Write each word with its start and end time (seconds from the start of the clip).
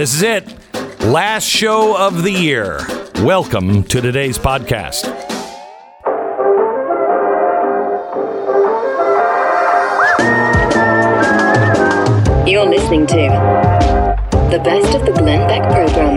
This 0.00 0.14
is 0.14 0.22
it. 0.22 0.56
Last 1.00 1.44
show 1.44 1.94
of 1.94 2.22
the 2.22 2.32
year. 2.32 2.80
Welcome 3.16 3.82
to 3.82 4.00
today's 4.00 4.38
podcast. 4.38 5.04
You're 12.48 12.64
listening 12.64 13.06
to 13.08 13.14
the 14.50 14.58
best 14.64 14.94
of 14.94 15.04
the 15.04 15.12
Glenn 15.12 15.46
Beck 15.46 15.70
program. 15.70 16.16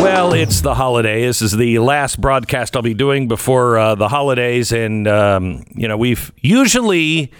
Well, 0.00 0.32
it's 0.32 0.60
the 0.60 0.76
holiday. 0.76 1.22
This 1.22 1.42
is 1.42 1.56
the 1.56 1.80
last 1.80 2.20
broadcast 2.20 2.76
I'll 2.76 2.82
be 2.82 2.94
doing 2.94 3.26
before 3.26 3.76
uh, 3.76 3.96
the 3.96 4.06
holidays, 4.06 4.70
and 4.70 5.08
um, 5.08 5.64
you 5.74 5.88
know 5.88 5.96
we've 5.96 6.30
usually, 6.36 7.32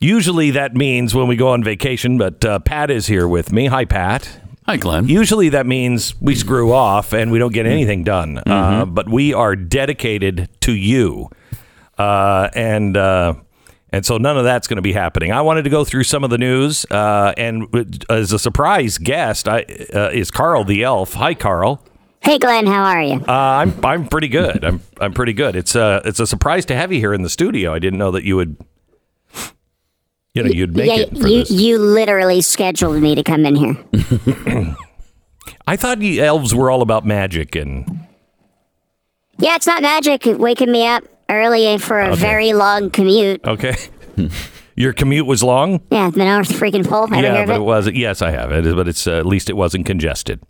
usually 0.00 0.50
that 0.52 0.74
means 0.74 1.14
when 1.14 1.28
we 1.28 1.36
go 1.36 1.48
on 1.48 1.62
vacation. 1.62 2.18
But 2.18 2.44
uh, 2.44 2.58
Pat 2.60 2.90
is 2.90 3.06
here 3.06 3.28
with 3.28 3.52
me. 3.52 3.66
Hi, 3.66 3.84
Pat. 3.84 4.40
Hi, 4.66 4.76
Glenn. 4.76 5.08
Usually 5.08 5.48
that 5.48 5.66
means 5.66 6.14
we 6.20 6.34
screw 6.34 6.72
off 6.72 7.12
and 7.12 7.32
we 7.32 7.38
don't 7.38 7.52
get 7.52 7.66
anything 7.66 8.04
done. 8.04 8.40
Uh, 8.46 8.84
but 8.84 9.08
we 9.08 9.34
are 9.34 9.56
dedicated 9.56 10.48
to 10.60 10.72
you, 10.72 11.28
uh, 11.98 12.50
and 12.54 12.96
uh, 12.96 13.34
and 13.92 14.06
so 14.06 14.16
none 14.18 14.36
of 14.36 14.44
that's 14.44 14.68
going 14.68 14.76
to 14.76 14.82
be 14.82 14.92
happening. 14.92 15.32
I 15.32 15.40
wanted 15.40 15.62
to 15.62 15.70
go 15.70 15.84
through 15.84 16.04
some 16.04 16.22
of 16.22 16.30
the 16.30 16.38
news, 16.38 16.86
uh, 16.90 17.32
and 17.36 17.66
as 18.08 18.32
a 18.32 18.38
surprise 18.38 18.98
guest, 18.98 19.48
I, 19.48 19.64
uh, 19.92 20.10
is 20.12 20.30
Karl 20.30 20.62
the 20.62 20.84
elf. 20.84 21.14
Hi, 21.14 21.34
Karl. 21.34 21.84
Hey 22.22 22.38
Glenn, 22.38 22.66
how 22.66 22.84
are 22.84 23.02
you? 23.02 23.14
Uh, 23.14 23.32
I'm 23.32 23.84
I'm 23.84 24.06
pretty 24.06 24.28
good. 24.28 24.62
I'm 24.62 24.82
I'm 25.00 25.14
pretty 25.14 25.32
good. 25.32 25.56
It's 25.56 25.74
a 25.74 26.02
it's 26.04 26.20
a 26.20 26.26
surprise 26.26 26.66
to 26.66 26.76
have 26.76 26.92
you 26.92 27.00
here 27.00 27.14
in 27.14 27.22
the 27.22 27.30
studio. 27.30 27.72
I 27.72 27.78
didn't 27.78 27.98
know 27.98 28.10
that 28.10 28.24
you 28.24 28.36
would, 28.36 28.56
you 30.34 30.42
know, 30.42 30.50
you'd 30.50 30.76
make 30.76 30.86
yeah, 30.88 30.96
it 31.04 31.18
for 31.18 31.26
you 31.28 31.38
this. 31.40 31.50
you 31.50 31.78
literally 31.78 32.40
scheduled 32.40 33.00
me 33.02 33.14
to 33.14 33.22
come 33.22 33.44
in 33.46 33.56
here. 33.56 33.76
I 35.66 35.76
thought 35.76 36.00
you 36.02 36.22
elves 36.22 36.54
were 36.54 36.70
all 36.70 36.82
about 36.82 37.04
magic 37.06 37.54
and 37.56 38.06
Yeah, 39.38 39.56
it's 39.56 39.66
not 39.66 39.82
magic 39.82 40.22
waking 40.24 40.70
me 40.70 40.86
up 40.86 41.04
early 41.28 41.78
for 41.78 42.00
a 42.00 42.10
Okay. 42.12 42.20
very 42.20 42.52
long 42.52 42.90
commute. 42.90 43.44
okay. 43.44 43.76
Your 44.76 44.92
commute 44.94 45.26
was 45.26 45.42
long. 45.42 45.80
Yeah, 45.90 46.08
the 46.10 46.24
North 46.24 46.48
freaking 46.52 46.86
Pole. 46.88 47.06
Hear 47.08 47.22
yeah, 47.22 47.44
but 47.44 47.56
it? 47.56 47.58
it 47.58 47.64
was. 47.64 47.90
Yes, 47.90 48.22
I 48.22 48.30
have 48.30 48.50
it, 48.52 48.74
but 48.74 48.88
it's 48.88 49.06
uh, 49.06 49.18
at 49.18 49.26
least 49.26 49.50
it 49.50 49.56
wasn't 49.56 49.84
congested. 49.84 50.40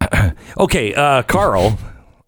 okay, 0.58 0.94
uh, 0.94 1.22
Karl. 1.22 1.78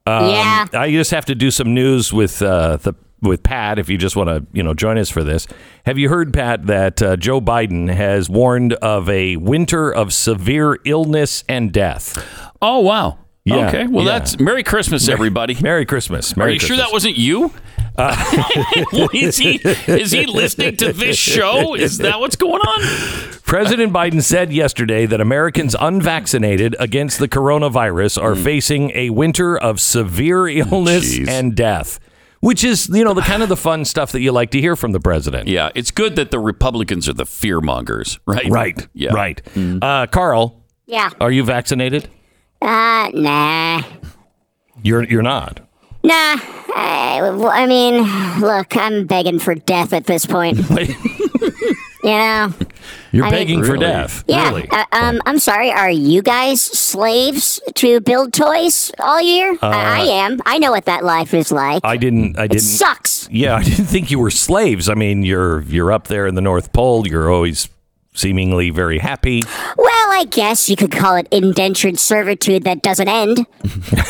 Um, 0.04 0.28
yeah. 0.30 0.66
I 0.72 0.90
just 0.90 1.12
have 1.12 1.26
to 1.26 1.34
do 1.36 1.50
some 1.52 1.74
news 1.74 2.12
with 2.12 2.42
uh, 2.42 2.76
the 2.78 2.94
with 3.22 3.42
Pat. 3.42 3.78
If 3.78 3.88
you 3.88 3.96
just 3.96 4.16
want 4.16 4.28
to, 4.28 4.46
you 4.52 4.62
know, 4.62 4.74
join 4.74 4.98
us 4.98 5.08
for 5.08 5.24
this. 5.24 5.46
Have 5.86 5.98
you 5.98 6.08
heard, 6.08 6.32
Pat, 6.32 6.66
that 6.66 7.02
uh, 7.02 7.16
Joe 7.16 7.40
Biden 7.40 7.92
has 7.92 8.28
warned 8.28 8.74
of 8.74 9.08
a 9.08 9.36
winter 9.36 9.92
of 9.92 10.12
severe 10.12 10.78
illness 10.84 11.44
and 11.48 11.72
death? 11.72 12.24
Oh, 12.60 12.80
wow. 12.80 13.18
Yeah, 13.44 13.68
okay. 13.68 13.86
Well, 13.88 14.04
yeah. 14.04 14.18
that's 14.18 14.38
Merry 14.38 14.62
Christmas, 14.62 15.08
everybody. 15.08 15.56
Merry 15.60 15.84
Christmas. 15.84 16.32
Are 16.34 16.40
Merry 16.40 16.54
you 16.54 16.58
sure 16.60 16.76
that 16.76 16.92
wasn't 16.92 17.16
you? 17.16 17.52
Uh, 17.96 18.16
is 19.12 19.36
he 19.36 19.60
is 19.86 20.12
he 20.12 20.26
listening 20.26 20.76
to 20.76 20.92
this 20.92 21.16
show? 21.16 21.74
Is 21.74 21.98
that 21.98 22.20
what's 22.20 22.36
going 22.36 22.60
on? 22.60 22.80
President 23.42 23.92
Biden 23.92 24.22
said 24.22 24.52
yesterday 24.52 25.06
that 25.06 25.20
Americans 25.20 25.76
unvaccinated 25.78 26.74
against 26.78 27.18
the 27.18 27.28
coronavirus 27.28 28.22
are 28.22 28.34
facing 28.34 28.90
a 28.94 29.10
winter 29.10 29.58
of 29.58 29.80
severe 29.80 30.48
illness 30.48 31.18
Jeez. 31.18 31.28
and 31.28 31.54
death, 31.54 32.00
which 32.42 32.62
is, 32.64 32.88
you 32.92 33.02
know, 33.04 33.14
the 33.14 33.22
kind 33.22 33.42
of 33.42 33.48
the 33.48 33.56
fun 33.56 33.84
stuff 33.84 34.12
that 34.12 34.20
you 34.20 34.32
like 34.32 34.50
to 34.50 34.60
hear 34.60 34.76
from 34.76 34.92
the 34.92 35.00
president. 35.00 35.48
Yeah, 35.48 35.70
it's 35.74 35.90
good 35.90 36.16
that 36.16 36.30
the 36.30 36.38
Republicans 36.38 37.08
are 37.08 37.12
the 37.14 37.24
fear 37.24 37.60
mongers, 37.60 38.18
right? 38.26 38.46
Right. 38.50 38.86
Yeah. 38.92 39.12
Right. 39.14 39.40
Uh, 39.56 40.06
Karl, 40.08 40.62
Yeah. 40.86 41.10
are 41.20 41.30
you 41.30 41.44
vaccinated? 41.44 42.08
Uh, 42.60 43.10
nah. 43.14 43.82
You're 44.82 45.04
you're 45.04 45.22
not. 45.22 45.60
Nah. 46.04 46.36
I, 46.74 47.20
I 47.52 47.66
mean, 47.66 48.02
look, 48.40 48.76
I'm 48.76 49.06
begging 49.06 49.38
for 49.38 49.54
death 49.54 49.92
at 49.92 50.06
this 50.06 50.26
point. 50.26 50.58
you 52.02 52.10
know? 52.10 52.52
You're 53.12 53.24
I 53.26 53.30
mean- 53.30 53.40
begging 53.40 53.64
for 53.64 53.72
Really? 53.72 53.86
death. 53.86 54.24
Yeah. 54.26 54.48
Really? 54.48 54.68
Uh, 54.70 54.84
um, 54.92 55.20
I'm 55.26 55.38
sorry. 55.38 55.70
Are 55.70 55.90
you 55.90 56.22
guys 56.22 56.60
slaves 56.60 57.60
to 57.74 58.00
build 58.00 58.32
toys 58.32 58.90
all 58.98 59.20
year? 59.20 59.56
I, 59.62 60.00
I 60.00 60.04
am. 60.06 60.40
I 60.46 60.58
know 60.58 60.70
what 60.70 60.86
that 60.86 61.04
life 61.04 61.34
is 61.34 61.52
like. 61.52 61.84
Uh, 61.84 61.88
I 61.88 61.96
didn't. 61.96 62.38
I 62.38 62.46
didn't. 62.46 62.62
sucks. 62.62 63.28
Yeah, 63.30 63.56
I 63.60 63.62
didn't 63.62 63.86
think 63.86 64.10
you 64.10 64.18
were 64.18 64.30
slaves. 64.30 64.88
I 64.88 64.94
mean, 64.94 65.22
you're 65.22 65.62
you're 65.62 65.92
up 65.92 66.08
there 66.08 66.26
in 66.26 66.34
the 66.34 66.40
North 66.40 66.72
Pole. 66.72 67.06
You're 67.06 67.30
always 67.30 67.68
seemingly 68.14 68.70
very 68.70 68.98
happy. 68.98 69.42
Well, 69.76 69.91
I 70.12 70.24
guess 70.24 70.68
you 70.68 70.76
could 70.76 70.90
call 70.92 71.16
it 71.16 71.26
indentured 71.30 71.98
servitude 71.98 72.64
that 72.64 72.82
doesn't 72.82 73.08
end. 73.08 73.46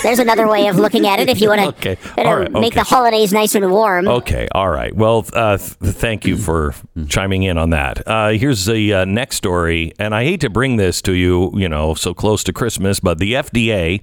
There's 0.03 0.19
another 0.19 0.49
way 0.49 0.67
of 0.69 0.77
looking 0.77 1.07
at 1.07 1.21
it 1.21 1.29
if 1.29 1.41
you 1.41 1.49
want 1.49 1.61
to 1.61 1.67
Okay. 1.93 1.97
All 2.19 2.37
right. 2.37 2.51
make 2.53 2.73
Okay. 2.73 2.81
the 2.81 2.85
holidays 2.85 3.33
nice 3.33 3.55
and 3.55 3.71
warm. 3.71 4.09
Okay, 4.09 4.49
all 4.55 4.69
right. 4.71 4.95
Well, 4.95 5.25
uh, 5.33 5.57
th- 5.59 5.71
thank 5.95 6.25
you 6.27 6.37
for 6.37 6.75
chiming 7.09 7.43
in 7.45 7.59
on 7.59 7.71
that. 7.71 8.07
Uh, 8.07 8.31
here's 8.31 8.67
the 8.67 8.93
uh, 8.95 9.05
next 9.05 9.37
story, 9.37 9.93
and 9.99 10.15
I 10.15 10.25
hate 10.25 10.41
to 10.43 10.51
bring 10.51 10.77
this 10.77 11.01
to 11.03 11.13
you, 11.13 11.53
you 11.55 11.69
know, 11.69 11.95
so 11.95 12.13
close 12.15 12.43
to 12.45 12.53
Christmas, 12.53 13.01
but 13.01 13.19
the 13.19 13.35
FDA 13.35 14.03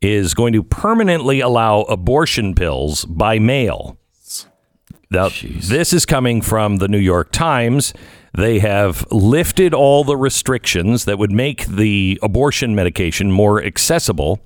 is 0.00 0.34
going 0.34 0.52
to 0.54 0.62
permanently 0.62 1.40
allow 1.40 1.82
abortion 1.82 2.54
pills 2.54 3.04
by 3.04 3.38
mail. 3.38 3.96
Now, 5.10 5.28
this 5.42 5.92
is 5.92 6.06
coming 6.06 6.40
from 6.40 6.76
the 6.76 6.86
New 6.88 6.98
York 6.98 7.32
Times. 7.32 7.92
They 8.32 8.60
have 8.60 9.04
lifted 9.10 9.74
all 9.74 10.04
the 10.04 10.16
restrictions 10.16 11.04
that 11.04 11.18
would 11.18 11.32
make 11.32 11.66
the 11.66 12.18
abortion 12.22 12.74
medication 12.74 13.32
more 13.32 13.62
accessible. 13.62 14.40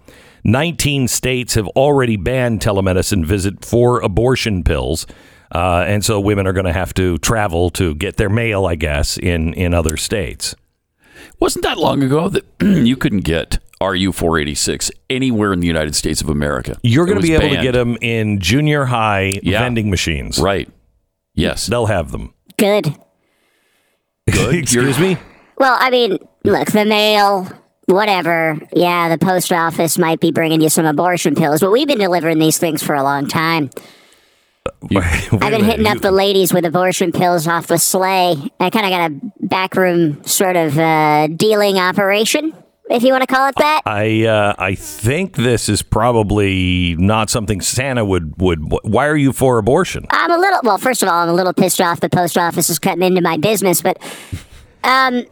19 0.45 1.09
states 1.09 1.55
have 1.55 1.67
already 1.69 2.17
banned 2.17 2.61
telemedicine 2.61 3.25
visit 3.25 3.65
for 3.65 4.01
abortion 4.01 4.63
pills. 4.63 5.07
Uh, 5.55 5.85
and 5.87 6.05
so 6.05 6.19
women 6.19 6.47
are 6.47 6.53
going 6.53 6.67
to 6.67 6.73
have 6.73 6.93
to 6.95 7.19
travel 7.19 7.71
to 7.71 7.95
get 7.95 8.17
their 8.17 8.29
mail, 8.29 8.67
I 8.67 8.75
guess, 8.75 9.17
in, 9.19 9.55
in 9.55 9.73
other 9.73 9.97
states. 9.97 10.55
Wasn't 11.41 11.63
that 11.65 11.79
long 11.79 12.03
ago 12.03 12.29
that 12.29 12.45
you 12.61 12.97
couldn't 12.97 13.21
get 13.21 13.59
RU 13.81 14.13
486 14.13 14.91
anywhere 15.11 15.53
in 15.53 15.61
the 15.61 15.67
United 15.67 15.95
States 15.95 16.21
of 16.21 16.29
America? 16.29 16.77
You're 16.83 17.07
going 17.07 17.21
to 17.21 17.23
be 17.23 17.35
able 17.35 17.55
to 17.55 17.63
get 17.63 17.73
them 17.73 17.97
in 18.01 18.41
junior 18.41 18.87
high 18.87 19.41
Yeah. 19.43 19.61
vending 19.61 19.91
machines. 19.91 20.39
Right. 20.39 20.69
Yes. 21.35 21.67
They'll 21.67 21.87
have 21.87 22.11
them. 22.13 22.35
Good. 22.59 22.95
Good. 24.31 24.55
Excuse 24.63 24.99
me? 24.99 25.17
Well, 25.59 25.77
I 25.79 25.91
mean, 25.91 26.19
look, 26.45 26.71
the 26.73 26.85
mail, 26.85 27.49
whatever. 27.87 28.59
Yeah, 28.75 29.09
the 29.09 29.19
post 29.19 29.53
office 29.53 29.99
might 29.99 30.21
be 30.21 30.33
bringing 30.33 30.61
you 30.61 30.69
some 30.69 30.87
abortion 30.87 31.35
pills, 31.35 31.61
but 31.61 31.71
we've 31.71 31.87
been 31.87 31.99
delivering 31.99 32.39
these 32.39 32.59
things 32.59 32.83
for 32.83 32.95
a 32.95 33.03
long 33.03 33.27
time. 33.29 33.71
I've 34.97 35.31
been 35.31 35.65
hitting 35.65 35.87
up 35.87 35.99
the 35.99 36.11
ladies 36.11 36.53
with 36.53 36.65
abortion 36.65 37.13
pills 37.13 37.47
off 37.47 37.67
the 37.67 37.79
sleigh. 37.79 38.37
I 38.61 38.71
kind 38.71 38.87
of 38.87 38.91
got 38.91 39.11
a 39.11 39.47
backroom 39.47 40.25
sort 40.25 40.57
of 40.57 40.79
uh, 40.79 41.29
dealing 41.29 41.79
operation, 41.79 42.53
if 42.91 43.03
you 43.03 43.13
want 43.13 43.23
to 43.23 43.27
call 43.27 43.49
it 43.49 43.55
that. 43.57 43.83
I 43.87 44.25
uh, 44.27 44.55
I 44.59 44.75
think 44.75 45.37
this 45.37 45.69
is 45.69 45.83
probably 45.83 46.97
not 46.99 47.31
something 47.31 47.61
Santa 47.61 48.05
would 48.05 48.41
would. 48.41 48.61
Why 48.83 49.07
are 49.07 49.17
you 49.17 49.33
for 49.33 49.59
abortion? 49.59 50.07
I'm 50.11 50.31
a 50.31 50.39
little 50.39 50.61
well. 50.63 50.79
First 50.79 51.03
of 51.03 51.09
all, 51.09 51.23
I'm 51.23 51.29
a 51.29 51.35
little 51.35 51.53
pissed 51.55 51.81
off. 51.81 52.01
The 52.01 52.09
post 52.11 52.37
office 52.37 52.71
is 52.71 52.79
cutting 52.79 53.03
into 53.03 53.21
my 53.21 53.37
business, 53.37 53.83
but 53.83 53.99
um, 54.83 55.25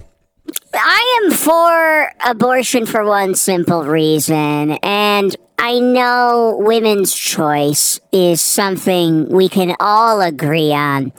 I 0.75 1.21
am 1.25 1.33
for 1.33 2.13
abortion 2.27 2.87
for 2.87 3.05
one 3.05 3.35
simple 3.35 3.85
reason, 3.85 4.73
and 4.83 5.37
I 5.59 5.79
know 5.79 6.57
women's 6.59 7.15
choice 7.15 8.01
is 8.11 8.41
something 8.41 9.29
we 9.29 9.49
can 9.49 9.77
all 9.79 10.21
agree 10.21 10.73
on. 10.73 11.13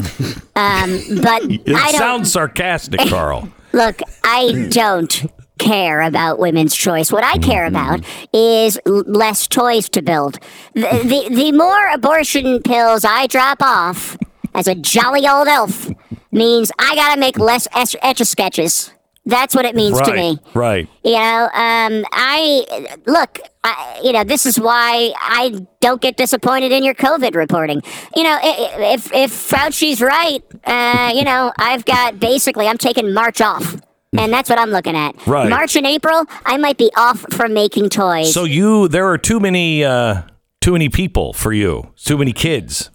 Um, 0.56 1.00
but 1.22 1.44
It 1.50 1.76
I 1.76 1.92
don't 1.92 2.00
sounds 2.00 2.32
sarcastic, 2.32 3.00
Karl. 3.02 3.48
look. 3.72 4.02
I 4.24 4.68
don't 4.70 5.32
care 5.64 6.02
about 6.02 6.40
women's 6.40 6.76
choice. 6.76 7.12
What 7.12 7.24
I 7.24 7.38
care 7.38 7.64
Mm-hmm. 7.70 7.76
about 7.76 8.06
is 8.34 8.80
l- 8.86 9.04
less 9.08 9.48
toys 9.48 9.88
to 9.90 10.02
build. 10.02 10.40
The, 10.74 10.82
the, 10.82 11.36
the 11.36 11.52
more 11.52 11.88
abortion 11.94 12.62
pills 12.62 13.06
I 13.06 13.28
drop 13.28 13.62
off 13.62 14.18
as 14.54 14.68
a 14.68 14.76
jolly 14.76 15.28
old 15.28 15.48
elf 15.48 15.90
means 16.32 16.72
I 16.80 16.96
gotta 16.96 17.20
make 17.20 17.38
less 17.40 17.68
etch 17.74 17.96
a 18.22 18.26
sketches. 18.26 18.92
That's 19.26 19.56
what 19.56 19.64
it 19.64 19.74
means 19.76 20.02
to 20.02 20.14
me. 20.14 20.38
right. 20.54 20.86
You 21.04 21.14
know, 21.14 21.44
um, 21.54 22.04
I 22.12 22.98
look. 23.06 23.40
I, 23.64 24.02
you 24.04 24.12
know, 24.12 24.26
this 24.26 24.46
is 24.46 24.60
why 24.60 25.14
I 25.18 25.66
don't 25.80 26.02
get 26.02 26.18
disappointed 26.18 26.74
in 26.74 26.84
your 26.84 26.94
COVID 26.96 27.34
reporting. 27.34 27.82
You 28.18 28.24
know, 28.24 28.38
if 28.42 29.14
if 29.14 29.32
Fauci's 29.32 30.02
right, 30.02 30.44
uh, 30.66 31.14
you 31.16 31.24
know, 31.24 31.54
I've 31.58 31.86
got 31.86 32.20
basically 32.20 32.68
I'm 32.68 32.78
taking 32.78 33.14
March 33.14 33.40
off. 33.40 33.78
And 34.18 34.32
that's 34.32 34.50
what 34.50 34.60
I'm 34.60 34.70
looking 34.70 34.96
at. 34.96 35.16
Right. 35.28 35.50
March 35.50 35.76
and 35.76 35.86
April, 35.86 36.26
I 36.46 36.58
might 36.58 36.78
be 36.78 36.92
off 36.96 37.26
from 37.34 37.54
making 37.54 37.90
toys. 37.90 38.34
So 38.34 38.44
you, 38.44 38.88
there 38.88 39.08
are 39.08 39.18
too 39.18 39.40
many, 39.40 39.84
uh, 39.84 40.22
too 40.62 40.74
many 40.74 40.90
people 40.90 41.34
for 41.34 41.52
you. 41.52 41.92
Too 41.96 42.18
many 42.18 42.32
kids. 42.34 42.90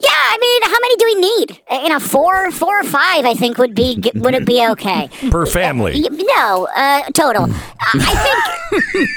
Yeah, 0.00 0.10
I 0.12 0.38
mean, 0.40 0.62
how 0.70 0.78
many 0.80 0.96
do 0.96 1.04
we 1.06 1.14
need? 1.36 1.62
Uh, 1.70 1.80
You 1.82 1.88
know, 1.88 1.98
four, 2.00 2.50
four 2.52 2.78
or 2.80 2.84
five. 2.84 3.24
I 3.24 3.34
think 3.34 3.58
would 3.58 3.74
be 3.74 4.00
would 4.14 4.34
it 4.34 4.46
be 4.46 4.64
okay? 4.70 5.08
Per 5.30 5.44
family. 5.46 6.00
Y- 6.00 6.24
No, 6.36 6.68
uh, 6.76 7.02
total. 7.14 7.46
I 7.80 7.94
I 7.94 9.14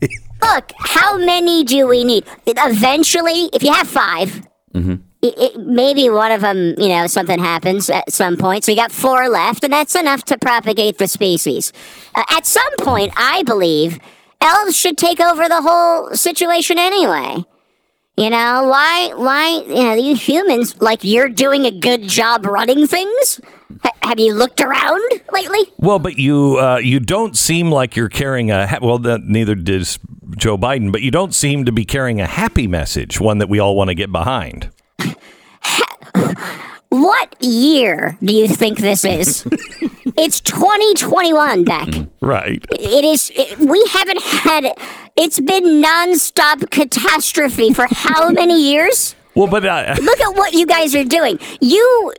think. 0.00 0.12
Look, 0.42 0.72
how 0.78 1.16
many 1.16 1.64
do 1.64 1.86
we 1.86 2.04
need? 2.04 2.24
Eventually, 2.46 3.48
if 3.52 3.62
you 3.62 3.72
have 3.72 3.88
5 3.88 4.42
Mm-hmm. 4.74 4.94
It, 5.24 5.38
it, 5.38 5.56
maybe 5.58 6.10
one 6.10 6.32
of 6.32 6.42
them, 6.42 6.74
you 6.76 6.88
know, 6.90 7.06
something 7.06 7.38
happens 7.38 7.88
at 7.88 8.12
some 8.12 8.36
point. 8.36 8.64
So 8.64 8.72
you 8.72 8.76
got 8.76 8.92
four 8.92 9.28
left, 9.28 9.64
and 9.64 9.72
that's 9.72 9.94
enough 9.94 10.22
to 10.24 10.36
propagate 10.36 10.98
the 10.98 11.08
species. 11.08 11.72
Uh, 12.14 12.24
at 12.30 12.44
some 12.44 12.76
point, 12.78 13.12
I 13.16 13.42
believe 13.44 13.98
elves 14.42 14.76
should 14.76 14.98
take 14.98 15.20
over 15.20 15.48
the 15.48 15.62
whole 15.62 16.10
situation 16.14 16.78
anyway. 16.78 17.44
You 18.16 18.30
know 18.30 18.68
why? 18.68 19.12
Why? 19.16 19.64
You 19.66 19.82
know, 19.82 19.94
you 19.94 20.14
humans 20.14 20.80
like 20.80 21.02
you're 21.02 21.30
doing 21.30 21.64
a 21.64 21.70
good 21.72 22.02
job 22.02 22.44
running 22.44 22.86
things. 22.86 23.40
Ha- 23.82 23.90
have 24.02 24.20
you 24.20 24.34
looked 24.34 24.60
around 24.60 25.02
lately? 25.32 25.72
Well, 25.78 25.98
but 25.98 26.18
you 26.18 26.58
uh, 26.60 26.76
you 26.76 27.00
don't 27.00 27.36
seem 27.36 27.72
like 27.72 27.96
you're 27.96 28.10
carrying 28.10 28.50
a 28.50 28.66
ha- 28.68 28.78
well. 28.82 28.98
That 28.98 29.22
neither 29.22 29.56
does 29.56 29.98
Joe 30.36 30.56
Biden, 30.56 30.92
but 30.92 31.02
you 31.02 31.10
don't 31.10 31.34
seem 31.34 31.64
to 31.64 31.72
be 31.72 31.84
carrying 31.84 32.20
a 32.20 32.26
happy 32.26 32.68
message, 32.68 33.20
one 33.20 33.38
that 33.38 33.48
we 33.48 33.58
all 33.58 33.74
want 33.74 33.88
to 33.88 33.94
get 33.94 34.12
behind. 34.12 34.70
What 36.94 37.34
year 37.42 38.16
do 38.22 38.32
you 38.32 38.46
think 38.46 38.78
this 38.78 39.04
is? 39.04 39.44
it's 40.16 40.40
2021, 40.40 41.64
Beck. 41.64 41.88
Right. 42.20 42.64
It 42.70 43.04
is. 43.04 43.32
It, 43.34 43.58
we 43.58 43.84
haven't 43.90 44.22
had. 44.22 44.78
It's 45.16 45.40
been 45.40 45.82
nonstop 45.82 46.70
catastrophe 46.70 47.74
for 47.74 47.88
how 47.90 48.30
many 48.30 48.62
years? 48.70 49.16
Well, 49.34 49.48
but 49.48 49.64
uh, 49.66 49.96
Look 50.00 50.20
at 50.20 50.36
what 50.36 50.52
you 50.52 50.66
guys 50.66 50.94
are 50.94 51.04
doing. 51.04 51.40
You, 51.60 52.12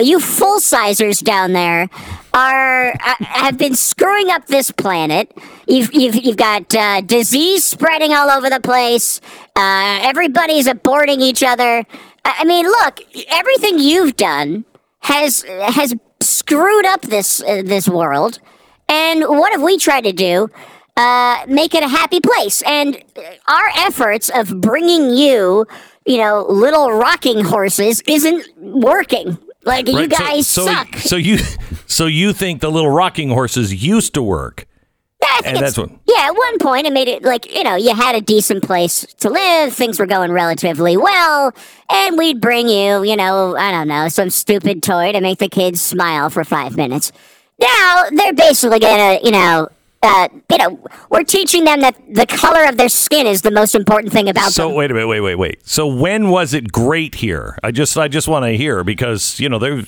you 0.00 0.18
full 0.18 0.58
sizers 0.58 1.20
down 1.20 1.52
there, 1.52 1.88
are 2.34 2.90
uh, 2.90 3.14
have 3.20 3.56
been 3.56 3.76
screwing 3.76 4.30
up 4.30 4.46
this 4.46 4.72
planet. 4.72 5.32
You've 5.68 5.94
you've, 5.94 6.16
you've 6.16 6.36
got 6.36 6.74
uh, 6.74 7.00
disease 7.02 7.64
spreading 7.64 8.12
all 8.12 8.30
over 8.30 8.50
the 8.50 8.60
place. 8.60 9.20
Uh, 9.54 10.00
everybody's 10.02 10.66
aborting 10.66 11.20
each 11.20 11.44
other. 11.44 11.84
I 12.38 12.44
mean, 12.44 12.66
look, 12.66 13.00
everything 13.28 13.78
you've 13.78 14.16
done 14.16 14.64
has 15.00 15.42
has 15.42 15.94
screwed 16.20 16.86
up 16.86 17.02
this 17.02 17.42
uh, 17.42 17.62
this 17.64 17.88
world. 17.88 18.38
And 18.88 19.22
what 19.24 19.52
have 19.52 19.62
we 19.62 19.78
tried 19.78 20.04
to 20.04 20.12
do? 20.12 20.48
Uh, 20.96 21.44
make 21.46 21.74
it 21.74 21.84
a 21.84 21.88
happy 21.88 22.20
place. 22.20 22.62
And 22.62 23.02
our 23.46 23.68
efforts 23.76 24.30
of 24.30 24.60
bringing 24.60 25.10
you, 25.14 25.66
you 26.06 26.18
know, 26.18 26.44
little 26.48 26.92
rocking 26.92 27.44
horses 27.44 28.02
isn't 28.06 28.46
working. 28.56 29.38
Like 29.64 29.86
you 29.86 29.96
right, 29.96 30.10
so- 30.10 30.18
guys 30.18 30.46
so, 30.46 30.64
suck. 30.64 30.96
So 30.96 31.16
you 31.16 31.38
so 31.86 32.06
you 32.06 32.32
think 32.32 32.60
the 32.60 32.70
little 32.70 32.90
rocking 32.90 33.30
horses 33.30 33.84
used 33.84 34.14
to 34.14 34.22
work? 34.22 34.66
I 35.22 35.40
think 35.42 35.56
and 35.56 35.64
that's 35.64 35.78
what- 35.78 35.90
Yeah, 36.06 36.26
at 36.26 36.36
one 36.36 36.58
point 36.58 36.86
it 36.86 36.92
made 36.92 37.08
it 37.08 37.22
like, 37.22 37.52
you 37.54 37.62
know, 37.64 37.76
you 37.76 37.94
had 37.94 38.14
a 38.14 38.20
decent 38.20 38.62
place 38.64 39.06
to 39.18 39.30
live, 39.30 39.72
things 39.72 39.98
were 39.98 40.06
going 40.06 40.32
relatively 40.32 40.96
well, 40.96 41.52
and 41.90 42.16
we'd 42.18 42.40
bring 42.40 42.68
you, 42.68 43.02
you 43.04 43.16
know, 43.16 43.56
I 43.56 43.70
don't 43.70 43.88
know, 43.88 44.08
some 44.08 44.30
stupid 44.30 44.82
toy 44.82 45.12
to 45.12 45.20
make 45.20 45.38
the 45.38 45.48
kids 45.48 45.80
smile 45.80 46.30
for 46.30 46.44
five 46.44 46.76
minutes. 46.76 47.12
Now 47.60 48.04
they're 48.12 48.32
basically 48.32 48.78
gonna, 48.78 49.18
you 49.22 49.30
know, 49.30 49.68
uh, 50.00 50.28
you 50.48 50.58
know, 50.58 50.78
we're 51.10 51.24
teaching 51.24 51.64
them 51.64 51.80
that 51.80 51.96
the 52.08 52.24
color 52.24 52.64
of 52.64 52.76
their 52.76 52.88
skin 52.88 53.26
is 53.26 53.42
the 53.42 53.50
most 53.50 53.74
important 53.74 54.12
thing 54.12 54.28
about 54.28 54.52
So 54.52 54.62
them. 54.62 54.70
So 54.72 54.76
wait 54.76 54.90
a 54.92 54.94
minute, 54.94 55.08
wait, 55.08 55.20
wait, 55.20 55.34
wait. 55.34 55.68
So 55.68 55.88
when 55.88 56.30
was 56.30 56.54
it 56.54 56.70
great 56.70 57.16
here? 57.16 57.58
I 57.64 57.72
just 57.72 57.96
I 57.98 58.06
just 58.06 58.28
want 58.28 58.44
to 58.44 58.52
hear 58.56 58.84
because 58.84 59.40
you 59.40 59.48
know 59.48 59.58
there 59.58 59.82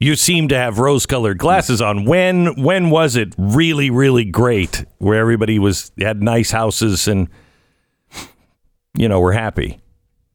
you 0.00 0.16
seem 0.16 0.48
to 0.48 0.56
have 0.56 0.78
rose-colored 0.78 1.38
glasses 1.38 1.80
on. 1.80 2.04
When 2.06 2.60
when 2.60 2.90
was 2.90 3.14
it 3.16 3.34
really 3.38 3.90
really 3.90 4.24
great 4.24 4.84
where 4.98 5.20
everybody 5.20 5.58
was 5.58 5.92
had 6.00 6.22
nice 6.22 6.50
houses 6.50 7.06
and 7.06 7.28
you 8.94 9.08
know 9.08 9.20
were 9.20 9.32
happy? 9.32 9.80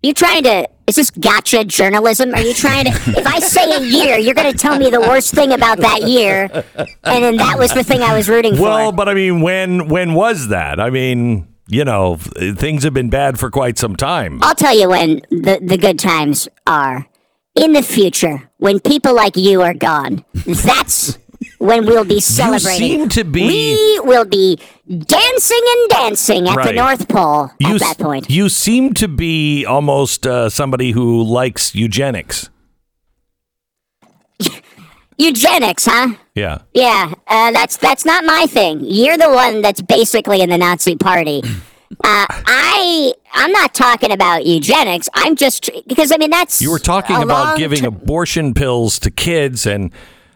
You 0.03 0.13
trying 0.13 0.43
to? 0.43 0.69
Is 0.85 0.95
this 0.97 1.09
gotcha 1.09 1.65
journalism? 1.65 2.31
Are 2.35 2.41
you 2.41 2.53
trying 2.53 2.85
to? 2.85 2.91
if 3.17 3.25
I 3.25 3.39
say 3.39 3.75
a 3.75 3.81
year, 3.81 4.19
you're 4.19 4.35
going 4.35 4.51
to 4.51 4.57
tell 4.57 4.77
me 4.77 4.91
the 4.91 5.01
worst 5.01 5.33
thing 5.33 5.51
about 5.51 5.79
that 5.79 6.03
year, 6.03 6.47
and 7.03 7.23
then 7.23 7.37
that 7.37 7.57
was 7.57 7.73
the 7.73 7.83
thing 7.83 8.03
I 8.03 8.15
was 8.15 8.29
rooting 8.29 8.51
Well, 8.53 8.61
for. 8.61 8.67
Well, 8.67 8.91
but 8.91 9.09
I 9.09 9.15
mean 9.15 9.41
when 9.41 9.87
when 9.87 10.13
was 10.13 10.49
that? 10.49 10.79
I 10.79 10.91
mean, 10.91 11.47
you 11.67 11.83
know, 11.83 12.17
things 12.17 12.83
have 12.83 12.93
been 12.93 13.09
bad 13.09 13.39
for 13.39 13.49
quite 13.49 13.79
some 13.79 13.95
time. 13.95 14.39
I'll 14.43 14.53
tell 14.53 14.77
you 14.77 14.89
when 14.89 15.21
the 15.31 15.59
the 15.59 15.77
good 15.77 15.97
times 15.97 16.47
are 16.67 17.07
in 17.55 17.73
the 17.73 17.81
future 17.83 18.49
when 18.57 18.79
people 18.79 19.13
like 19.15 19.35
you 19.37 19.61
are 19.61 19.73
gone. 19.73 20.23
That's 20.45 21.17
when 21.57 21.85
we'll 21.85 22.03
be 22.05 22.19
celebrating. 22.19 22.87
You 22.89 22.97
seem 22.99 23.09
to 23.09 23.23
be- 23.23 23.47
We 23.47 23.99
will 24.01 24.25
be 24.25 24.59
dancing 24.87 25.61
and 25.73 25.89
dancing 25.89 26.47
at 26.47 26.55
the 26.63 26.73
North 26.73 27.07
Pole 27.07 27.49
You 27.59 27.75
at 27.75 27.81
that 27.81 27.97
point. 27.97 28.29
You 28.29 28.49
seem 28.49 28.93
to 28.95 29.07
be 29.07 29.65
almost 29.65 30.27
uh, 30.27 30.49
somebody 30.49 30.91
who 30.91 31.23
likes 31.23 31.73
eugenics. 31.75 32.49
Eugenics, 35.17 35.85
huh? 35.85 36.13
Yeah. 36.35 36.59
Yeah, 36.73 37.13
uh, 37.27 37.51
that's 37.51 37.77
that's 37.77 38.03
not 38.03 38.25
my 38.25 38.47
thing. 38.49 38.81
You're 38.83 39.17
the 39.17 39.29
one 39.29 39.61
that's 39.61 39.81
basically 39.81 40.41
in 40.41 40.49
the 40.49 40.57
Nazi 40.57 40.97
party. 40.97 41.41
Uh, 42.03 42.25
I 42.29 43.13
I'm 43.33 43.51
not 43.51 43.73
talking 43.73 44.11
about 44.11 44.45
eugenics. 44.45 45.09
I'm 45.13 45.35
just 45.35 45.69
because 45.87 46.11
I 46.11 46.17
mean 46.17 46.29
that's 46.29 46.61
You 46.61 46.71
were 46.71 46.79
talking 46.79 47.21
about 47.21 47.57
giving 47.57 47.81
ter- 47.81 47.87
abortion 47.87 48.53
pills 48.53 48.99
to 48.99 49.11
kids 49.11 49.65
and 49.65 49.91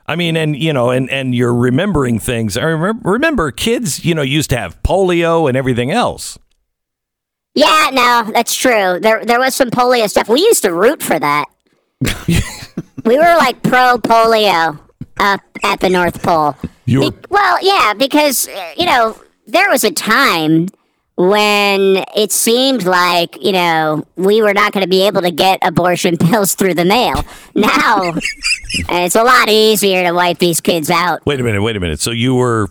I 0.08 0.16
mean 0.16 0.38
and 0.38 0.56
you 0.56 0.74
know 0.74 0.90
and 0.90 1.10
and 1.10 1.36
you're 1.36 1.54
remembering 1.54 2.20
things. 2.20 2.58
I 2.58 2.64
remember 2.64 3.10
remember 3.10 3.52
kids, 3.52 4.06
you 4.06 4.16
know, 4.16 4.22
used 4.22 4.50
to 4.52 4.58
have 4.58 4.82
polio 4.84 5.48
and 5.48 5.58
everything 5.58 5.92
else. 5.92 6.38
Yeah, 7.56 7.90
no, 7.92 8.32
that's 8.32 8.56
true. 8.56 9.00
There 9.00 9.26
there 9.26 9.40
was 9.40 9.56
some 9.56 9.70
polio 9.70 10.10
stuff. 10.10 10.30
We 10.30 10.42
used 10.42 10.64
to 10.64 10.74
root 10.74 11.02
for 11.04 11.20
that. 11.20 11.46
we 13.06 13.18
were 13.18 13.36
like 13.38 13.62
pro 13.64 13.98
polio 13.98 14.80
up 15.20 15.42
at 15.64 15.80
the 15.82 15.90
North 15.90 16.22
Pole. 16.24 16.56
You 16.86 17.02
were 17.02 17.12
Be- 17.12 17.18
well, 17.30 17.58
yeah, 17.62 17.94
because 17.94 18.48
uh, 18.48 18.74
you 18.78 18.86
know 18.86 19.20
there 19.48 19.70
was 19.70 19.84
a 19.84 19.92
time 19.92 20.70
when 21.22 22.02
it 22.16 22.32
seemed 22.32 22.84
like 22.84 23.44
you 23.44 23.52
know 23.52 24.06
we 24.16 24.42
were 24.42 24.54
not 24.54 24.72
going 24.72 24.84
to 24.86 24.90
be 24.90 25.06
able 25.06 25.22
to 25.22 25.32
get 25.32 25.60
abortion 25.62 26.16
pills 26.30 26.56
through 26.56 26.74
the 26.76 26.86
mail. 26.86 27.26
Now 27.56 28.14
it's 28.74 29.16
a 29.16 29.24
lot 29.24 29.50
easier 29.50 30.04
to 30.06 30.14
wipe 30.14 30.40
these 30.40 30.62
kids 30.62 30.90
out. 30.90 31.26
Wait 31.26 31.40
a 31.42 31.44
minute, 31.44 31.62
wait 31.62 31.76
a 31.76 31.80
minute. 31.82 32.00
So 32.00 32.12
you 32.12 32.36
were 32.36 32.70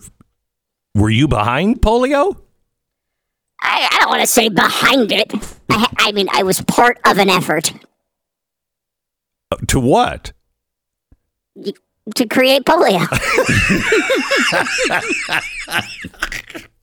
were 0.95 1.11
you 1.11 1.28
behind 1.28 1.83
polio? 1.83 2.37
I, 3.61 3.88
I 3.93 3.99
don't 4.00 4.09
want 4.09 4.23
to 4.23 4.26
say 4.26 4.49
behind 4.49 5.12
it. 5.12 5.31
I, 5.69 5.87
I 5.99 6.12
mean, 6.12 6.28
I 6.33 6.43
was 6.43 6.62
part 6.62 6.99
of 7.05 7.19
an 7.19 7.28
effort 7.28 7.73
Uh, 9.50 9.57
To 9.69 9.78
what? 9.81 10.33
to 12.14 12.26
create 12.26 12.64
polio. 12.64 13.05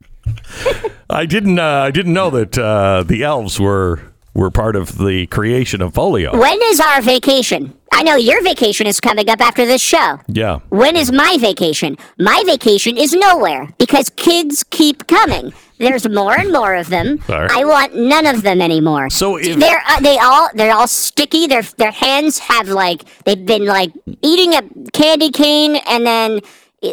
I 1.09 1.25
didn't 1.25 1.59
uh, 1.59 1.63
I 1.88 1.91
didn't 1.91 2.13
know 2.13 2.29
that 2.31 2.57
uh, 2.57 3.03
the 3.03 3.24
elves 3.24 3.59
were 3.59 4.00
were 4.33 4.51
part 4.51 4.75
of 4.75 4.97
the 4.97 5.27
creation 5.27 5.81
of 5.81 5.93
polio. 5.93 6.38
when 6.38 6.59
is 6.63 6.79
our 6.79 7.01
vacation? 7.01 7.74
I 7.93 8.03
know 8.03 8.17
your 8.17 8.43
vacation 8.43 8.88
is 8.88 9.00
coming 9.00 9.29
up 9.29 9.39
after 9.39 9.65
this 9.65 9.81
show. 9.81 10.19
Yeah. 10.27 10.59
When 10.67 10.97
is 10.97 11.09
my 11.13 11.38
vacation? 11.39 11.97
My 12.19 12.43
vacation 12.45 12.97
is 12.97 13.13
nowhere 13.13 13.69
because 13.77 14.09
kids 14.09 14.65
keep 14.69 15.07
coming. 15.07 15.53
There's 15.77 16.07
more 16.09 16.38
and 16.38 16.51
more 16.51 16.75
of 16.75 16.89
them. 16.89 17.21
Sorry. 17.21 17.47
I 17.50 17.63
want 17.63 17.95
none 17.95 18.25
of 18.25 18.41
them 18.43 18.59
anymore. 18.62 19.09
So 19.09 19.38
if- 19.38 19.57
they're 19.57 19.81
uh, 19.88 20.00
they 20.01 20.17
all 20.17 20.50
they're 20.53 20.74
all 20.74 20.88
sticky. 20.88 21.47
Their 21.47 21.62
their 21.62 21.91
hands 21.91 22.39
have 22.39 22.67
like 22.67 23.03
they've 23.24 23.45
been 23.45 23.65
like 23.65 23.91
eating 24.21 24.53
a 24.55 24.62
candy 24.91 25.31
cane 25.31 25.77
and 25.88 26.05
then 26.05 26.41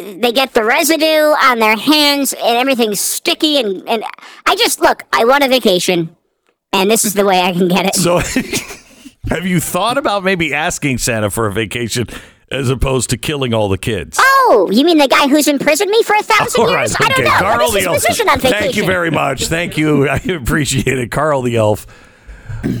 they 0.01 0.31
get 0.31 0.53
the 0.53 0.63
residue 0.63 1.03
on 1.05 1.59
their 1.59 1.77
hands 1.77 2.33
and 2.33 2.57
everything's 2.57 2.99
sticky 2.99 3.57
and 3.59 3.87
and 3.87 4.03
I 4.45 4.55
just 4.55 4.79
look. 4.79 5.03
I 5.11 5.25
want 5.25 5.43
a 5.43 5.47
vacation, 5.47 6.15
and 6.71 6.89
this 6.89 7.05
is 7.05 7.13
the 7.13 7.25
way 7.25 7.41
I 7.41 7.51
can 7.53 7.67
get 7.67 7.85
it. 7.85 7.95
So 7.95 8.17
have 9.29 9.45
you 9.45 9.59
thought 9.59 9.97
about 9.97 10.23
maybe 10.23 10.53
asking 10.53 10.97
Santa 10.99 11.29
for 11.29 11.47
a 11.47 11.53
vacation 11.53 12.07
as 12.51 12.69
opposed 12.69 13.09
to 13.11 13.17
killing 13.17 13.53
all 13.53 13.69
the 13.69 13.77
kids? 13.77 14.17
Oh, 14.19 14.69
you 14.71 14.85
mean 14.85 14.97
the 14.97 15.07
guy 15.07 15.27
who's 15.27 15.47
imprisoned 15.47 15.89
me 15.89 16.03
for 16.03 16.15
a 16.15 16.23
thousand 16.23 16.69
years? 16.69 16.73
right, 16.73 17.01
I 17.01 17.09
don't 17.09 17.19
okay. 17.19 17.23
know. 17.23 17.39
Karl 17.39 17.71
the 17.71 17.81
elf. 17.81 17.95
position 17.95 18.29
on 18.29 18.39
vacation? 18.39 18.59
Thank 18.59 18.75
you 18.75 18.85
very 18.85 19.11
much. 19.11 19.47
Thank 19.47 19.77
you. 19.77 20.07
I 20.09 20.17
appreciate 20.17 20.99
it, 20.99 21.11
Karl 21.11 21.41
the 21.41 21.55
elf. 21.57 21.87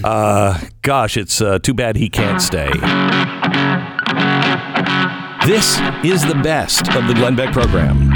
Uh, 0.03 0.59
gosh, 0.81 1.17
it's 1.17 1.41
uh, 1.41 1.59
too 1.59 1.73
bad 1.73 1.97
he 1.97 2.09
can't 2.09 2.41
stay. 2.41 2.71
This 5.45 5.77
is 6.05 6.25
the 6.25 6.39
best 6.41 6.95
of 6.95 7.05
the 7.05 7.13
Glenn 7.13 7.35
Beck 7.35 7.51
program. 7.51 8.13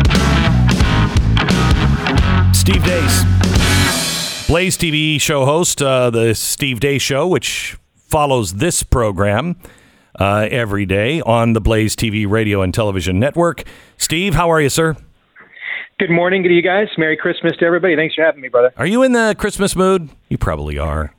Steve 2.54 2.82
Deace. 2.86 4.48
Blaze 4.48 4.78
TV 4.78 5.20
show 5.20 5.44
host, 5.44 5.82
uh, 5.82 6.10
the 6.10 6.34
Steve 6.34 6.80
Deace 6.80 7.02
Show, 7.02 7.28
which 7.28 7.78
follows 7.98 8.54
this 8.54 8.82
program 8.82 9.58
uh, 10.18 10.48
every 10.50 10.86
day 10.86 11.20
on 11.20 11.52
the 11.52 11.60
Blaze 11.60 11.98
TV 11.98 12.26
radio 12.26 12.62
and 12.62 12.74
television 12.74 13.20
network. 13.20 13.66
Steve, 13.98 14.34
how 14.34 14.50
are 14.50 14.62
you, 14.62 14.70
sir? 14.70 14.96
Good 16.00 16.10
morning 16.10 16.44
good 16.44 16.50
to 16.50 16.56
you 16.56 16.62
guys. 16.62 16.88
Merry 16.98 17.18
Christmas 17.18 17.58
to 17.58 17.66
everybody. 17.66 17.98
Thanks 17.98 18.16
for 18.16 18.24
having 18.24 18.40
me, 18.40 18.48
brother. 18.48 18.72
Are 18.78 18.88
you 18.88 19.04
in 19.04 19.12
the 19.12 19.36
Christmas 19.38 19.76
mood? 19.76 20.08
You 20.30 20.38
probably 20.38 20.78
are. 20.78 21.14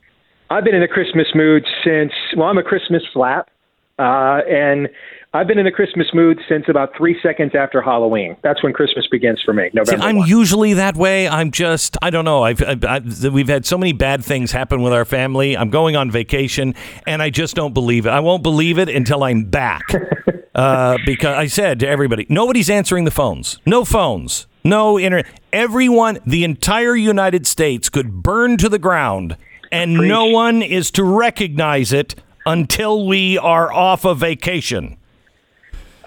I've 0.49 0.65
been 0.65 0.75
in 0.75 0.81
the 0.81 0.89
Christmas 0.89 1.27
mood 1.35 1.67
since, 1.85 2.13
well, 2.35 2.47
I'm 2.47 2.57
a 2.57 2.63
Christmas 2.63 3.03
flap. 3.13 3.51
Uh, 3.99 4.41
and 4.49 4.89
I've 5.35 5.47
been 5.47 5.59
in 5.59 5.67
the 5.67 5.71
Christmas 5.71 6.07
mood 6.15 6.41
since 6.49 6.65
about 6.71 6.97
three 6.97 7.19
seconds 7.23 7.53
after 7.55 7.83
Halloween. 7.83 8.35
That's 8.43 8.63
when 8.63 8.73
Christmas 8.73 9.07
begins 9.11 9.43
for 9.45 9.53
me. 9.53 9.69
November. 9.75 10.01
See, 10.01 10.09
I'm 10.09 10.17
1. 10.17 10.29
usually 10.29 10.73
that 10.75 10.97
way. 10.97 11.29
I'm 11.29 11.51
just, 11.51 11.99
I 12.01 12.09
don't 12.09 12.25
know. 12.25 12.45
I've, 12.45 12.63
I've, 12.63 12.85
I've, 12.85 13.25
we've 13.25 13.49
had 13.49 13.67
so 13.67 13.77
many 13.77 13.93
bad 13.93 14.25
things 14.25 14.53
happen 14.53 14.81
with 14.81 14.95
our 14.95 15.05
family. 15.05 15.55
I'm 15.55 15.69
going 15.69 15.97
on 15.97 16.11
vacation, 16.11 16.75
and 17.07 17.21
I 17.21 17.29
just 17.29 17.55
don't 17.55 17.75
believe 17.75 18.07
it. 18.07 18.11
I 18.11 18.21
won't 18.21 18.43
believe 18.43 18.79
it 18.79 18.89
until 18.89 19.23
I'm 19.23 19.45
back. 19.45 19.83
uh, 20.55 20.97
because 21.05 21.37
I 21.37 21.47
said 21.47 21.81
to 21.81 21.89
everybody, 21.89 22.25
nobody's 22.31 22.71
answering 22.71 23.05
the 23.05 23.11
phones. 23.11 23.59
No 23.67 23.85
phones. 23.85 24.47
No 24.65 24.99
internet. 24.99 25.27
Everyone, 25.53 26.21
the 26.27 26.43
entire 26.43 26.97
United 26.97 27.47
States 27.47 27.91
could 27.91 28.23
burn 28.23 28.57
to 28.57 28.71
the 28.71 28.79
ground, 28.79 29.37
and 29.71 29.93
no 29.93 30.25
one 30.25 30.63
is 30.63 30.91
to 30.93 31.05
recognize 31.05 31.93
it 31.93 32.15
until 32.47 33.07
we 33.07 33.37
are 33.37 33.71
off 33.71 34.07
a 34.07 34.15
vacation. 34.15 34.97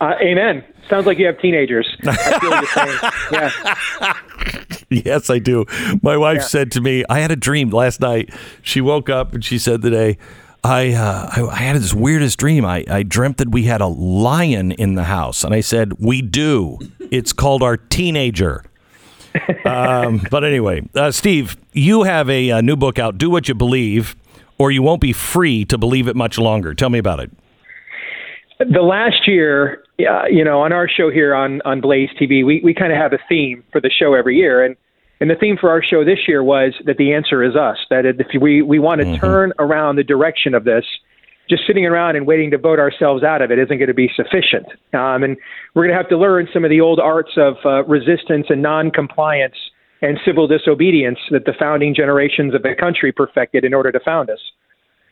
Uh, 0.02 0.16
amen. 0.20 0.64
Sounds 0.90 1.06
like 1.06 1.20
you 1.20 1.28
have 1.28 1.40
teenagers. 1.40 1.88
I 2.04 2.40
feel. 2.40 3.12
Yeah. 3.32 4.18
Yes, 4.90 5.30
I 5.30 5.40
do. 5.40 5.66
My 6.02 6.18
wife 6.18 6.44
said 6.44 6.70
to 6.74 6.82
me, 6.82 7.06
I 7.08 7.20
had 7.20 7.32
a 7.32 7.38
dream 7.38 7.70
last 7.70 8.02
night. 8.02 8.30
She 8.62 8.82
woke 8.82 9.10
up 9.10 9.34
and 9.34 9.46
she 9.46 9.58
said 9.58 9.82
today, 9.82 10.18
I, 10.66 10.92
uh, 10.94 11.30
I, 11.32 11.42
I 11.48 11.56
had 11.56 11.78
this 11.78 11.94
weirdest 11.94 12.38
dream. 12.40 12.66
I, 12.66 12.84
I 12.90 13.04
dreamt 13.04 13.38
that 13.38 13.52
we 13.52 13.64
had 13.64 13.80
a 13.80 13.88
lion 13.88 14.74
in 14.74 14.96
the 14.96 15.06
house. 15.06 15.46
And 15.46 15.54
I 15.54 15.62
said, 15.62 15.94
We 16.00 16.22
do. 16.22 16.78
It's 17.12 17.32
called 17.32 17.64
our 17.64 17.78
teenager. 17.78 18.66
um, 19.66 20.22
but 20.32 20.44
anyway, 20.44 20.82
uh, 20.94 21.12
Steve, 21.12 21.56
you 21.72 22.04
have 22.04 22.30
a, 22.30 22.50
a 22.50 22.62
new 22.62 22.76
book 22.76 23.00
out, 23.00 23.18
Do 23.18 23.30
What 23.30 23.48
You 23.48 23.56
Believe, 23.56 24.16
or 24.58 24.72
you 24.72 24.82
won't 24.82 25.00
be 25.02 25.14
free 25.14 25.64
to 25.66 25.78
believe 25.78 26.08
it 26.10 26.16
much 26.18 26.38
longer. 26.38 26.74
Tell 26.74 26.90
me 26.90 27.00
about 27.00 27.22
it. 27.22 27.32
The 28.60 28.82
last 28.82 29.26
year, 29.28 29.84
uh, 30.08 30.26
you 30.28 30.44
know, 30.44 30.62
on 30.62 30.72
our 30.72 30.88
show 30.88 31.10
here 31.10 31.34
on, 31.36 31.62
on 31.66 31.82
Blaze 31.82 32.10
TV, 32.20 32.46
we, 32.46 32.62
we 32.64 32.74
kind 32.74 32.92
of 32.92 32.98
have 32.98 33.14
a 33.14 33.20
theme 33.28 33.64
for 33.72 33.82
the 33.82 33.90
show 33.90 34.14
every 34.14 34.38
year. 34.38 34.64
And, 34.64 34.76
and 35.20 35.30
the 35.30 35.36
theme 35.36 35.58
for 35.60 35.70
our 35.70 35.84
show 35.84 36.04
this 36.04 36.28
year 36.28 36.44
was 36.44 36.74
that 36.86 36.98
the 36.98 37.14
answer 37.14 37.44
is 37.44 37.56
us, 37.56 37.78
that 37.90 38.06
if 38.06 38.28
we, 38.42 38.62
we 38.62 38.80
want 38.80 39.02
to 39.02 39.06
Mm-hmm. 39.06 39.26
turn 39.26 39.54
around 39.60 39.96
the 39.96 40.04
direction 40.04 40.54
of 40.54 40.64
this, 40.64 40.86
just 41.50 41.68
sitting 41.68 41.86
around 41.86 42.16
and 42.16 42.26
waiting 42.26 42.52
to 42.52 42.58
vote 42.58 42.80
ourselves 42.80 43.24
out 43.24 43.42
of 43.42 43.52
it 43.52 43.60
isn't 43.60 43.78
going 43.78 43.88
to 43.88 43.94
be 43.94 44.10
sufficient. 44.16 44.68
Um, 44.94 45.24
and 45.24 45.38
we're 45.74 45.84
going 45.84 45.92
to 45.92 45.98
have 45.98 46.10
to 46.10 46.18
learn 46.18 46.48
some 46.54 46.64
of 46.64 46.70
the 46.70 46.80
old 46.80 47.00
arts 47.00 47.32
of 47.36 47.56
uh, 47.66 47.84
resistance 47.84 48.48
and 48.50 48.62
non-compliance 48.62 49.56
and 50.02 50.18
civil 50.26 50.48
disobedience 50.48 51.20
that 51.30 51.46
the 51.46 51.54
founding 51.60 51.94
generations 51.94 52.56
of 52.56 52.64
the 52.64 52.74
country 52.80 53.12
perfected 53.12 53.66
in 53.66 53.74
order 53.74 53.92
to 53.92 54.00
found 54.00 54.30
us. 54.30 54.40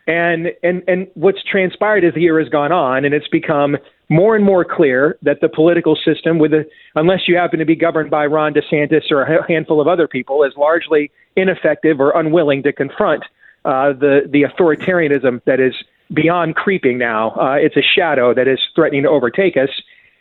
And 0.08 0.48
and 0.64 0.82
and 0.88 1.08
what's 1.14 1.44
transpired 1.44 2.04
as 2.04 2.16
the 2.16 2.22
year 2.22 2.40
has 2.40 2.50
gone 2.50 2.72
on, 2.72 3.06
and 3.06 3.14
it's 3.14 3.28
become 3.28 3.78
more 4.10 4.36
and 4.36 4.44
more 4.44 4.66
clear 4.66 5.18
that 5.22 5.40
the 5.40 5.50
political 5.50 5.96
system, 5.96 6.40
with 6.40 6.54
a, 6.54 6.66
unless 6.96 7.28
you 7.28 7.38
happen 7.38 7.60
to 7.60 7.66
be 7.66 7.76
governed 7.76 8.10
by 8.10 8.26
Ron 8.26 8.54
DeSantis 8.54 9.12
or 9.12 9.22
a 9.22 9.48
handful 9.48 9.80
of 9.80 9.88
other 9.88 10.08
people, 10.08 10.44
is 10.44 10.54
largely 10.58 11.12
ineffective 11.36 12.00
or 12.00 12.12
unwilling 12.20 12.64
to 12.64 12.74
confront 12.74 13.24
uh, 13.66 13.94
the 13.94 14.22
the 14.30 14.44
authoritarianism 14.44 15.42
that 15.46 15.60
is 15.60 15.74
beyond 16.14 16.56
creeping 16.56 16.98
now. 16.98 17.32
Uh, 17.32 17.56
it's 17.56 17.78
a 17.78 17.82
shadow 17.82 18.34
that 18.34 18.48
is 18.48 18.60
threatening 18.76 19.04
to 19.04 19.10
overtake 19.10 19.56
us. 19.58 19.70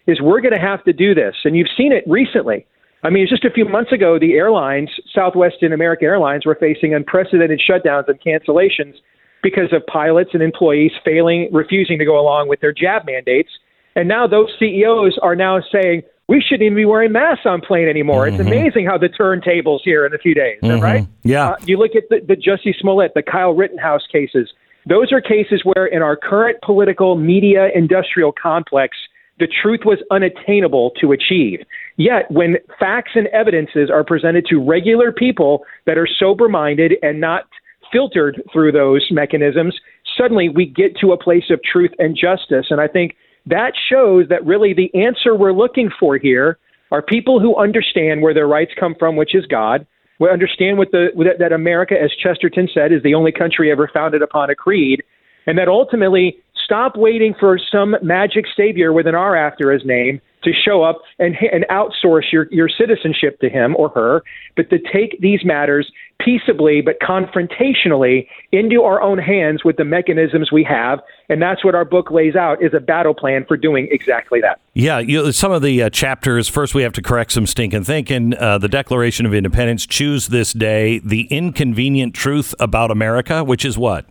Is 0.07 0.21
we're 0.21 0.41
going 0.41 0.55
to 0.55 0.61
have 0.61 0.85
to 0.85 0.93
do 0.93 1.15
this, 1.15 1.35
and 1.45 1.57
you've 1.57 1.69
seen 1.77 1.93
it 1.93 2.05
recently. 2.07 2.67
I 3.03 3.11
mean, 3.11 3.27
just 3.29 3.45
a 3.45 3.51
few 3.51 3.65
months 3.65 3.93
ago, 3.93 4.19
the 4.19 4.35
airlines, 4.35 4.91
Southwest 5.15 5.57
and 5.63 5.73
American 5.73 6.07
Airlines, 6.07 6.45
were 6.45 6.57
facing 6.57 6.95
unprecedented 6.95 7.61
shutdowns 7.61 8.09
and 8.09 8.21
cancellations 8.21 8.95
because 9.43 9.73
of 9.73 9.87
pilots 9.87 10.31
and 10.33 10.43
employees 10.43 10.91
failing, 11.05 11.49
refusing 11.53 11.99
to 11.99 12.05
go 12.05 12.19
along 12.19 12.49
with 12.49 12.61
their 12.61 12.73
jab 12.73 13.07
mandates. 13.07 13.51
And 13.99 14.07
now 14.07 14.29
those 14.29 14.49
CEOs 14.61 15.19
are 15.23 15.35
now 15.35 15.61
saying 15.73 16.03
we 16.29 16.41
shouldn't 16.41 16.63
even 16.63 16.77
be 16.77 16.85
wearing 16.85 17.11
masks 17.11 17.47
on 17.47 17.61
plane 17.61 17.89
anymore. 17.89 18.29
It's 18.29 18.39
amazing 18.39 18.87
how 18.87 18.97
the 18.97 19.09
turntables 19.09 19.81
here 19.83 20.07
in 20.07 20.15
a 20.15 20.19
few 20.19 20.35
days, 20.35 20.59
that 20.63 20.81
right? 20.81 21.05
Yeah. 21.25 21.49
Uh, 21.49 21.57
you 21.65 21.79
look 21.79 21.97
at 21.97 22.05
the, 22.09 22.21
the 22.25 22.37
Jussie 22.37 22.79
Smollett, 22.79 23.15
the 23.15 23.25
Kyle 23.25 23.55
Rittenhouse 23.55 24.07
cases. 24.13 24.51
Those 24.87 25.11
are 25.11 25.21
cases 25.21 25.63
where, 25.65 25.87
in 25.87 26.01
our 26.01 26.15
current 26.15 26.59
political 26.63 27.17
media 27.17 27.71
industrial 27.75 28.33
complex, 28.41 28.97
the 29.41 29.49
truth 29.49 29.81
was 29.85 29.99
unattainable 30.13 30.93
to 31.01 31.11
achieve. 31.11 31.65
Yet, 31.97 32.31
when 32.31 32.59
facts 32.79 33.13
and 33.17 33.27
evidences 33.29 33.91
are 33.91 34.05
presented 34.05 34.47
to 34.47 34.63
regular 34.63 35.11
people 35.11 35.65
that 35.87 35.99
are 35.99 36.07
sober 36.07 36.49
minded 36.49 36.95
and 37.03 37.21
not 37.21 37.49
filtered 37.91 38.41
through 38.53 38.71
those 38.71 39.09
mechanisms, 39.11 39.75
suddenly 40.17 40.49
we 40.49 40.67
get 40.67 40.97
to 41.01 41.11
a 41.11 41.19
place 41.19 41.51
of 41.51 41.61
truth 41.65 41.91
and 41.99 42.17
justice. 42.17 42.67
And 42.71 42.81
I 42.81 42.87
think 42.87 43.17
that 43.49 43.73
shows 43.89 44.29
that 44.29 44.45
really 44.45 44.75
the 44.75 44.95
answer 44.95 45.35
we're 45.35 45.53
looking 45.53 45.91
for 45.99 46.17
here 46.17 46.59
are 46.91 47.03
people 47.03 47.41
who 47.41 47.57
understand 47.57 48.23
where 48.23 48.35
their 48.35 48.49
rights 48.49 48.73
come 48.79 48.95
from, 48.99 49.17
which 49.17 49.35
is 49.35 49.47
God. 49.47 49.87
We 50.19 50.29
understand 50.31 50.79
what 50.79 50.91
the 50.91 51.09
that, 51.39 51.53
America, 51.53 51.95
as 52.01 52.11
Chesterton 52.23 52.69
said, 52.73 52.93
is 52.93 53.03
the 53.03 53.15
only 53.15 53.33
country 53.33 53.71
ever 53.71 53.89
founded 53.93 54.23
upon 54.23 54.51
a 54.51 54.55
creed, 54.55 55.03
and 55.47 55.57
that 55.59 55.69
ultimately 55.69 56.39
stop 56.65 56.97
waiting 56.97 57.35
for 57.39 57.59
some 57.71 57.97
magic 58.03 58.47
savior 58.57 58.93
with 58.93 59.07
an 59.07 59.15
R 59.15 59.37
after 59.37 59.71
his 59.71 59.83
name 59.85 60.21
to 60.43 60.53
show 60.53 60.83
up 60.83 61.03
and 61.19 61.37
and 61.53 61.65
outsource 61.71 62.33
your 62.33 62.49
your 62.51 62.69
citizenship 62.69 63.39
to 63.41 63.49
him 63.49 63.77
or 63.77 63.91
her, 63.91 64.23
but 64.57 64.69
to 64.71 64.79
take 64.93 65.21
these 65.21 65.45
matters 65.45 65.91
peaceably 66.19 66.81
but 66.81 66.99
confrontationally 67.01 68.27
into 68.53 68.83
our 68.83 69.01
own 69.01 69.19
hands 69.19 69.65
with 69.65 69.77
the 69.77 69.85
mechanisms 69.85 70.51
we 70.51 70.65
have, 70.65 71.01
and 71.29 71.41
that's 71.41 71.65
what 71.65 71.75
our 71.75 71.85
book 71.85 72.11
lays 72.11 72.35
out 72.35 72.63
is 72.63 72.75
a 72.75 72.81
battle 72.81 73.15
plan 73.15 73.45
for 73.47 73.57
doing 73.57 73.89
exactly 73.91 74.41
that. 74.41 74.61
Yeah, 74.75 74.99
you, 74.99 75.33
some 75.33 75.53
of 75.53 75.63
the 75.63 75.85
uh, 75.85 75.91
chapters. 75.91 76.49
First, 76.49 76.75
we 76.75 76.83
have 76.83 76.93
to 76.95 77.03
correct 77.03 77.33
some 77.33 77.47
stinking 77.47 77.85
thinking. 77.85 78.35
Uh, 78.35 78.59
the 78.59 78.69
Declaration 78.69 79.27
of 79.27 79.35
Independence, 79.35 79.87
choose 79.87 80.29
this 80.29 80.53
day, 80.53 80.99
the 81.01 81.23
inconvenient 81.27 82.15
truth 82.15 82.55
about 82.59 82.91
America, 82.91 83.45
which 83.45 83.65
is 83.65 83.79
what? 83.79 84.07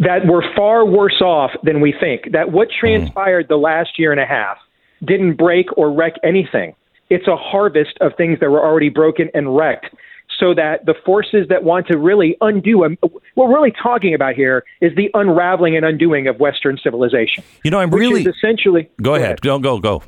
that 0.00 0.26
we're 0.26 0.54
far 0.56 0.86
worse 0.86 1.20
off 1.20 1.50
than 1.62 1.80
we 1.80 1.94
think. 1.98 2.32
That 2.32 2.50
what 2.50 2.68
transpired 2.70 3.48
the 3.48 3.58
last 3.58 3.98
year 3.98 4.12
and 4.12 4.20
a 4.20 4.24
half 4.24 4.56
didn't 5.04 5.36
break 5.36 5.66
or 5.76 5.92
wreck 5.92 6.14
anything. 6.24 6.74
It's 7.10 7.28
a 7.28 7.36
harvest 7.36 7.98
of 8.00 8.12
things 8.16 8.40
that 8.40 8.50
were 8.50 8.64
already 8.64 8.88
broken 8.88 9.28
and 9.34 9.54
wrecked. 9.54 9.94
So 10.40 10.54
that 10.54 10.86
the 10.86 10.94
forces 11.04 11.48
that 11.48 11.64
want 11.64 11.86
to 11.88 11.98
really 11.98 12.36
undo, 12.40 12.84
um, 12.84 12.96
what 13.02 13.20
we're 13.36 13.54
really 13.54 13.72
talking 13.72 14.14
about 14.14 14.34
here 14.34 14.64
is 14.80 14.90
the 14.96 15.10
unraveling 15.12 15.76
and 15.76 15.84
undoing 15.84 16.26
of 16.26 16.40
Western 16.40 16.78
civilization. 16.82 17.44
You 17.62 17.70
know, 17.70 17.78
I'm 17.78 17.90
really. 17.90 18.24
essentially. 18.24 18.88
Go 19.02 19.14
ahead. 19.14 19.42
Go, 19.42 19.58
go, 19.58 19.78
go. 19.78 20.02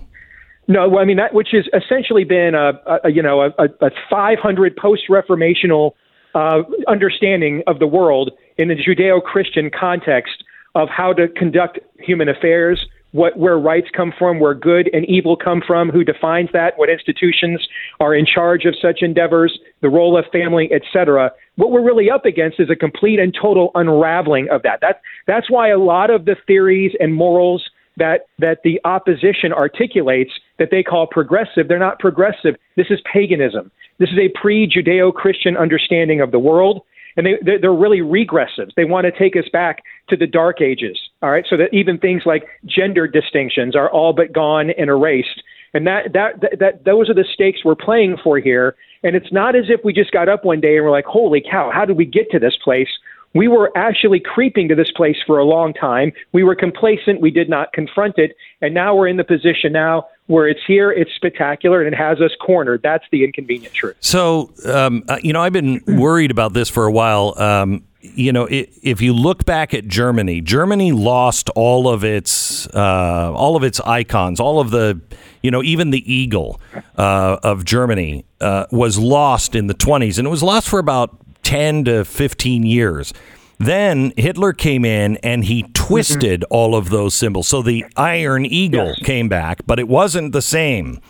No, 0.68 0.98
I 0.98 1.04
mean 1.04 1.18
that, 1.18 1.34
which 1.34 1.48
has 1.52 1.66
essentially 1.74 2.24
been 2.24 2.54
a, 2.54 2.72
a 3.04 3.10
you 3.10 3.22
know 3.22 3.42
a, 3.42 3.64
a 3.80 3.90
500 4.08 4.76
post-reformational 4.76 5.92
uh, 6.34 6.62
understanding 6.88 7.62
of 7.66 7.78
the 7.78 7.86
world 7.86 8.30
in 8.56 8.68
the 8.68 8.74
Judeo-Christian 8.74 9.70
context 9.70 10.44
of 10.74 10.88
how 10.88 11.12
to 11.12 11.28
conduct 11.28 11.78
human 11.98 12.28
affairs, 12.28 12.86
what 13.12 13.38
where 13.38 13.58
rights 13.58 13.88
come 13.94 14.12
from, 14.18 14.40
where 14.40 14.54
good 14.54 14.90
and 14.92 15.04
evil 15.06 15.36
come 15.36 15.62
from, 15.66 15.90
who 15.90 16.04
defines 16.04 16.48
that, 16.52 16.76
what 16.76 16.90
institutions 16.90 17.66
are 18.00 18.14
in 18.14 18.26
charge 18.26 18.64
of 18.64 18.74
such 18.80 19.02
endeavors, 19.02 19.58
the 19.80 19.88
role 19.88 20.18
of 20.18 20.24
family, 20.32 20.70
etc. 20.72 21.30
What 21.56 21.70
we're 21.70 21.84
really 21.84 22.10
up 22.10 22.24
against 22.24 22.58
is 22.58 22.70
a 22.70 22.76
complete 22.76 23.18
and 23.18 23.34
total 23.40 23.70
unraveling 23.74 24.48
of 24.50 24.62
that. 24.62 24.80
That 24.80 25.00
that's 25.26 25.50
why 25.50 25.68
a 25.68 25.78
lot 25.78 26.10
of 26.10 26.24
the 26.24 26.36
theories 26.46 26.92
and 27.00 27.14
morals 27.14 27.70
that 27.96 28.26
that 28.38 28.58
the 28.64 28.80
opposition 28.84 29.52
articulates 29.52 30.32
that 30.58 30.68
they 30.70 30.82
call 30.82 31.06
progressive, 31.06 31.68
they're 31.68 31.78
not 31.78 31.98
progressive. 31.98 32.56
This 32.76 32.86
is 32.90 33.00
paganism. 33.12 33.70
This 33.98 34.08
is 34.08 34.18
a 34.18 34.32
pre-Judeo-Christian 34.40 35.56
understanding 35.56 36.20
of 36.20 36.32
the 36.32 36.38
world 36.38 36.82
and 37.16 37.26
they 37.26 37.58
they're, 37.60 37.72
really 37.72 38.00
regressives. 38.00 38.74
They 38.76 38.84
want 38.84 39.04
to 39.04 39.12
take 39.12 39.36
us 39.36 39.48
back 39.52 39.82
to 40.08 40.16
the 40.16 40.26
dark 40.26 40.60
ages. 40.60 40.98
All 41.22 41.30
right, 41.30 41.44
so 41.48 41.56
that 41.56 41.72
even 41.72 41.98
things 41.98 42.22
like 42.26 42.44
gender 42.66 43.06
distinctions 43.06 43.76
are 43.76 43.88
all 43.90 44.12
but 44.12 44.32
gone 44.32 44.70
and 44.76 44.90
erased. 44.90 45.42
And 45.72 45.86
that 45.86 46.12
that 46.12 46.40
that, 46.40 46.58
that 46.58 46.84
those 46.84 47.08
are 47.08 47.14
the 47.14 47.24
stakes 47.32 47.60
we're 47.64 47.76
playing 47.76 48.16
for 48.22 48.38
here. 48.38 48.74
And 49.04 49.16
it's 49.16 49.32
not 49.32 49.56
as 49.56 49.64
if 49.68 49.80
we 49.84 49.92
just 49.92 50.12
got 50.12 50.28
up 50.28 50.44
one 50.44 50.60
day 50.60 50.76
and 50.76 50.84
we're 50.84 50.90
like, 50.90 51.06
"Holy 51.06 51.40
cow, 51.40 51.70
how 51.72 51.84
did 51.84 51.96
we 51.96 52.04
get 52.04 52.30
to 52.32 52.38
this 52.38 52.56
place?" 52.62 52.88
We 53.34 53.48
were 53.48 53.70
actually 53.76 54.20
creeping 54.20 54.68
to 54.68 54.74
this 54.74 54.90
place 54.94 55.16
for 55.26 55.38
a 55.38 55.44
long 55.44 55.72
time. 55.72 56.12
We 56.32 56.42
were 56.42 56.54
complacent. 56.54 57.20
We 57.20 57.30
did 57.30 57.48
not 57.48 57.72
confront 57.72 58.18
it. 58.18 58.36
And 58.60 58.74
now 58.74 58.94
we're 58.94 59.08
in 59.08 59.16
the 59.16 59.24
position 59.24 59.72
now 59.72 60.06
where 60.26 60.48
it's 60.48 60.60
here, 60.66 60.90
it's 60.90 61.10
spectacular, 61.14 61.82
and 61.82 61.92
it 61.92 61.96
has 61.96 62.20
us 62.20 62.30
cornered. 62.40 62.80
That's 62.82 63.04
the 63.10 63.24
inconvenient 63.24 63.74
truth. 63.74 63.96
So, 64.00 64.52
um, 64.66 65.04
uh, 65.08 65.18
you 65.22 65.32
know, 65.32 65.42
I've 65.42 65.52
been 65.52 65.82
worried 65.86 66.30
about 66.30 66.52
this 66.52 66.68
for 66.68 66.86
a 66.86 66.92
while. 66.92 67.34
Um, 67.38 67.84
you 68.00 68.32
know, 68.32 68.46
it, 68.46 68.70
if 68.82 69.00
you 69.00 69.12
look 69.12 69.44
back 69.44 69.74
at 69.74 69.86
Germany, 69.86 70.40
Germany 70.40 70.92
lost 70.92 71.48
all 71.50 71.88
of 71.88 72.04
its 72.04 72.66
uh, 72.68 73.32
all 73.32 73.56
of 73.56 73.62
its 73.62 73.80
icons, 73.80 74.40
all 74.40 74.58
of 74.58 74.70
the, 74.70 75.00
you 75.42 75.50
know, 75.50 75.62
even 75.62 75.90
the 75.90 76.12
eagle 76.12 76.60
uh, 76.96 77.38
of 77.42 77.64
Germany 77.64 78.24
uh, 78.40 78.66
was 78.72 78.98
lost 78.98 79.54
in 79.54 79.68
the 79.68 79.74
20s, 79.74 80.18
and 80.18 80.26
it 80.26 80.30
was 80.30 80.42
lost 80.42 80.68
for 80.68 80.78
about 80.78 81.16
10 81.42 81.84
to 81.84 82.04
15 82.04 82.64
years. 82.64 83.12
Then 83.58 84.12
Hitler 84.16 84.52
came 84.52 84.84
in 84.84 85.18
and 85.18 85.44
he 85.44 85.64
twisted 85.74 86.40
mm-hmm. 86.40 86.54
all 86.54 86.74
of 86.74 86.90
those 86.90 87.14
symbols. 87.14 87.46
So 87.46 87.62
the 87.62 87.84
Iron 87.96 88.44
Eagle 88.44 88.86
yes. 88.86 88.98
came 89.04 89.28
back, 89.28 89.60
but 89.66 89.78
it 89.78 89.86
wasn't 89.86 90.32
the 90.32 90.42
same. 90.42 91.00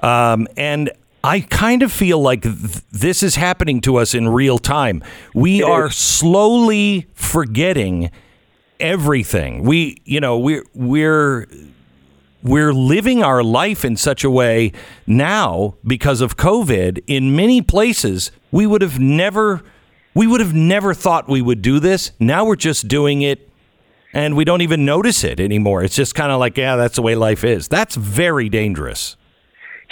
Um, 0.00 0.46
and 0.56 0.90
I 1.24 1.40
kind 1.40 1.82
of 1.82 1.92
feel 1.92 2.20
like 2.20 2.42
th- 2.42 2.82
this 2.90 3.22
is 3.22 3.36
happening 3.36 3.80
to 3.82 3.96
us 3.96 4.14
in 4.14 4.28
real 4.28 4.58
time. 4.58 5.02
We 5.34 5.60
it 5.60 5.64
are 5.64 5.86
is. 5.86 5.96
slowly 5.96 7.06
forgetting 7.14 8.10
everything. 8.80 9.62
We, 9.62 10.02
you 10.04 10.20
know, 10.20 10.38
we're 10.38 10.64
we're 10.74 11.46
we're 12.42 12.72
living 12.74 13.22
our 13.22 13.44
life 13.44 13.84
in 13.84 13.96
such 13.96 14.24
a 14.24 14.30
way 14.30 14.72
now 15.06 15.76
because 15.86 16.20
of 16.20 16.36
COVID. 16.36 17.02
In 17.06 17.36
many 17.36 17.62
places, 17.62 18.32
we 18.50 18.66
would 18.66 18.82
have 18.82 18.98
never 18.98 19.62
we 20.14 20.26
would 20.26 20.40
have 20.40 20.54
never 20.54 20.94
thought 20.94 21.28
we 21.28 21.42
would 21.42 21.62
do 21.62 21.80
this. 21.80 22.12
Now 22.18 22.44
we're 22.44 22.56
just 22.56 22.88
doing 22.88 23.22
it 23.22 23.48
and 24.12 24.36
we 24.36 24.44
don't 24.44 24.60
even 24.60 24.84
notice 24.84 25.24
it 25.24 25.40
anymore. 25.40 25.82
It's 25.82 25.96
just 25.96 26.14
kind 26.14 26.30
of 26.30 26.38
like, 26.38 26.56
yeah, 26.56 26.76
that's 26.76 26.96
the 26.96 27.02
way 27.02 27.14
life 27.14 27.44
is. 27.44 27.68
That's 27.68 27.94
very 27.94 28.48
dangerous. 28.48 29.16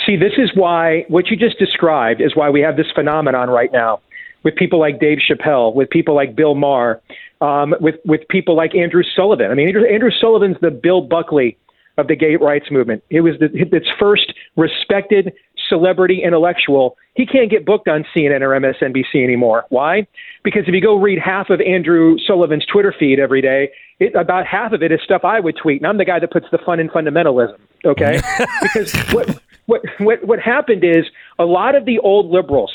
See, 0.06 0.16
this 0.16 0.32
is 0.38 0.50
why 0.54 1.04
what 1.08 1.28
you 1.28 1.36
just 1.36 1.58
described 1.58 2.20
is 2.20 2.34
why 2.34 2.50
we 2.50 2.60
have 2.60 2.76
this 2.76 2.90
phenomenon 2.94 3.48
right 3.50 3.72
now 3.72 4.00
with 4.42 4.56
people 4.56 4.80
like 4.80 4.98
Dave 4.98 5.18
Chappelle, 5.18 5.74
with 5.74 5.90
people 5.90 6.14
like 6.14 6.34
Bill 6.34 6.54
Maher, 6.54 7.00
um, 7.40 7.74
with 7.80 7.96
with 8.04 8.26
people 8.28 8.56
like 8.56 8.74
Andrew 8.74 9.02
Sullivan. 9.14 9.50
I 9.50 9.54
mean, 9.54 9.68
Andrew, 9.68 9.84
Andrew 9.86 10.10
Sullivan's 10.10 10.56
the 10.60 10.70
Bill 10.70 11.02
Buckley 11.02 11.58
of 11.98 12.08
the 12.08 12.16
gay 12.16 12.36
rights 12.36 12.70
movement. 12.70 13.02
It 13.10 13.20
was 13.20 13.34
the, 13.40 13.50
its 13.52 13.86
first 13.98 14.32
respected 14.56 15.32
celebrity 15.70 16.22
intellectual. 16.22 16.98
He 17.14 17.24
can't 17.24 17.50
get 17.50 17.64
booked 17.64 17.88
on 17.88 18.04
CNN 18.14 18.42
or 18.42 18.48
MSNBC 18.50 19.24
anymore. 19.24 19.64
Why? 19.70 20.06
Because 20.44 20.64
if 20.66 20.74
you 20.74 20.82
go 20.82 20.96
read 20.96 21.18
half 21.18 21.48
of 21.48 21.62
Andrew 21.62 22.16
Sullivan's 22.26 22.66
Twitter 22.66 22.94
feed 22.98 23.18
every 23.18 23.40
day, 23.40 23.70
it, 23.98 24.14
about 24.14 24.46
half 24.46 24.72
of 24.72 24.82
it 24.82 24.92
is 24.92 25.00
stuff 25.02 25.24
I 25.24 25.40
would 25.40 25.56
tweet, 25.56 25.80
and 25.80 25.86
I'm 25.86 25.96
the 25.96 26.04
guy 26.04 26.18
that 26.18 26.30
puts 26.30 26.46
the 26.52 26.58
fun 26.58 26.80
in 26.80 26.90
fundamentalism. 26.90 27.56
Okay, 27.86 28.20
because 28.62 28.92
what 29.12 29.40
what, 29.70 29.82
what, 29.98 30.24
what 30.26 30.40
happened 30.40 30.82
is 30.82 31.06
a 31.38 31.44
lot 31.44 31.76
of 31.76 31.84
the 31.84 32.00
old 32.00 32.26
liberals 32.26 32.72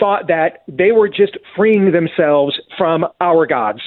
thought 0.00 0.26
that 0.28 0.62
they 0.66 0.90
were 0.90 1.08
just 1.08 1.36
freeing 1.54 1.92
themselves 1.92 2.58
from 2.78 3.06
our 3.20 3.46
gods. 3.46 3.80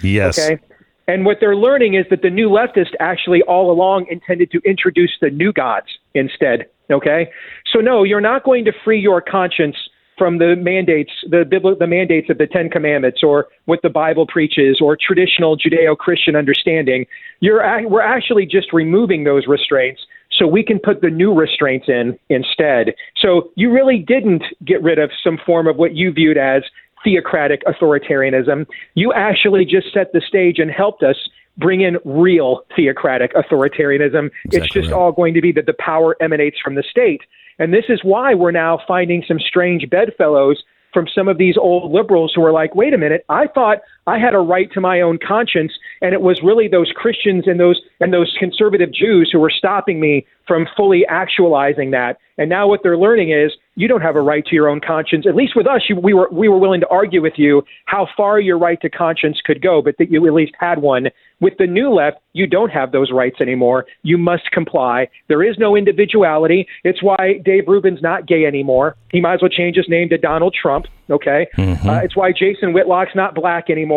Yes. 0.00 0.38
Okay. 0.38 0.62
And 1.08 1.26
what 1.26 1.38
they're 1.40 1.56
learning 1.56 1.94
is 1.94 2.06
that 2.10 2.22
the 2.22 2.30
new 2.30 2.48
leftists 2.48 2.94
actually 3.00 3.42
all 3.42 3.72
along 3.72 4.06
intended 4.08 4.52
to 4.52 4.60
introduce 4.64 5.10
the 5.20 5.30
new 5.30 5.52
gods 5.52 5.88
instead. 6.14 6.66
Okay. 6.90 7.30
So 7.72 7.80
no, 7.80 8.02
you're 8.02 8.20
not 8.20 8.44
going 8.44 8.64
to 8.64 8.72
free 8.84 9.00
your 9.00 9.20
conscience 9.20 9.76
from 10.20 10.36
the 10.36 10.54
mandates, 10.54 11.12
the 11.30 11.44
the 11.78 11.86
mandates 11.86 12.28
of 12.28 12.36
the 12.36 12.46
Ten 12.46 12.68
Commandments, 12.68 13.20
or 13.22 13.46
what 13.64 13.80
the 13.82 13.88
Bible 13.88 14.26
preaches, 14.26 14.78
or 14.78 14.94
traditional 14.94 15.56
Judeo-Christian 15.56 16.36
understanding. 16.36 17.06
You're 17.40 17.88
we're 17.88 18.02
actually 18.02 18.44
just 18.44 18.70
removing 18.72 19.24
those 19.24 19.46
restraints 19.46 20.02
so 20.30 20.46
we 20.46 20.62
can 20.62 20.78
put 20.78 21.00
the 21.00 21.08
new 21.08 21.32
restraints 21.32 21.88
in 21.88 22.18
instead. 22.28 22.94
So 23.16 23.50
you 23.56 23.72
really 23.72 23.98
didn't 23.98 24.42
get 24.64 24.82
rid 24.82 24.98
of 24.98 25.10
some 25.24 25.38
form 25.46 25.66
of 25.66 25.76
what 25.76 25.94
you 25.94 26.12
viewed 26.12 26.36
as 26.36 26.64
theocratic 27.04 27.62
authoritarianism. 27.64 28.66
You 28.94 29.12
actually 29.12 29.64
just 29.64 29.92
set 29.92 30.12
the 30.12 30.20
stage 30.20 30.58
and 30.58 30.70
helped 30.70 31.02
us 31.02 31.16
bring 31.56 31.80
in 31.82 31.98
real 32.04 32.64
theocratic 32.74 33.34
authoritarianism. 33.34 34.30
Exactly 34.44 34.60
it's 34.60 34.72
just 34.72 34.90
right. 34.90 34.96
all 34.96 35.12
going 35.12 35.34
to 35.34 35.40
be 35.40 35.52
that 35.52 35.66
the 35.66 35.74
power 35.78 36.16
emanates 36.20 36.58
from 36.62 36.74
the 36.74 36.84
state. 36.88 37.22
And 37.58 37.74
this 37.74 37.84
is 37.88 38.00
why 38.02 38.34
we're 38.34 38.52
now 38.52 38.80
finding 38.88 39.22
some 39.26 39.38
strange 39.38 39.88
bedfellows 39.90 40.62
from 40.92 41.06
some 41.14 41.28
of 41.28 41.38
these 41.38 41.56
old 41.56 41.92
liberals 41.92 42.32
who 42.34 42.44
are 42.44 42.52
like, 42.52 42.74
wait 42.74 42.94
a 42.94 42.98
minute, 42.98 43.24
I 43.28 43.46
thought 43.46 43.78
I 44.06 44.18
had 44.18 44.34
a 44.34 44.38
right 44.38 44.70
to 44.72 44.80
my 44.80 45.00
own 45.00 45.18
conscience, 45.18 45.72
and 46.00 46.14
it 46.14 46.22
was 46.22 46.42
really 46.42 46.68
those 46.68 46.90
Christians 46.94 47.46
and 47.46 47.60
those 47.60 47.80
and 48.00 48.12
those 48.12 48.34
conservative 48.38 48.92
Jews 48.92 49.30
who 49.30 49.38
were 49.38 49.50
stopping 49.50 50.00
me 50.00 50.26
from 50.46 50.66
fully 50.76 51.06
actualizing 51.06 51.90
that. 51.92 52.18
And 52.38 52.48
now 52.48 52.66
what 52.66 52.80
they're 52.82 52.96
learning 52.96 53.30
is 53.30 53.52
you 53.76 53.86
don't 53.86 54.00
have 54.00 54.16
a 54.16 54.20
right 54.22 54.44
to 54.46 54.54
your 54.54 54.68
own 54.68 54.80
conscience. 54.80 55.26
At 55.28 55.36
least 55.36 55.54
with 55.54 55.66
us, 55.66 55.82
you, 55.88 55.96
we 55.96 56.14
were 56.14 56.28
we 56.32 56.48
were 56.48 56.58
willing 56.58 56.80
to 56.80 56.88
argue 56.88 57.20
with 57.20 57.34
you 57.36 57.62
how 57.84 58.08
far 58.16 58.40
your 58.40 58.58
right 58.58 58.80
to 58.80 58.88
conscience 58.88 59.40
could 59.44 59.60
go, 59.60 59.82
but 59.82 59.96
that 59.98 60.10
you 60.10 60.26
at 60.26 60.32
least 60.32 60.54
had 60.58 60.78
one. 60.78 61.08
With 61.40 61.54
the 61.58 61.66
new 61.66 61.92
left, 61.92 62.18
you 62.32 62.46
don't 62.46 62.70
have 62.70 62.92
those 62.92 63.10
rights 63.12 63.40
anymore. 63.40 63.86
You 64.02 64.18
must 64.18 64.50
comply. 64.50 65.08
There 65.28 65.42
is 65.42 65.56
no 65.58 65.76
individuality. 65.76 66.66
It's 66.84 67.02
why 67.02 67.40
Dave 67.44 67.64
Rubin's 67.66 68.02
not 68.02 68.26
gay 68.26 68.44
anymore. 68.44 68.96
He 69.10 69.20
might 69.20 69.34
as 69.34 69.42
well 69.42 69.50
change 69.50 69.76
his 69.76 69.88
name 69.88 70.08
to 70.10 70.18
Donald 70.18 70.54
Trump. 70.60 70.86
Okay, 71.10 71.48
mm-hmm. 71.56 71.88
uh, 71.88 72.00
it's 72.00 72.16
why 72.16 72.32
Jason 72.32 72.72
Whitlock's 72.72 73.14
not 73.14 73.34
black 73.34 73.68
anymore 73.68 73.89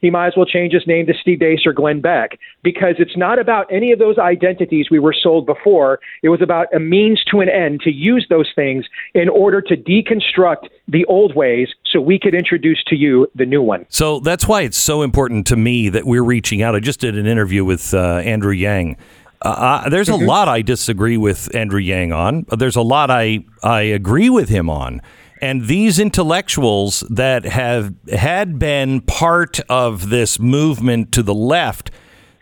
he 0.00 0.10
might 0.10 0.28
as 0.28 0.34
well 0.36 0.46
change 0.46 0.72
his 0.72 0.86
name 0.86 1.06
to 1.06 1.14
Steve 1.20 1.38
Deace 1.38 1.66
or 1.66 1.72
Glenn 1.72 2.00
Beck 2.00 2.38
because 2.62 2.96
it's 2.98 3.16
not 3.16 3.38
about 3.38 3.66
any 3.72 3.92
of 3.92 3.98
those 3.98 4.18
identities 4.18 4.88
we 4.90 4.98
were 4.98 5.14
sold 5.14 5.46
before. 5.46 6.00
It 6.22 6.28
was 6.28 6.42
about 6.42 6.72
a 6.74 6.78
means 6.78 7.22
to 7.30 7.40
an 7.40 7.48
end 7.48 7.80
to 7.82 7.90
use 7.90 8.26
those 8.28 8.50
things 8.54 8.84
in 9.14 9.28
order 9.28 9.60
to 9.62 9.76
deconstruct 9.76 10.68
the 10.88 11.04
old 11.06 11.34
ways 11.34 11.68
so 11.86 12.00
we 12.00 12.18
could 12.18 12.34
introduce 12.34 12.82
to 12.84 12.96
you 12.96 13.26
the 13.34 13.46
new 13.46 13.62
one. 13.62 13.86
So 13.88 14.20
that's 14.20 14.46
why 14.46 14.62
it's 14.62 14.76
so 14.76 15.02
important 15.02 15.46
to 15.48 15.56
me 15.56 15.88
that 15.88 16.04
we're 16.04 16.24
reaching 16.24 16.62
out. 16.62 16.74
I 16.74 16.80
just 16.80 17.00
did 17.00 17.16
an 17.16 17.26
interview 17.26 17.64
with 17.64 17.94
uh, 17.94 18.18
Andrew 18.18 18.52
Yang. 18.52 18.96
Uh, 19.42 19.48
uh 19.48 19.88
there's 19.88 20.08
mm-hmm. 20.08 20.24
a 20.24 20.26
lot 20.26 20.48
I 20.48 20.62
disagree 20.62 21.16
with 21.16 21.54
Andrew 21.54 21.80
Yang 21.80 22.12
on. 22.12 22.46
There's 22.56 22.76
a 22.76 22.82
lot 22.82 23.10
I 23.10 23.44
I 23.62 23.82
agree 23.82 24.30
with 24.30 24.48
him 24.48 24.70
on. 24.70 25.02
And 25.40 25.66
these 25.66 25.98
intellectuals 25.98 27.04
that 27.10 27.44
have 27.44 27.94
had 28.10 28.58
been 28.58 29.02
part 29.02 29.60
of 29.68 30.08
this 30.08 30.38
movement 30.38 31.12
to 31.12 31.22
the 31.22 31.34
left, 31.34 31.90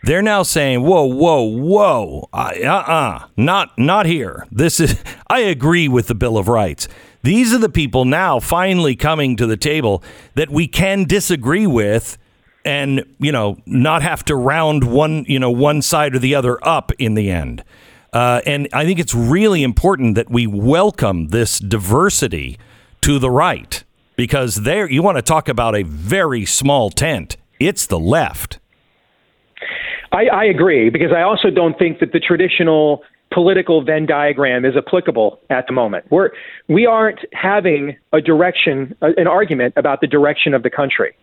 they're 0.03 0.21
now 0.21 0.43
saying, 0.43 0.83
"Whoa, 0.83 1.03
whoa, 1.03 1.43
whoa! 1.43 2.29
Uh, 2.31 2.53
uh, 2.63 3.25
not, 3.35 3.77
not 3.77 4.05
here. 4.05 4.47
This 4.51 4.79
is. 4.79 5.01
I 5.27 5.39
agree 5.39 5.87
with 5.87 6.07
the 6.07 6.15
Bill 6.15 6.37
of 6.37 6.47
Rights. 6.47 6.87
These 7.23 7.53
are 7.53 7.57
the 7.57 7.69
people 7.69 8.05
now 8.05 8.39
finally 8.39 8.95
coming 8.95 9.35
to 9.37 9.47
the 9.47 9.57
table 9.57 10.03
that 10.35 10.49
we 10.49 10.67
can 10.67 11.05
disagree 11.05 11.67
with." 11.67 12.17
and 12.65 13.05
you 13.19 13.31
know 13.31 13.55
not 13.67 14.01
have 14.01 14.25
to 14.25 14.35
round 14.35 14.83
one 14.83 15.23
you 15.27 15.39
know 15.39 15.51
one 15.51 15.81
side 15.81 16.15
or 16.15 16.19
the 16.19 16.33
other 16.33 16.57
up 16.67 16.91
in 16.97 17.13
the 17.13 17.29
end 17.29 17.63
uh, 18.11 18.41
and 18.45 18.67
i 18.73 18.83
think 18.83 18.99
it's 18.99 19.13
really 19.13 19.61
important 19.61 20.15
that 20.15 20.29
we 20.29 20.47
welcome 20.47 21.27
this 21.27 21.59
diversity 21.59 22.57
to 23.05 23.19
the 23.19 23.29
right 23.29 23.83
because 24.15 24.55
there 24.63 24.89
you 24.89 25.03
want 25.03 25.15
to 25.15 25.21
talk 25.21 25.47
about 25.47 25.75
a 25.75 25.83
very 25.83 26.43
small 26.43 26.89
tent. 26.89 27.37
It's 27.59 27.85
the 27.85 27.99
left. 27.99 28.57
I, 30.11 30.25
I 30.25 30.45
agree 30.45 30.89
because 30.89 31.11
I 31.15 31.21
also 31.21 31.51
don't 31.51 31.77
think 31.77 31.99
that 31.99 32.13
the 32.13 32.19
traditional 32.19 33.03
political 33.31 33.83
Venn 33.83 34.07
diagram 34.07 34.65
is 34.65 34.75
applicable 34.75 35.39
at 35.51 35.67
the 35.67 35.73
moment. 35.73 36.05
We're 36.09 36.31
we 36.67 36.87
aren't 36.87 37.19
having 37.31 37.95
a 38.11 38.21
direction, 38.21 38.95
an 39.01 39.27
argument 39.27 39.75
about 39.77 40.01
the 40.01 40.07
direction 40.07 40.55
of 40.55 40.63
the 40.63 40.71
country. 40.71 41.15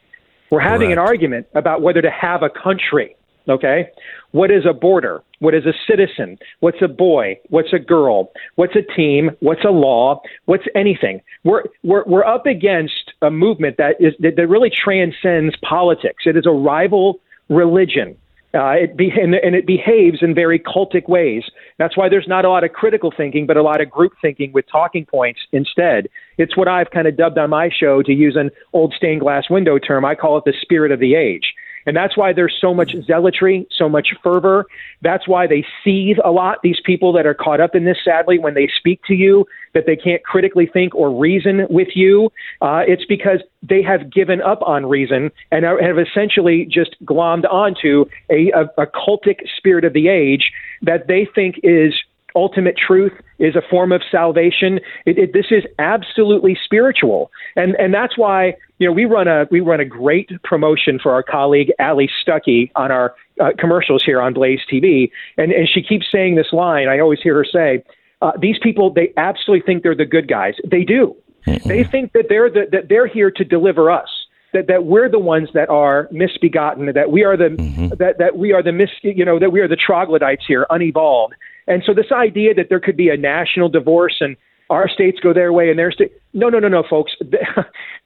We're 0.52 0.60
having 0.60 0.90
Correct. 0.90 1.00
an 1.00 1.04
argument 1.04 1.46
about 1.56 1.82
whether 1.82 2.00
to 2.00 2.12
have 2.12 2.44
a 2.44 2.50
country. 2.50 3.16
Okay, 3.48 3.90
what 4.32 4.50
is 4.50 4.64
a 4.68 4.72
border? 4.72 5.22
What 5.38 5.54
is 5.54 5.64
a 5.66 5.72
citizen? 5.88 6.38
What's 6.60 6.82
a 6.82 6.88
boy? 6.88 7.38
What's 7.48 7.72
a 7.72 7.78
girl? 7.78 8.32
What's 8.56 8.74
a 8.76 8.82
team? 8.94 9.30
What's 9.40 9.64
a 9.64 9.70
law? 9.70 10.20
What's 10.46 10.64
anything? 10.74 11.20
We're 11.44 11.62
we're 11.82 12.04
we're 12.04 12.24
up 12.24 12.46
against 12.46 13.12
a 13.22 13.30
movement 13.30 13.76
that 13.76 13.96
is 14.00 14.14
that, 14.20 14.36
that 14.36 14.46
really 14.48 14.70
transcends 14.70 15.54
politics. 15.62 16.24
It 16.26 16.36
is 16.36 16.46
a 16.46 16.50
rival 16.50 17.20
religion. 17.48 18.16
Uh, 18.54 18.72
it 18.72 18.96
be, 18.98 19.10
and, 19.10 19.34
and 19.34 19.54
it 19.54 19.66
behaves 19.66 20.18
in 20.20 20.34
very 20.34 20.58
cultic 20.58 21.08
ways. 21.08 21.42
That's 21.78 21.96
why 21.96 22.10
there's 22.10 22.28
not 22.28 22.44
a 22.44 22.50
lot 22.50 22.64
of 22.64 22.72
critical 22.72 23.10
thinking, 23.16 23.46
but 23.46 23.56
a 23.56 23.62
lot 23.62 23.80
of 23.80 23.90
group 23.90 24.12
thinking 24.20 24.52
with 24.52 24.66
talking 24.70 25.06
points 25.06 25.40
instead. 25.52 26.06
It's 26.36 26.54
what 26.54 26.68
I've 26.68 26.90
kind 26.90 27.08
of 27.08 27.16
dubbed 27.16 27.38
on 27.38 27.48
my 27.48 27.70
show, 27.70 28.02
to 28.02 28.12
use 28.12 28.36
an 28.36 28.50
old 28.74 28.92
stained 28.94 29.22
glass 29.22 29.44
window 29.48 29.78
term. 29.78 30.04
I 30.04 30.14
call 30.14 30.36
it 30.36 30.44
the 30.44 30.52
spirit 30.60 30.92
of 30.92 31.00
the 31.00 31.14
age 31.14 31.54
And 31.86 31.96
that's 31.96 32.16
why 32.16 32.32
there's 32.32 32.56
so 32.60 32.74
much 32.74 32.94
zealotry, 33.06 33.66
so 33.70 33.88
much 33.88 34.08
fervor. 34.22 34.66
That's 35.00 35.26
why 35.26 35.46
they 35.46 35.64
seethe 35.82 36.18
a 36.24 36.30
lot, 36.30 36.58
these 36.62 36.80
people 36.84 37.12
that 37.14 37.26
are 37.26 37.34
caught 37.34 37.60
up 37.60 37.74
in 37.74 37.84
this, 37.84 37.98
sadly, 38.04 38.38
when 38.38 38.54
they 38.54 38.68
speak 38.78 39.02
to 39.06 39.14
you, 39.14 39.46
that 39.74 39.86
they 39.86 39.96
can't 39.96 40.22
critically 40.22 40.66
think 40.66 40.94
or 40.94 41.10
reason 41.10 41.66
with 41.70 41.88
you. 41.94 42.30
Uh, 42.60 42.82
it's 42.86 43.04
because 43.06 43.40
they 43.62 43.82
have 43.82 44.12
given 44.12 44.40
up 44.42 44.62
on 44.62 44.86
reason 44.86 45.30
and 45.50 45.64
have 45.64 45.98
essentially 45.98 46.66
just 46.66 46.96
glommed 47.04 47.50
onto 47.50 48.04
a, 48.30 48.50
a, 48.50 48.82
a 48.82 48.86
cultic 48.86 49.40
spirit 49.56 49.84
of 49.84 49.92
the 49.92 50.08
age 50.08 50.52
that 50.82 51.06
they 51.06 51.26
think 51.34 51.58
is 51.62 51.94
ultimate 52.34 52.76
truth 52.76 53.12
is 53.42 53.56
a 53.56 53.62
form 53.68 53.90
of 53.90 54.02
salvation. 54.10 54.78
It, 55.04 55.18
it, 55.18 55.32
this 55.32 55.46
is 55.50 55.64
absolutely 55.78 56.56
spiritual, 56.64 57.30
and 57.56 57.74
and 57.74 57.92
that's 57.92 58.16
why 58.16 58.54
you 58.78 58.86
know 58.86 58.92
we 58.92 59.04
run 59.04 59.26
a 59.26 59.46
we 59.50 59.60
run 59.60 59.80
a 59.80 59.84
great 59.84 60.30
promotion 60.44 60.98
for 61.02 61.12
our 61.12 61.24
colleague 61.24 61.72
Allie 61.80 62.08
Stuckey 62.24 62.70
on 62.76 62.92
our 62.92 63.14
uh, 63.40 63.50
commercials 63.58 64.02
here 64.04 64.22
on 64.22 64.32
Blaze 64.32 64.60
TV, 64.72 65.10
and 65.36 65.50
and 65.50 65.68
she 65.68 65.82
keeps 65.82 66.06
saying 66.10 66.36
this 66.36 66.52
line. 66.52 66.88
I 66.88 67.00
always 67.00 67.20
hear 67.20 67.34
her 67.34 67.44
say, 67.44 67.82
uh, 68.22 68.32
"These 68.40 68.58
people 68.62 68.92
they 68.92 69.12
absolutely 69.16 69.66
think 69.66 69.82
they're 69.82 69.96
the 69.96 70.06
good 70.06 70.28
guys. 70.28 70.54
They 70.64 70.84
do. 70.84 71.16
Mm-hmm. 71.44 71.68
They 71.68 71.82
think 71.82 72.12
that 72.12 72.26
they're 72.28 72.48
the, 72.48 72.66
that 72.70 72.88
they're 72.88 73.08
here 73.08 73.30
to 73.32 73.44
deliver 73.44 73.90
us." 73.90 74.08
That, 74.54 74.66
that 74.66 74.84
we're 74.84 75.08
the 75.08 75.18
ones 75.18 75.48
that 75.54 75.70
are 75.70 76.10
misbegotten, 76.12 76.92
that 76.92 77.10
we 77.10 77.24
are 77.24 77.38
the 77.38 77.56
mm-hmm. 77.56 77.88
that, 77.98 78.18
that 78.18 78.36
we 78.36 78.52
are 78.52 78.62
the 78.62 78.70
mis 78.70 78.90
you 79.00 79.24
know 79.24 79.38
that 79.38 79.50
we 79.50 79.60
are 79.60 79.68
the 79.68 79.76
troglodytes 79.76 80.44
here, 80.46 80.66
unevolved, 80.68 81.32
and 81.66 81.82
so 81.86 81.94
this 81.94 82.10
idea 82.12 82.54
that 82.54 82.68
there 82.68 82.80
could 82.80 82.96
be 82.96 83.08
a 83.08 83.16
national 83.16 83.68
divorce 83.68 84.16
and 84.20 84.36
our 84.70 84.88
states 84.88 85.20
go 85.20 85.32
their 85.32 85.52
way 85.52 85.68
and 85.70 85.78
their 85.78 85.92
state, 85.92 86.12
no, 86.32 86.48
no, 86.48 86.58
no, 86.58 86.68
no, 86.68 86.82
folks. 86.88 87.12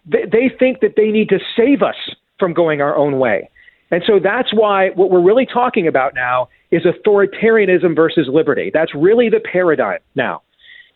They, 0.08 0.22
they 0.30 0.52
think 0.56 0.82
that 0.82 0.94
they 0.96 1.10
need 1.10 1.28
to 1.30 1.40
save 1.56 1.82
us 1.82 1.96
from 2.38 2.52
going 2.52 2.80
our 2.80 2.94
own 2.94 3.18
way. 3.18 3.50
And 3.90 4.04
so 4.06 4.20
that's 4.22 4.54
why 4.54 4.90
what 4.90 5.10
we're 5.10 5.20
really 5.20 5.46
talking 5.46 5.88
about 5.88 6.14
now 6.14 6.48
is 6.70 6.82
authoritarianism 6.84 7.96
versus 7.96 8.28
liberty. 8.32 8.70
That's 8.72 8.94
really 8.94 9.28
the 9.28 9.40
paradigm 9.40 9.98
now. 10.14 10.42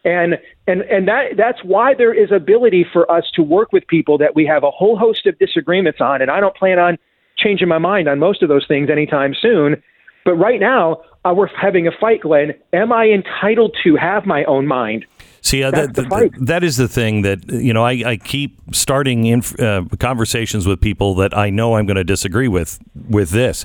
And 0.05 0.39
and 0.69 0.83
and 0.83 1.09
that 1.09 1.37
that's 1.37 1.59
why 1.65 1.95
there 1.95 2.15
is 2.15 2.31
ability 2.31 2.87
for 2.93 3.11
us 3.11 3.25
to 3.35 3.43
work 3.43 3.73
with 3.73 3.87
people 3.89 4.17
that 4.19 4.37
we 4.37 4.47
have 4.47 4.63
a 4.63 4.71
whole 4.71 4.97
host 4.97 5.27
of 5.27 5.39
disagreements 5.41 6.01
on 6.01 6.23
and 6.23 6.31
I 6.31 6.39
don't 6.39 6.55
plan 6.55 6.79
on 6.79 6.97
changing 7.37 7.67
my 7.67 7.79
mind 7.79 8.09
on 8.09 8.21
most 8.21 8.43
of 8.43 8.49
those 8.49 8.67
things 8.67 8.89
anytime 8.91 9.35
soon. 9.35 9.83
But 10.25 10.35
right 10.35 10.61
now, 10.61 11.03
uh, 11.25 11.35
we're 11.37 11.49
having 11.49 11.87
a 11.87 11.93
fight, 11.93 12.23
Glenn. 12.23 12.55
Am 12.73 12.93
I 12.93 13.07
entitled 13.07 13.77
to 13.85 13.97
have 13.97 14.27
my 14.27 14.45
own 14.45 14.67
mind? 14.67 15.07
See, 15.43 15.63
uh, 15.63 15.71
that, 15.71 15.95
that, 15.95 16.31
that 16.41 16.65
is 16.65 16.77
the 16.77 16.89
thing 16.89 17.23
that, 17.23 17.51
you 17.51 17.73
know, 17.73 17.85
I, 17.85 18.03
I 18.07 18.17
keep 18.17 18.59
starting 18.73 19.27
in, 19.27 19.43
uh, 19.59 19.85
conversations 19.99 20.67
with 20.67 20.81
people 20.81 21.15
that 21.17 21.37
I 21.37 21.51
know 21.51 21.77
I'm 21.77 21.87
going 21.87 21.97
to 21.97 22.05
disagree 22.05 22.49
with 22.49 22.79
with 23.09 23.31
this. 23.31 23.65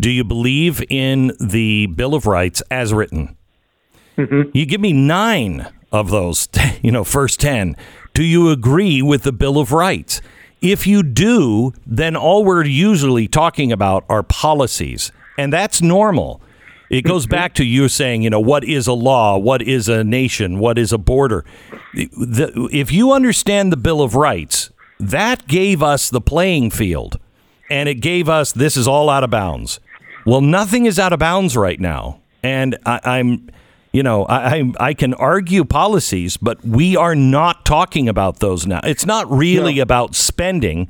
Do 0.00 0.10
you 0.10 0.22
believe 0.22 0.82
in 0.88 1.32
the 1.40 1.86
Bill 1.86 2.14
of 2.14 2.26
Rights 2.26 2.62
as 2.70 2.94
written? 2.94 3.36
Mm-hmm. 4.16 4.50
You 4.54 4.64
give 4.64 4.80
me 4.80 4.92
nine 4.92 5.66
of 5.90 6.10
those, 6.10 6.48
you 6.82 6.92
know, 6.92 7.04
first 7.04 7.40
10. 7.40 7.76
Do 8.14 8.22
you 8.22 8.50
agree 8.50 9.02
with 9.02 9.22
the 9.22 9.32
Bill 9.32 9.58
of 9.58 9.72
Rights? 9.72 10.20
If 10.60 10.86
you 10.86 11.02
do, 11.02 11.72
then 11.86 12.16
all 12.16 12.44
we're 12.44 12.64
usually 12.64 13.28
talking 13.28 13.70
about 13.70 14.04
are 14.08 14.24
policies, 14.24 15.12
and 15.36 15.52
that's 15.52 15.80
normal. 15.80 16.40
It 16.90 17.02
goes 17.02 17.24
mm-hmm. 17.24 17.30
back 17.30 17.54
to 17.54 17.64
you 17.64 17.88
saying, 17.88 18.22
you 18.22 18.30
know, 18.30 18.40
what 18.40 18.64
is 18.64 18.86
a 18.86 18.92
law? 18.92 19.36
What 19.36 19.62
is 19.62 19.88
a 19.88 20.04
nation? 20.04 20.58
What 20.58 20.78
is 20.78 20.92
a 20.92 20.98
border? 20.98 21.44
The, 21.94 22.68
if 22.72 22.92
you 22.92 23.12
understand 23.12 23.72
the 23.72 23.76
Bill 23.76 24.00
of 24.00 24.14
Rights, 24.14 24.70
that 24.98 25.46
gave 25.46 25.82
us 25.82 26.10
the 26.10 26.20
playing 26.20 26.70
field 26.70 27.18
and 27.70 27.88
it 27.88 27.96
gave 27.96 28.28
us 28.28 28.52
this 28.52 28.76
is 28.76 28.88
all 28.88 29.10
out 29.10 29.22
of 29.22 29.30
bounds. 29.30 29.80
Well, 30.24 30.40
nothing 30.40 30.86
is 30.86 30.98
out 30.98 31.12
of 31.12 31.18
bounds 31.18 31.56
right 31.56 31.78
now. 31.78 32.20
And 32.42 32.78
I, 32.86 33.18
am 33.18 33.50
you 33.92 34.02
know, 34.02 34.24
I, 34.24 34.58
I, 34.58 34.72
I 34.80 34.94
can 34.94 35.12
argue 35.14 35.64
policies, 35.64 36.36
but 36.36 36.64
we 36.64 36.96
are 36.96 37.14
not 37.14 37.64
talking 37.64 38.08
about 38.08 38.38
those 38.38 38.66
now. 38.66 38.80
It's 38.84 39.04
not 39.04 39.30
really 39.30 39.76
no. 39.76 39.82
about 39.82 40.14
spending. 40.14 40.88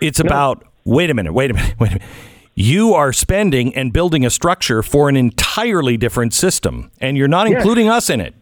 It's 0.00 0.18
no. 0.18 0.26
about 0.26 0.64
wait 0.84 1.10
a 1.10 1.14
minute, 1.14 1.32
wait 1.32 1.50
a 1.50 1.54
minute, 1.54 1.74
wait 1.80 1.90
a 1.90 1.94
minute 1.94 2.08
you 2.58 2.92
are 2.92 3.12
spending 3.12 3.72
and 3.76 3.92
building 3.92 4.26
a 4.26 4.30
structure 4.30 4.82
for 4.82 5.08
an 5.08 5.16
entirely 5.16 5.96
different 5.96 6.34
system, 6.34 6.90
and 7.00 7.16
you're 7.16 7.28
not 7.28 7.48
yes. 7.48 7.56
including 7.56 7.88
us 7.88 8.10
in 8.10 8.20
it. 8.20 8.34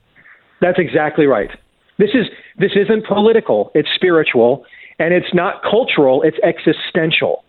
That's 0.61 0.79
exactly 0.79 1.27
right. 1.27 1.51
This 1.99 2.11
is 2.15 2.27
this 2.59 2.73
isn't 2.75 3.07
political; 3.07 3.71
it's 3.75 3.89
spiritual, 3.95 4.65
and 4.99 5.13
it's 5.13 5.35
not 5.35 5.63
cultural; 5.63 6.23
it's 6.23 6.39
existential. 6.43 7.45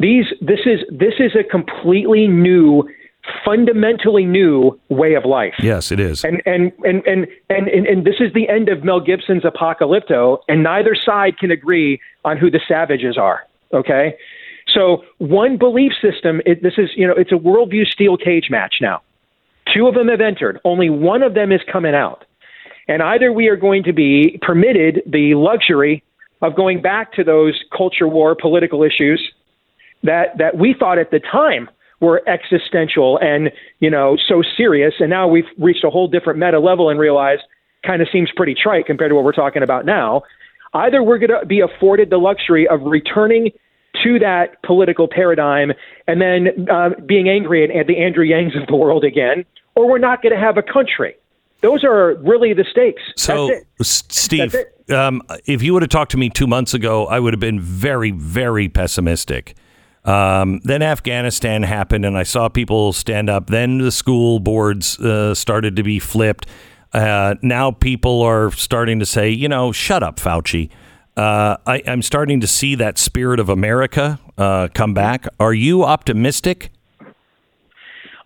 These 0.00 0.24
this 0.40 0.60
is 0.66 0.80
this 0.90 1.14
is 1.20 1.36
a 1.36 1.44
completely 1.44 2.26
new 2.26 2.88
fundamentally 3.44 4.24
new 4.24 4.80
way 4.88 5.14
of 5.14 5.24
life. 5.24 5.54
Yes, 5.60 5.92
it 5.92 6.00
is. 6.00 6.24
And 6.24 6.42
and 6.44 6.72
and 6.82 7.06
and 7.06 7.28
and 7.50 7.68
and, 7.68 7.86
and 7.86 8.04
this 8.04 8.16
is 8.18 8.32
the 8.34 8.48
end 8.48 8.68
of 8.68 8.82
Mel 8.82 9.00
Gibson's 9.00 9.44
Apocalypto, 9.44 10.38
and 10.48 10.64
neither 10.64 10.96
side 10.96 11.38
can 11.38 11.52
agree 11.52 12.00
on 12.24 12.36
who 12.36 12.50
the 12.50 12.60
savages 12.66 13.16
are. 13.16 13.46
Okay, 13.72 14.16
so 14.74 15.04
one 15.18 15.56
belief 15.56 15.92
system, 16.00 16.40
it, 16.46 16.62
this 16.62 16.74
is, 16.78 16.90
you 16.96 17.06
know, 17.06 17.14
it's 17.16 17.32
a 17.32 17.36
worldview 17.36 17.86
steel 17.86 18.16
cage 18.16 18.48
match 18.50 18.76
now. 18.80 19.02
Two 19.72 19.86
of 19.86 19.94
them 19.94 20.08
have 20.08 20.20
entered. 20.20 20.60
Only 20.64 20.90
one 20.90 21.22
of 21.22 21.34
them 21.34 21.52
is 21.52 21.60
coming 21.70 21.94
out. 21.94 22.24
And 22.88 23.02
either 23.02 23.32
we 23.32 23.48
are 23.48 23.56
going 23.56 23.84
to 23.84 23.92
be 23.92 24.38
permitted 24.42 25.02
the 25.06 25.34
luxury 25.34 26.02
of 26.42 26.56
going 26.56 26.82
back 26.82 27.12
to 27.12 27.24
those 27.24 27.62
culture 27.76 28.08
war 28.08 28.34
political 28.34 28.82
issues 28.82 29.22
that, 30.02 30.38
that 30.38 30.56
we 30.56 30.74
thought 30.78 30.98
at 30.98 31.10
the 31.10 31.20
time 31.20 31.68
were 32.00 32.22
existential 32.26 33.18
and, 33.18 33.52
you 33.78 33.90
know, 33.90 34.16
so 34.26 34.42
serious. 34.56 34.94
And 34.98 35.10
now 35.10 35.28
we've 35.28 35.44
reached 35.58 35.84
a 35.84 35.90
whole 35.90 36.08
different 36.08 36.38
meta 36.38 36.58
level 36.58 36.88
and 36.88 36.98
realized 36.98 37.42
kind 37.86 38.02
of 38.02 38.08
seems 38.10 38.30
pretty 38.34 38.54
trite 38.54 38.86
compared 38.86 39.10
to 39.10 39.14
what 39.14 39.24
we're 39.24 39.32
talking 39.32 39.62
about 39.62 39.84
now. 39.84 40.22
Either 40.72 41.02
we're 41.02 41.18
going 41.18 41.38
to 41.38 41.46
be 41.46 41.60
afforded 41.60 42.10
the 42.10 42.18
luxury 42.18 42.66
of 42.66 42.80
returning 42.82 43.50
to 44.04 44.18
that 44.18 44.62
political 44.62 45.08
paradigm 45.08 45.72
and 46.06 46.20
then 46.20 46.68
uh, 46.70 46.90
being 47.06 47.28
angry 47.28 47.64
at, 47.64 47.70
at 47.70 47.86
the 47.86 47.98
Andrew 47.98 48.24
Yangs 48.24 48.60
of 48.60 48.66
the 48.66 48.76
world 48.76 49.04
again, 49.04 49.44
or 49.74 49.88
we're 49.88 49.98
not 49.98 50.22
going 50.22 50.34
to 50.34 50.40
have 50.40 50.56
a 50.56 50.62
country. 50.62 51.14
Those 51.62 51.84
are 51.84 52.14
really 52.16 52.54
the 52.54 52.64
stakes. 52.70 53.02
So, 53.16 53.50
Steve, 53.82 54.56
um, 54.88 55.20
if 55.44 55.62
you 55.62 55.74
would 55.74 55.82
have 55.82 55.90
talked 55.90 56.12
to 56.12 56.16
me 56.16 56.30
two 56.30 56.46
months 56.46 56.72
ago, 56.72 57.06
I 57.06 57.20
would 57.20 57.34
have 57.34 57.40
been 57.40 57.60
very, 57.60 58.10
very 58.12 58.68
pessimistic. 58.68 59.54
Um, 60.04 60.60
then 60.64 60.82
Afghanistan 60.82 61.62
happened, 61.62 62.06
and 62.06 62.16
I 62.16 62.22
saw 62.22 62.48
people 62.48 62.94
stand 62.94 63.28
up. 63.28 63.48
Then 63.48 63.78
the 63.78 63.92
school 63.92 64.40
boards 64.40 64.98
uh, 64.98 65.34
started 65.34 65.76
to 65.76 65.82
be 65.82 65.98
flipped. 65.98 66.46
Uh, 66.92 67.34
now 67.42 67.70
people 67.70 68.22
are 68.22 68.50
starting 68.52 68.98
to 68.98 69.06
say, 69.06 69.28
you 69.28 69.48
know, 69.48 69.70
shut 69.70 70.02
up, 70.02 70.16
Fauci. 70.16 70.70
Uh, 71.20 71.58
I, 71.66 71.76
am 71.80 72.00
starting 72.00 72.40
to 72.40 72.46
see 72.46 72.74
that 72.76 72.96
spirit 72.96 73.40
of 73.40 73.50
America 73.50 74.18
uh, 74.38 74.68
come 74.72 74.94
back. 74.94 75.26
Are 75.38 75.52
you 75.52 75.84
optimistic? 75.84 76.72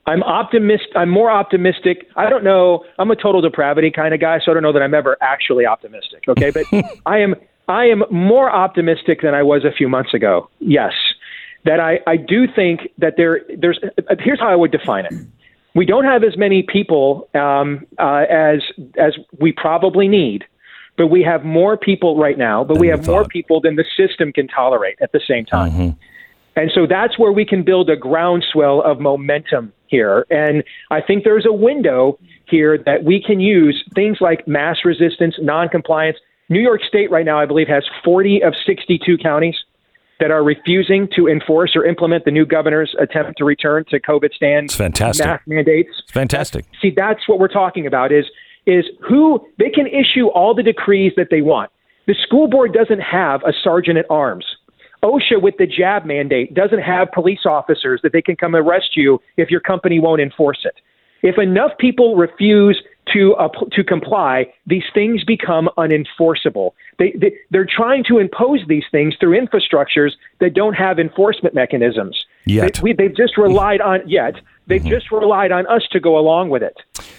I'm 0.07 0.23
optimist. 0.23 0.87
I'm 0.95 1.11
more 1.11 1.29
optimistic. 1.29 2.07
I 2.15 2.31
don't 2.31 2.45
know. 2.45 2.85
I'm 3.01 3.11
a 3.11 3.17
total 3.17 3.41
depravity 3.41 3.91
kind 3.91 4.15
of 4.15 4.21
guy, 4.21 4.39
so 4.39 4.53
I 4.53 4.55
don't 4.55 4.63
know 4.63 4.73
that 4.73 4.81
I'm 4.81 4.95
ever 4.95 5.17
actually 5.21 5.67
optimistic. 5.67 6.23
Okay, 6.29 6.53
but 6.53 6.67
I 7.07 7.19
am. 7.19 7.35
I 7.67 7.87
am 7.87 8.05
more 8.13 8.49
optimistic 8.49 9.23
than 9.23 9.35
I 9.35 9.43
was 9.43 9.65
a 9.65 9.73
few 9.73 9.89
months 9.89 10.15
ago. 10.15 10.49
Yes, 10.61 10.93
that 11.65 11.81
I, 11.81 11.99
I 12.07 12.17
do 12.17 12.47
think 12.47 12.83
that 12.99 13.15
there. 13.17 13.41
There's. 13.59 13.81
Here's 14.21 14.39
how 14.39 14.51
I 14.51 14.55
would 14.55 14.71
define 14.71 15.07
it. 15.07 15.15
We 15.75 15.85
don't 15.85 16.05
have 16.05 16.23
as 16.23 16.37
many 16.37 16.63
people 16.63 17.29
um, 17.35 17.89
uh, 17.99 18.27
as 18.31 18.63
as 18.97 19.15
we 19.41 19.51
probably 19.51 20.07
need 20.07 20.45
but 20.97 21.09
we 21.09 21.23
have 21.23 21.45
more 21.45 21.77
people 21.77 22.17
right 22.17 22.39
now, 22.39 22.65
but 22.65 22.79
we 22.79 22.89
have 22.89 23.07
more 23.07 23.25
people 23.25 23.61
than 23.61 23.77
the 23.77 23.85
system 23.97 24.33
can 24.33 24.49
tolerate 24.49 24.97
at 25.01 25.13
the 25.13 25.21
same 25.27 25.45
time. 25.45 25.73
Mm-hmm. 25.73 25.91
And 26.57 26.71
so 26.73 26.87
that's 26.87 27.19
where 27.19 27.33
we 27.33 27.45
can 27.45 27.65
build 27.65 27.91
a 27.91 27.97
groundswell 27.97 28.81
of 28.83 29.01
momentum 29.01 29.73
here. 29.89 30.25
And 30.31 30.63
I 30.91 31.01
think 31.01 31.25
there's 31.25 31.47
a 31.47 31.53
window 31.53 32.19
here 32.47 32.79
that 32.87 33.03
we 33.05 33.21
can 33.21 33.41
use 33.41 33.83
things 33.95 34.19
like 34.21 34.47
mass 34.47 34.79
resistance, 34.85 35.35
noncompliance. 35.41 36.17
New 36.49 36.61
York 36.61 36.83
State 36.87 37.11
right 37.11 37.25
now, 37.25 37.41
I 37.41 37.47
believe, 37.47 37.69
has 37.69 37.85
40 38.05 38.43
of 38.43 38.55
62 38.65 39.19
counties 39.19 39.57
that 40.21 40.31
are 40.31 40.45
refusing 40.45 41.09
to 41.17 41.27
enforce 41.27 41.75
or 41.75 41.85
implement 41.85 42.25
the 42.25 42.31
new 42.31 42.47
governor's 42.47 42.95
attempt 43.01 43.37
to 43.39 43.45
return 43.45 43.85
to 43.89 43.99
COVID 43.99 44.33
stands. 44.33 44.73
It's 44.73 44.79
fantastic. 44.79 45.27
Mask 45.27 45.43
mandates. 45.47 45.91
It's 46.05 46.13
fantastic. 46.13 46.67
See, 46.81 46.93
that's 46.95 47.29
what 47.29 47.41
we're 47.41 47.49
talking 47.49 47.87
about 47.87 48.13
is 48.13 48.25
is 48.67 48.85
who 49.07 49.45
they 49.59 49.71
can 49.71 49.87
issue 49.87 50.29
all 50.29 50.55
the 50.55 50.63
decrees 50.63 51.13
that 51.17 51.29
they 51.31 51.43
want. 51.43 51.71
The 52.07 52.15
school 52.23 52.49
board 52.49 52.73
doesn't 52.73 53.01
have 53.01 53.43
a 53.43 53.53
sergeant 53.63 53.99
at 53.99 54.07
arms. 54.11 54.45
OSHA, 55.03 55.43
with 55.43 55.57
the 55.59 55.67
jab 55.67 56.07
mandate, 56.07 56.55
doesn't 56.55 56.81
have 56.81 57.13
police 57.13 57.45
officers 57.45 58.01
that 58.03 58.13
they 58.13 58.23
can 58.23 58.37
come 58.37 58.57
arrest 58.57 58.97
you 58.97 59.21
if 59.37 59.51
your 59.51 59.61
company 59.61 60.01
won't 60.01 60.21
enforce 60.21 60.65
it. 60.65 60.75
If 61.23 61.39
enough 61.39 61.73
people 61.79 62.17
refuse 62.17 62.83
to 63.13 63.35
uh, 63.35 63.49
to 63.73 63.85
comply, 63.85 64.47
these 64.67 64.85
things 64.93 65.25
become 65.25 65.69
unenforceable. 65.77 66.73
They, 66.99 67.13
they 67.19 67.35
they're 67.51 67.67
trying 67.67 68.05
to 68.05 68.19
impose 68.19 68.61
these 68.67 68.85
things 68.91 69.15
through 69.21 69.39
infrastructures 69.39 70.13
that 70.41 70.55
don't 70.55 70.75
have 70.75 70.99
enforcement 70.99 71.55
mechanisms. 71.55 72.25
Yet. 72.47 72.75
They, 72.75 72.81
we, 72.83 72.93
they've 72.93 73.17
just 73.17 73.37
relied 73.37 73.81
on 73.81 74.09
yet. 74.09 74.35
They've 74.67 74.81
Mm-hmm. 74.81 74.91
just 74.91 75.11
relied 75.13 75.53
on 75.53 75.67
us 75.67 75.83
to 75.93 76.01
go 76.01 76.19
along 76.19 76.51
with 76.51 76.63
it, 76.63 76.77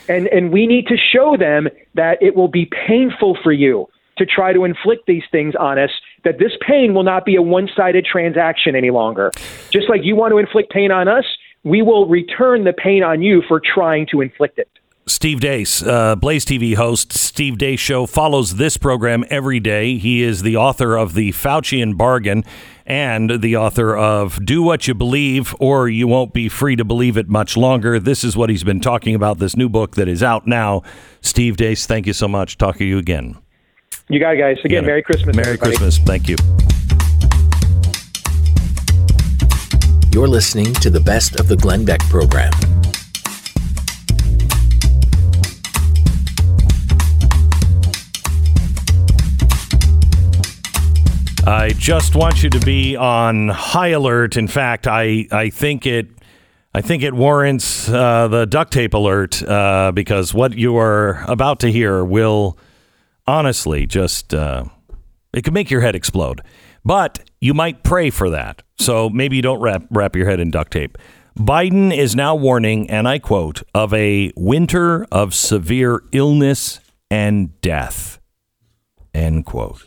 and 0.10 0.28
and 0.28 0.52
we 0.52 0.66
need 0.68 0.88
to 0.88 0.98
show 0.98 1.38
them 1.38 1.68
that 1.94 2.18
it 2.22 2.36
will 2.36 2.48
be 2.48 2.70
painful 2.88 3.38
for 3.44 3.52
you 3.52 3.88
to 4.18 4.26
try 4.26 4.54
to 4.54 4.64
inflict 4.64 5.06
these 5.08 5.24
things 5.32 5.54
on 5.56 5.78
us. 5.78 5.92
That 6.24 6.40
this 6.40 6.54
pain 6.66 6.94
will 6.96 7.04
not 7.04 7.24
be 7.26 7.36
a 7.36 7.42
one-sided 7.42 8.06
transaction 8.06 8.76
any 8.76 8.90
longer. 8.90 9.32
Just 9.70 9.90
like 9.90 10.02
you 10.04 10.16
want 10.16 10.32
to 10.32 10.40
inflict 10.40 10.72
pain 10.72 10.92
on 10.92 11.08
us, 11.08 11.26
we 11.64 11.82
will 11.84 12.08
return 12.08 12.64
the 12.64 12.74
pain 12.74 13.04
on 13.04 13.22
you 13.22 13.44
for 13.48 13.60
trying 13.60 14.08
to 14.12 14.22
inflict 14.22 14.58
it. 14.58 14.70
Steve 15.08 15.40
Deace, 15.40 15.86
uh, 15.86 16.16
Blaze 16.16 16.46
TV 16.46 16.74
host, 16.76 17.14
Steve 17.14 17.60
Deace 17.60 17.78
Show, 17.78 18.08
follows 18.08 18.56
this 18.56 18.76
program 18.76 19.24
every 19.30 19.60
day. 19.60 19.98
He 20.00 20.24
is 20.24 20.42
the 20.42 20.58
author 20.58 20.98
of 20.98 21.14
The 21.14 21.32
Faucian 21.32 21.96
Bargain 21.96 22.44
and 22.86 23.42
the 23.42 23.58
author 23.58 23.96
of 23.96 24.44
Do 24.46 24.62
What 24.62 24.88
You 24.88 24.94
Believe 24.94 25.56
or 25.60 25.90
You 25.90 26.08
Won't 26.08 26.34
Be 26.34 26.50
Free 26.50 26.76
to 26.76 26.86
Believe 26.86 27.18
It 27.18 27.28
Much 27.28 27.58
Longer. 27.58 28.00
This 28.00 28.24
is 28.24 28.38
what 28.38 28.50
he's 28.50 28.64
been 28.64 28.80
talking 28.80 29.16
about, 29.16 29.40
this 29.40 29.56
new 29.56 29.70
book 29.70 29.96
that 29.96 30.08
is 30.08 30.22
out 30.22 30.46
now. 30.46 30.84
Steve 31.22 31.58
Deace, 31.58 31.86
thank 31.88 32.06
you 32.06 32.14
so 32.14 32.28
much. 32.28 32.58
Talk 32.58 32.78
to 32.78 32.86
you 32.86 32.98
again. 32.98 33.38
You 34.08 34.20
got 34.20 34.36
it, 34.36 34.38
guys. 34.38 34.58
Again, 34.64 34.84
Yeah. 34.84 34.88
Merry 34.88 35.02
Christmas. 35.02 35.36
Merry 35.36 35.48
everybody. 35.54 35.78
Christmas. 35.78 35.98
Thank 35.98 36.30
you. 36.30 36.36
You're 40.14 40.28
listening 40.28 40.74
to 40.76 40.90
the 40.90 41.02
best 41.02 41.40
of 41.40 41.48
the 41.48 41.58
Glenn 41.58 41.84
Beck 41.84 42.00
program. 42.02 42.52
I 51.48 51.74
just 51.78 52.16
want 52.16 52.42
you 52.42 52.50
to 52.50 52.60
be 52.60 52.96
on 52.96 53.50
high 53.50 53.90
alert. 53.90 54.36
In 54.36 54.48
fact, 54.48 54.88
I, 54.88 55.28
I 55.32 55.52
think 55.52 55.86
it 55.86 56.10
I 56.74 56.82
think 56.82 57.04
it 57.04 57.14
warrants 57.14 57.88
uh, 57.88 58.28
the 58.28 58.48
duct 58.48 58.74
tape 58.74 58.96
alert 58.96 59.44
uh, 59.44 59.92
because 59.94 60.34
what 60.34 60.58
you 60.58 60.76
are 60.78 61.24
about 61.30 61.60
to 61.60 61.72
hear 61.72 62.04
will 62.04 62.58
honestly 63.28 63.86
just 63.86 64.34
uh, 64.34 64.66
it 65.34 65.44
could 65.44 65.54
make 65.54 65.70
your 65.70 65.82
head 65.82 65.96
explode. 65.96 66.42
But 66.84 67.20
you 67.40 67.54
might 67.54 67.84
pray 67.84 68.10
for 68.10 68.32
that. 68.32 68.64
So 68.80 69.12
maybe 69.12 69.36
you 69.36 69.44
don't 69.44 69.60
wrap 69.60 69.84
wrap 69.92 70.16
your 70.16 70.28
head 70.28 70.40
in 70.40 70.50
duct 70.50 70.74
tape. 70.74 70.98
Biden 71.38 71.96
is 71.96 72.16
now 72.16 72.34
warning, 72.34 72.90
and 72.90 73.08
I 73.08 73.20
quote, 73.20 73.62
of 73.76 73.94
a 73.94 74.32
winter 74.36 75.06
of 75.12 75.36
severe 75.36 76.02
illness 76.12 76.80
and 77.12 77.62
death. 77.62 78.20
End 79.14 79.46
quote. 79.46 79.86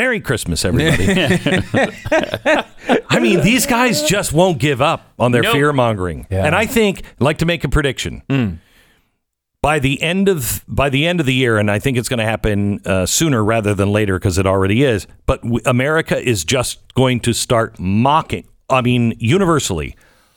Merry 0.00 0.20
Christmas, 0.20 0.64
everybody. 0.64 1.12
I 3.10 3.18
mean, 3.20 3.42
these 3.42 3.66
guys 3.66 4.02
just 4.04 4.32
won't 4.32 4.58
give 4.58 4.80
up 4.80 5.10
on 5.18 5.30
their 5.32 5.42
Nope. 5.42 5.52
fear 5.52 5.74
mongering. 5.74 6.26
And 6.30 6.54
I 6.56 6.64
think, 6.64 7.02
like 7.18 7.36
to 7.38 7.44
make 7.44 7.64
a 7.64 7.68
prediction. 7.68 8.22
By 9.60 9.78
the 9.78 10.00
end 10.00 10.30
of 10.30 10.64
by 10.66 10.88
the 10.88 11.06
end 11.06 11.20
of 11.20 11.26
the 11.26 11.34
year, 11.34 11.58
and 11.58 11.70
I 11.70 11.78
think 11.80 11.98
it's 11.98 12.08
going 12.08 12.16
to 12.18 12.24
happen 12.24 12.80
uh, 12.86 13.04
sooner 13.04 13.44
rather 13.44 13.74
than 13.74 13.92
later 13.92 14.18
because 14.18 14.38
it 14.38 14.46
already 14.46 14.84
is. 14.84 15.06
But 15.26 15.42
w- 15.42 15.60
America 15.66 16.18
is 16.18 16.46
just 16.46 16.78
going 16.94 17.20
to 17.20 17.34
start 17.34 17.78
mocking. 17.78 18.48
I 18.70 18.80
mean, 18.80 19.12
universally 19.18 19.96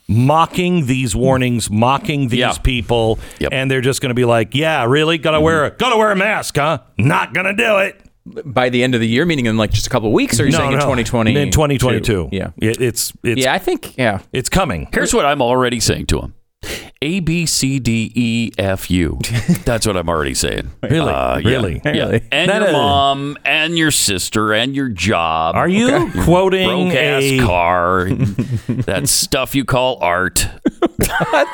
mocking 0.10 0.88
these 0.88 1.15
warnings, 1.15 1.69
mocking 1.69 2.28
these 2.28 2.39
Yeah. 2.39 2.52
people, 2.58 3.17
Yep. 3.39 3.54
and 3.54 3.71
they're 3.71 3.80
just 3.80 4.02
going 4.02 4.10
to 4.10 4.13
be 4.13 4.26
like, 4.26 4.54
"Yeah, 4.56 4.84
really? 4.84 5.17
Gotta 5.17 5.39
wear 5.39 5.63
a 5.63 5.71
gotta 5.71 5.95
wear 5.95 6.12
a 6.12 6.17
mask, 6.17 6.58
huh? 6.58 6.80
Not 6.97 7.34
gonna 7.34 7.56
do 7.56 7.78
it." 7.78 8.02
By 8.25 8.69
the 8.69 8.83
end 8.83 8.95
of 8.95 9.01
the 9.01 9.07
year, 9.07 9.25
meaning 9.25 9.45
in 9.47 9.57
like 9.57 9.71
just 9.71 9.88
a 9.88 9.89
couple 9.89 10.07
of 10.09 10.13
weeks, 10.13 10.39
or 10.39 10.43
are 10.43 10.45
you 10.45 10.51
saying 10.53 10.71
in 10.73 10.79
2020? 10.79 11.36
In 11.36 11.51
2022. 11.51 12.29
Yeah. 12.31 12.51
It, 12.57 12.79
it's 12.81 13.13
it's 13.23 13.41
Yeah, 13.41 13.53
I 13.53 13.59
think, 13.59 13.97
yeah. 13.97 14.19
it's 14.31 14.49
coming. 14.49 14.88
Here's 14.93 15.13
what 15.13 15.25
I'm 15.25 15.41
already 15.41 15.79
saying 15.79 16.07
to 16.07 16.19
him. 16.21 16.33
A 17.01 17.19
B 17.19 17.45
C 17.45 17.79
D 17.79 18.13
E 18.15 18.51
F 18.57 18.89
U. 18.89 19.19
That's 19.65 19.86
what 19.86 19.97
I'm 19.97 20.07
already 20.07 20.33
saying. 20.33 20.71
Really? 20.81 21.12
Uh, 21.12 21.38
yeah. 21.39 21.49
Really? 21.49 21.81
Yeah. 21.83 21.91
Really? 21.91 22.21
And 22.31 22.49
That 22.49 22.59
your 22.62 22.67
is- 22.69 22.73
mom 22.73 23.38
and 23.43 23.77
your 23.77 23.91
sister 23.91 24.53
and 24.53 24.73
your 24.73 24.88
job. 24.88 25.55
Are 25.57 25.67
you 25.67 26.09
quoting 26.23 26.65
broke 26.89 26.95
ass 26.95 27.23
a 27.23 27.39
car? 27.39 28.05
that 28.86 29.09
stuff 29.09 29.53
you 29.53 29.65
call 29.65 29.97
art. 30.01 30.47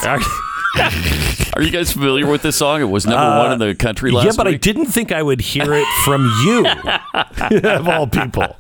Are- 0.04 0.20
Are 1.56 1.62
you 1.64 1.72
guys 1.72 1.92
familiar 1.92 2.28
with 2.28 2.42
this 2.44 2.56
song? 2.56 2.80
It 2.82 2.86
was 2.86 3.06
number 3.06 3.38
one 3.40 3.52
in 3.54 3.60
the 3.60 3.74
country 3.76 4.12
last 4.12 4.26
Uh, 4.26 4.28
yeah, 4.30 4.34
but 4.38 4.48
I 4.48 4.54
didn't 4.56 4.86
think 4.86 5.12
I 5.12 5.22
would 5.24 5.42
hear 5.42 5.74
it 5.74 5.88
from 6.06 6.26
you, 6.46 6.66
of 7.70 7.88
all 7.90 8.06
people. 8.08 8.56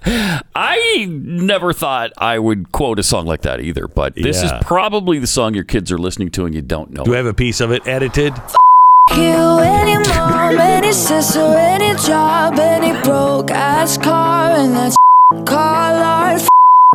I 0.56 1.08
never 1.10 1.72
thought 1.72 2.12
I 2.17 2.39
would 2.39 2.72
quote 2.72 2.98
a 3.00 3.04
song 3.04 3.26
like 3.28 3.41
that 3.43 3.62
either. 3.62 3.88
But 3.88 4.15
this 4.15 4.41
Yeah. 4.43 4.58
is 4.58 4.63
probably 4.65 5.19
the 5.19 5.28
song 5.28 5.54
your 5.54 5.63
kids 5.63 5.91
are 5.91 5.98
listening 6.00 6.32
to 6.32 6.45
and 6.45 6.56
you 6.56 6.62
don't 6.63 6.91
know. 6.91 7.04
Do 7.04 7.13
I 7.13 7.17
have 7.17 7.26
a 7.28 7.34
piece 7.34 7.62
of 7.62 7.72
it 7.72 7.86
edited? 7.88 8.34
You, 9.12 9.60
any 9.60 9.98
mom, 10.10 10.58
any 10.60 10.91
sister, 10.91 11.39
any 11.41 11.98
job, 12.00 12.58
any 12.60 13.00
broke 13.04 13.52
ass 13.52 13.98
car, 13.98 14.52
and 14.52 14.76
that's 14.76 14.95
call 15.45 15.56
art. 15.95 16.41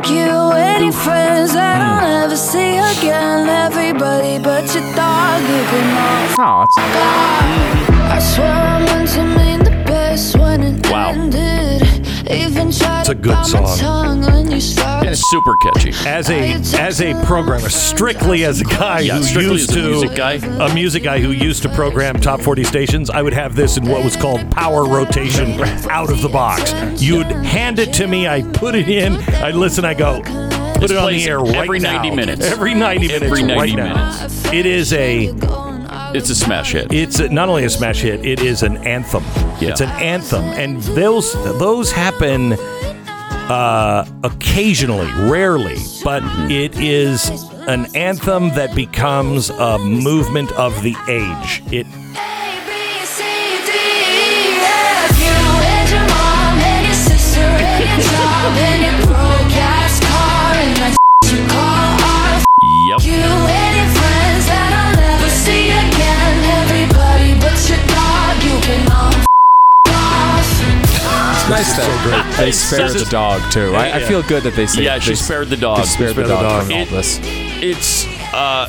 You, 0.05 0.51
any 0.51 0.91
friends 0.91 1.53
that 1.53 1.79
I'll 1.81 2.01
never 2.01 2.35
see 2.35 2.75
again. 2.77 3.47
Everybody 3.47 4.37
but 4.39 4.65
your 4.75 4.83
dog, 4.93 5.41
you 5.41 5.63
can 5.71 6.35
all 6.37 6.67
I 8.11 8.19
swear 8.19 8.51
I 8.51 8.79
meant 8.85 9.09
to 9.11 9.23
mean 9.23 9.59
the 9.63 9.71
best 9.87 10.37
when 10.37 10.63
it 10.63 10.91
Wow. 10.91 11.11
ended. 11.11 11.84
Even 12.29 12.71
tried 12.71 13.01
It's 13.01 13.09
a 13.09 13.15
good 13.15 13.45
song. 13.45 13.77
tongue 13.77 14.21
when 14.21 14.51
you 14.51 14.59
started. 14.59 15.11
It's 15.11 15.21
super 15.29 15.55
catchy. 15.63 15.91
As 16.07 16.29
a 16.29 16.53
as 16.79 17.01
a 17.01 17.13
programmer, 17.25 17.69
strictly 17.69 18.43
as 18.45 18.61
a 18.61 18.63
guy 18.65 19.01
Yeah, 19.01 19.19
who 19.19 19.39
used 19.41 19.69
as 19.69 19.77
a 19.77 19.79
to 19.81 19.87
music 19.89 20.15
guy. 20.15 20.33
a 20.33 20.73
music 20.73 21.03
guy 21.03 21.19
who 21.19 21.31
used 21.31 21.61
to 21.63 21.69
program 21.69 22.15
top 22.19 22.41
40 22.41 22.63
stations, 22.63 23.09
I 23.09 23.21
would 23.21 23.33
have 23.33 23.55
this 23.55 23.77
in 23.77 23.87
what 23.87 24.03
was 24.03 24.15
called 24.15 24.49
power 24.51 24.85
rotation 24.87 25.59
out 25.89 26.09
of 26.11 26.21
the 26.21 26.29
box. 26.29 26.73
You'd 27.01 27.27
hand 27.27 27.79
it 27.79 27.93
to 27.95 28.07
me, 28.07 28.27
I 28.27 28.41
put 28.41 28.75
it 28.75 28.89
in, 28.89 29.13
I 29.35 29.51
listen, 29.51 29.85
I 29.85 29.93
go, 29.93 30.21
put 30.23 30.81
This 30.81 30.91
it 30.91 30.97
on 30.97 31.11
the 31.13 31.25
air 31.27 31.39
right 31.39 31.55
every 31.57 31.79
now. 31.79 32.01
90 32.01 32.15
minutes. 32.15 32.45
Every 32.45 32.73
90 32.73 33.07
minutes 33.07 33.23
Every 33.23 33.43
90 33.43 33.55
right 33.55 33.75
now. 33.75 34.27
It 34.51 34.65
is 34.65 34.93
a 34.93 35.31
It's 36.15 36.29
a 36.29 36.35
smash 36.35 36.71
hit. 36.71 36.93
it's 36.93 37.19
not 37.19 37.49
only 37.49 37.65
a 37.65 37.69
smash 37.69 37.99
hit, 37.99 38.25
it 38.25 38.39
is 38.39 38.63
an 38.63 38.77
anthem. 38.87 39.21
Yeah. 39.59 39.71
It's 39.71 39.81
an 39.81 39.89
anthem, 39.89 40.45
and 40.45 40.81
those 40.81 41.33
those 41.59 41.91
happen 41.91 42.53
uh, 42.53 44.07
occasionally, 44.23 45.11
rarely, 45.29 45.75
but 46.05 46.23
it 46.49 46.79
is 46.79 47.29
an 47.67 47.93
anthem 47.97 48.47
that 48.51 48.73
becomes 48.73 49.49
a 49.49 49.77
movement 49.77 50.53
of 50.53 50.81
the 50.83 50.95
age. 51.09 51.61
It 51.73 51.85
A, 63.47 63.74
it's 71.47 71.49
nice 71.49 71.77
that 71.77 72.35
they 72.39 72.51
spared 72.51 72.91
the 72.91 73.05
dog, 73.09 73.51
too. 73.51 73.73
I, 73.75 73.97
I 73.97 73.99
feel 74.01 74.23
good 74.23 74.43
that 74.43 74.55
they 74.55 74.65
say 74.65 74.83
Yeah, 74.83 74.99
she 74.99 75.11
they 75.11 75.15
spared 75.15 75.47
the 75.49 75.57
dog. 75.57 75.77
they 75.79 75.83
spared 75.85 76.09
the 76.15 76.25
Spared 76.25 76.27
the 76.27 76.33
dog, 76.33 76.41
dog. 76.43 76.63
from 76.63 76.73
all 76.73 76.85
this. 76.85 77.19
It's 77.61 78.05
uh, 78.33 78.67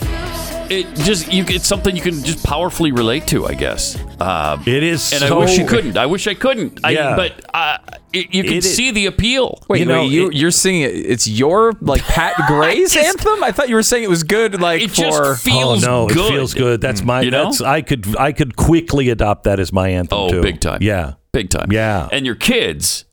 it 0.70 0.86
just 0.96 1.32
you. 1.32 1.44
It's 1.48 1.66
something 1.66 1.94
you 1.96 2.02
can 2.02 2.22
just 2.24 2.44
powerfully 2.44 2.92
relate 2.92 3.26
to, 3.28 3.46
I 3.46 3.54
guess. 3.54 3.96
Uh, 4.20 4.60
it 4.66 4.82
is, 4.82 5.12
and 5.12 5.20
so, 5.22 5.36
I 5.36 5.40
wish 5.40 5.56
you 5.58 5.66
couldn't. 5.66 5.96
I 5.96 6.06
wish 6.06 6.26
I 6.26 6.34
couldn't. 6.34 6.80
I, 6.84 6.90
Yeah. 6.90 7.14
But 7.16 7.44
uh, 7.54 7.78
it, 8.12 8.34
you 8.34 8.42
can 8.42 8.52
It 8.54 8.64
is- 8.64 8.74
see 8.76 8.90
the 8.90 9.06
appeal. 9.06 9.62
Wait, 9.68 9.80
You 9.80 9.84
know, 9.86 10.00
wait, 10.02 10.10
you, 10.10 10.28
it- 10.28 10.34
you're 10.34 10.50
singing 10.50 10.82
it. 10.82 10.94
It's 10.94 11.28
your 11.28 11.72
like 11.80 12.02
Pat 12.02 12.34
Gray's 12.48 12.92
just- 12.94 13.06
anthem. 13.06 13.44
I 13.44 13.52
thought 13.52 13.68
you 13.68 13.74
were 13.76 13.82
saying 13.82 14.04
it 14.04 14.10
was 14.10 14.22
good, 14.24 14.60
like 14.60 14.82
It 14.82 14.90
for. 14.90 14.96
just 14.96 15.20
Oh 15.22 15.34
feels 15.34 15.84
no, 15.84 16.08
good. 16.08 16.18
it 16.18 16.34
feels 16.34 16.54
good. 16.54 16.80
That's 16.80 17.02
my. 17.02 17.20
You 17.22 17.30
know? 17.30 17.44
That's 17.44 17.60
I 17.60 17.82
could 17.82 18.16
I 18.16 18.32
could 18.32 18.56
quickly 18.56 19.08
adopt 19.10 19.44
that 19.44 19.60
as 19.60 19.72
my 19.72 19.88
anthem. 19.90 20.18
Oh, 20.18 20.30
too. 20.30 20.42
big 20.42 20.60
time. 20.60 20.78
Yeah, 20.82 21.14
big 21.36 21.50
time. 21.50 21.70
Yeah. 21.70 22.08
and 22.12 22.24
your 22.26 22.34
kids 22.36 23.04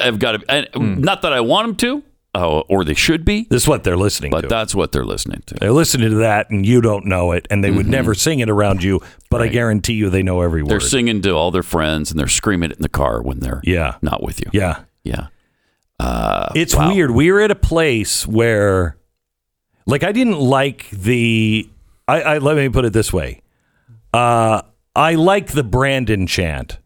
have 0.00 0.18
got 0.18 0.32
to. 0.32 0.44
And 0.48 0.68
Hmm. 0.74 1.00
Not 1.00 1.22
that 1.22 1.32
I 1.32 1.40
want 1.40 1.66
them 1.66 1.76
to, 1.76 2.02
uh, 2.34 2.60
or 2.60 2.84
they 2.84 2.94
should 2.94 3.24
be, 3.24 3.46
this 3.50 3.62
is 3.64 3.68
what 3.68 3.82
they're 3.84 3.96
listening 3.96 4.30
but 4.30 4.42
to. 4.42 4.48
But 4.48 4.54
that's 4.54 4.74
what 4.74 4.92
they're 4.92 5.04
listening 5.04 5.42
to. 5.46 5.54
They're 5.54 5.72
listening 5.72 6.10
to 6.10 6.16
that, 6.18 6.48
and 6.50 6.64
you 6.64 6.80
don't 6.80 7.06
know 7.06 7.32
it, 7.32 7.46
and 7.50 7.64
they 7.64 7.70
would 7.72 7.88
never 7.88 8.14
sing 8.14 8.38
it 8.40 8.48
around 8.48 8.82
you. 8.84 9.00
But 9.30 9.42
I 9.42 9.48
guarantee 9.48 9.94
you, 9.94 10.10
they 10.10 10.22
know 10.22 10.40
every 10.42 10.62
word. 10.62 10.70
They're 10.70 10.80
singing 10.80 11.22
to 11.22 11.30
all 11.32 11.50
their 11.50 11.62
friends, 11.64 12.10
and 12.10 12.18
they're 12.20 12.28
screaming 12.28 12.70
it 12.70 12.76
in 12.76 12.82
the 12.82 12.88
car 12.88 13.20
when 13.22 13.40
they're 13.40 13.60
Yeah. 13.64 13.96
not 14.02 14.22
with 14.22 14.40
you. 14.40 14.50
Yeah. 14.52 14.80
yeah. 15.02 15.26
Uh, 15.98 16.52
It's 16.54 16.74
wow. 16.74 16.92
weird. 16.92 17.10
We 17.10 17.30
were 17.32 17.40
at 17.40 17.50
a 17.50 17.56
place 17.56 18.26
where, 18.26 18.96
like, 19.86 20.02
I 20.04 20.12
didn't 20.12 20.38
like 20.38 20.88
the. 20.90 21.68
I, 22.08 22.22
I 22.22 22.38
let 22.38 22.56
me 22.56 22.68
put 22.68 22.84
it 22.84 22.92
this 22.92 23.12
way. 23.12 23.42
Uh, 24.14 24.62
I 24.96 25.14
like 25.14 25.48
the 25.52 25.62
Brandon 25.62 26.26
chant. 26.26 26.78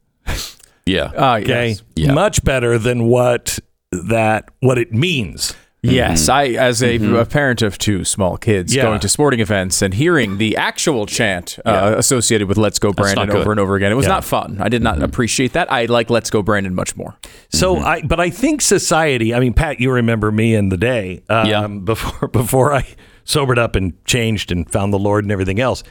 Yeah. 0.86 1.10
Ah, 1.16 1.36
Okay, 1.38 1.68
yes. 1.68 1.82
Yeah. 1.96 2.12
much 2.12 2.44
better 2.44 2.78
than 2.78 3.04
what 3.04 3.58
that 3.92 4.48
what 4.60 4.78
it 4.78 4.92
means. 4.92 5.54
Yes, 5.86 6.30
I 6.30 6.44
as 6.46 6.82
a, 6.82 6.96
a 7.18 7.26
parent 7.26 7.60
of 7.60 7.76
two 7.76 8.04
small 8.04 8.38
kids 8.38 8.74
Yeah. 8.74 8.84
going 8.84 9.00
to 9.00 9.08
sporting 9.08 9.40
events 9.40 9.82
and 9.82 9.92
hearing 9.92 10.38
the 10.38 10.56
actual 10.56 11.04
chant 11.04 11.58
uh, 11.66 11.94
associated 11.98 12.48
with 12.48 12.56
"Let's 12.56 12.78
Go 12.78 12.90
Brandon" 12.94 13.30
over 13.30 13.50
and 13.50 13.60
over 13.60 13.76
again, 13.76 13.92
it 13.92 13.94
was 13.94 14.06
Yeah. 14.06 14.12
not 14.12 14.24
fun. 14.24 14.56
I 14.60 14.70
did 14.70 14.82
not 14.82 15.02
appreciate 15.02 15.52
that. 15.52 15.70
I 15.70 15.84
like 15.84 16.08
"Let's 16.08 16.30
Go 16.30 16.42
Brandon" 16.42 16.74
much 16.74 16.96
more. 16.96 17.18
So 17.50 17.76
I, 17.76 18.00
but 18.00 18.18
I 18.18 18.30
think 18.30 18.62
society. 18.62 19.34
I 19.34 19.40
mean, 19.40 19.52
Pat, 19.52 19.78
you 19.78 19.90
remember 19.92 20.32
me 20.32 20.54
in 20.54 20.70
the 20.70 20.78
day 20.78 21.22
um, 21.28 21.46
Yeah. 21.46 21.66
before 21.84 22.28
before 22.28 22.72
I 22.72 22.86
sobered 23.24 23.58
up 23.58 23.76
and 23.76 23.92
changed 24.06 24.50
and 24.52 24.70
found 24.70 24.90
the 24.90 24.98
Lord 24.98 25.24
and 25.26 25.32
everything 25.32 25.60
else. 25.60 25.82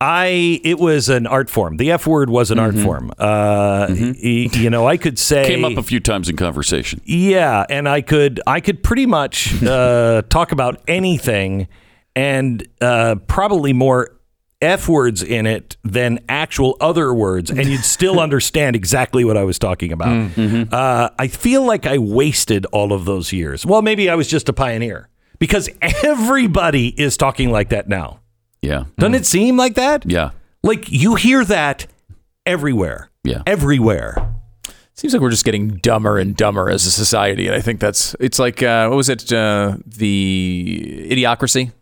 I 0.00 0.60
it 0.62 0.78
was 0.78 1.08
an 1.08 1.26
art 1.26 1.48
form. 1.48 1.78
The 1.78 1.90
F 1.92 2.06
word 2.06 2.28
was 2.28 2.50
an 2.50 2.58
art 2.58 2.74
form. 2.76 3.10
Uh, 3.18 3.86
y- 3.88 4.14
You 4.52 4.68
know, 4.70 4.86
I 4.86 4.96
could 4.98 5.18
say 5.18 5.46
Came 5.46 5.64
up 5.64 5.76
a 5.78 5.82
few 5.82 6.00
times 6.00 6.28
in 6.28 6.36
conversation. 6.36 7.00
Yeah, 7.04 7.64
and 7.70 7.88
I 7.88 8.02
could 8.02 8.40
I 8.46 8.60
could 8.60 8.82
pretty 8.82 9.06
much 9.06 9.62
uh, 9.62 10.22
talk 10.28 10.52
about 10.52 10.82
anything, 10.86 11.68
and 12.14 12.66
uh, 12.80 13.16
probably 13.26 13.72
more 13.72 14.10
f 14.62 14.88
words 14.88 15.22
in 15.22 15.46
it 15.46 15.76
than 15.84 16.18
actual 16.28 16.76
other 16.80 17.12
words, 17.14 17.50
and 17.50 17.66
you'd 17.66 17.84
still 17.84 18.20
understand 18.26 18.76
exactly 18.76 19.24
what 19.24 19.36
I 19.38 19.44
was 19.44 19.58
talking 19.58 19.92
about. 19.92 20.30
Uh, 20.72 21.08
I 21.18 21.28
feel 21.28 21.64
like 21.64 21.86
I 21.86 21.96
wasted 21.98 22.66
all 22.66 22.92
of 22.92 23.06
those 23.06 23.32
years. 23.32 23.64
Well, 23.64 23.80
maybe 23.82 24.10
I 24.10 24.14
was 24.14 24.28
just 24.28 24.48
a 24.50 24.52
pioneer 24.52 25.08
because 25.38 25.68
everybody 25.80 26.88
is 26.88 27.16
talking 27.16 27.50
like 27.50 27.70
that 27.70 27.88
now. 27.88 28.20
Yeah. 28.62 28.84
Doesn't 28.98 29.14
it 29.14 29.26
seem 29.26 29.56
like 29.56 29.74
that? 29.74 30.04
Yeah. 30.10 30.30
Like 30.62 30.90
you 30.90 31.14
hear 31.14 31.44
that 31.44 31.86
everywhere. 32.44 33.10
Yeah. 33.24 33.42
Everywhere. 33.46 34.32
Seems 34.94 35.12
like 35.12 35.20
we're 35.20 35.30
just 35.30 35.44
getting 35.44 35.76
dumber 35.76 36.16
and 36.18 36.34
dumber 36.34 36.70
as 36.70 36.86
a 36.86 36.90
society, 36.90 37.46
and 37.46 37.54
I 37.54 37.60
think 37.60 37.80
that's 37.80 38.16
it's 38.18 38.38
like 38.38 38.62
uh, 38.62 38.88
what 38.88 38.96
was 38.96 39.10
it? 39.10 39.30
Uh, 39.30 39.76
the 39.86 41.06
Idiocracy, 41.10 41.72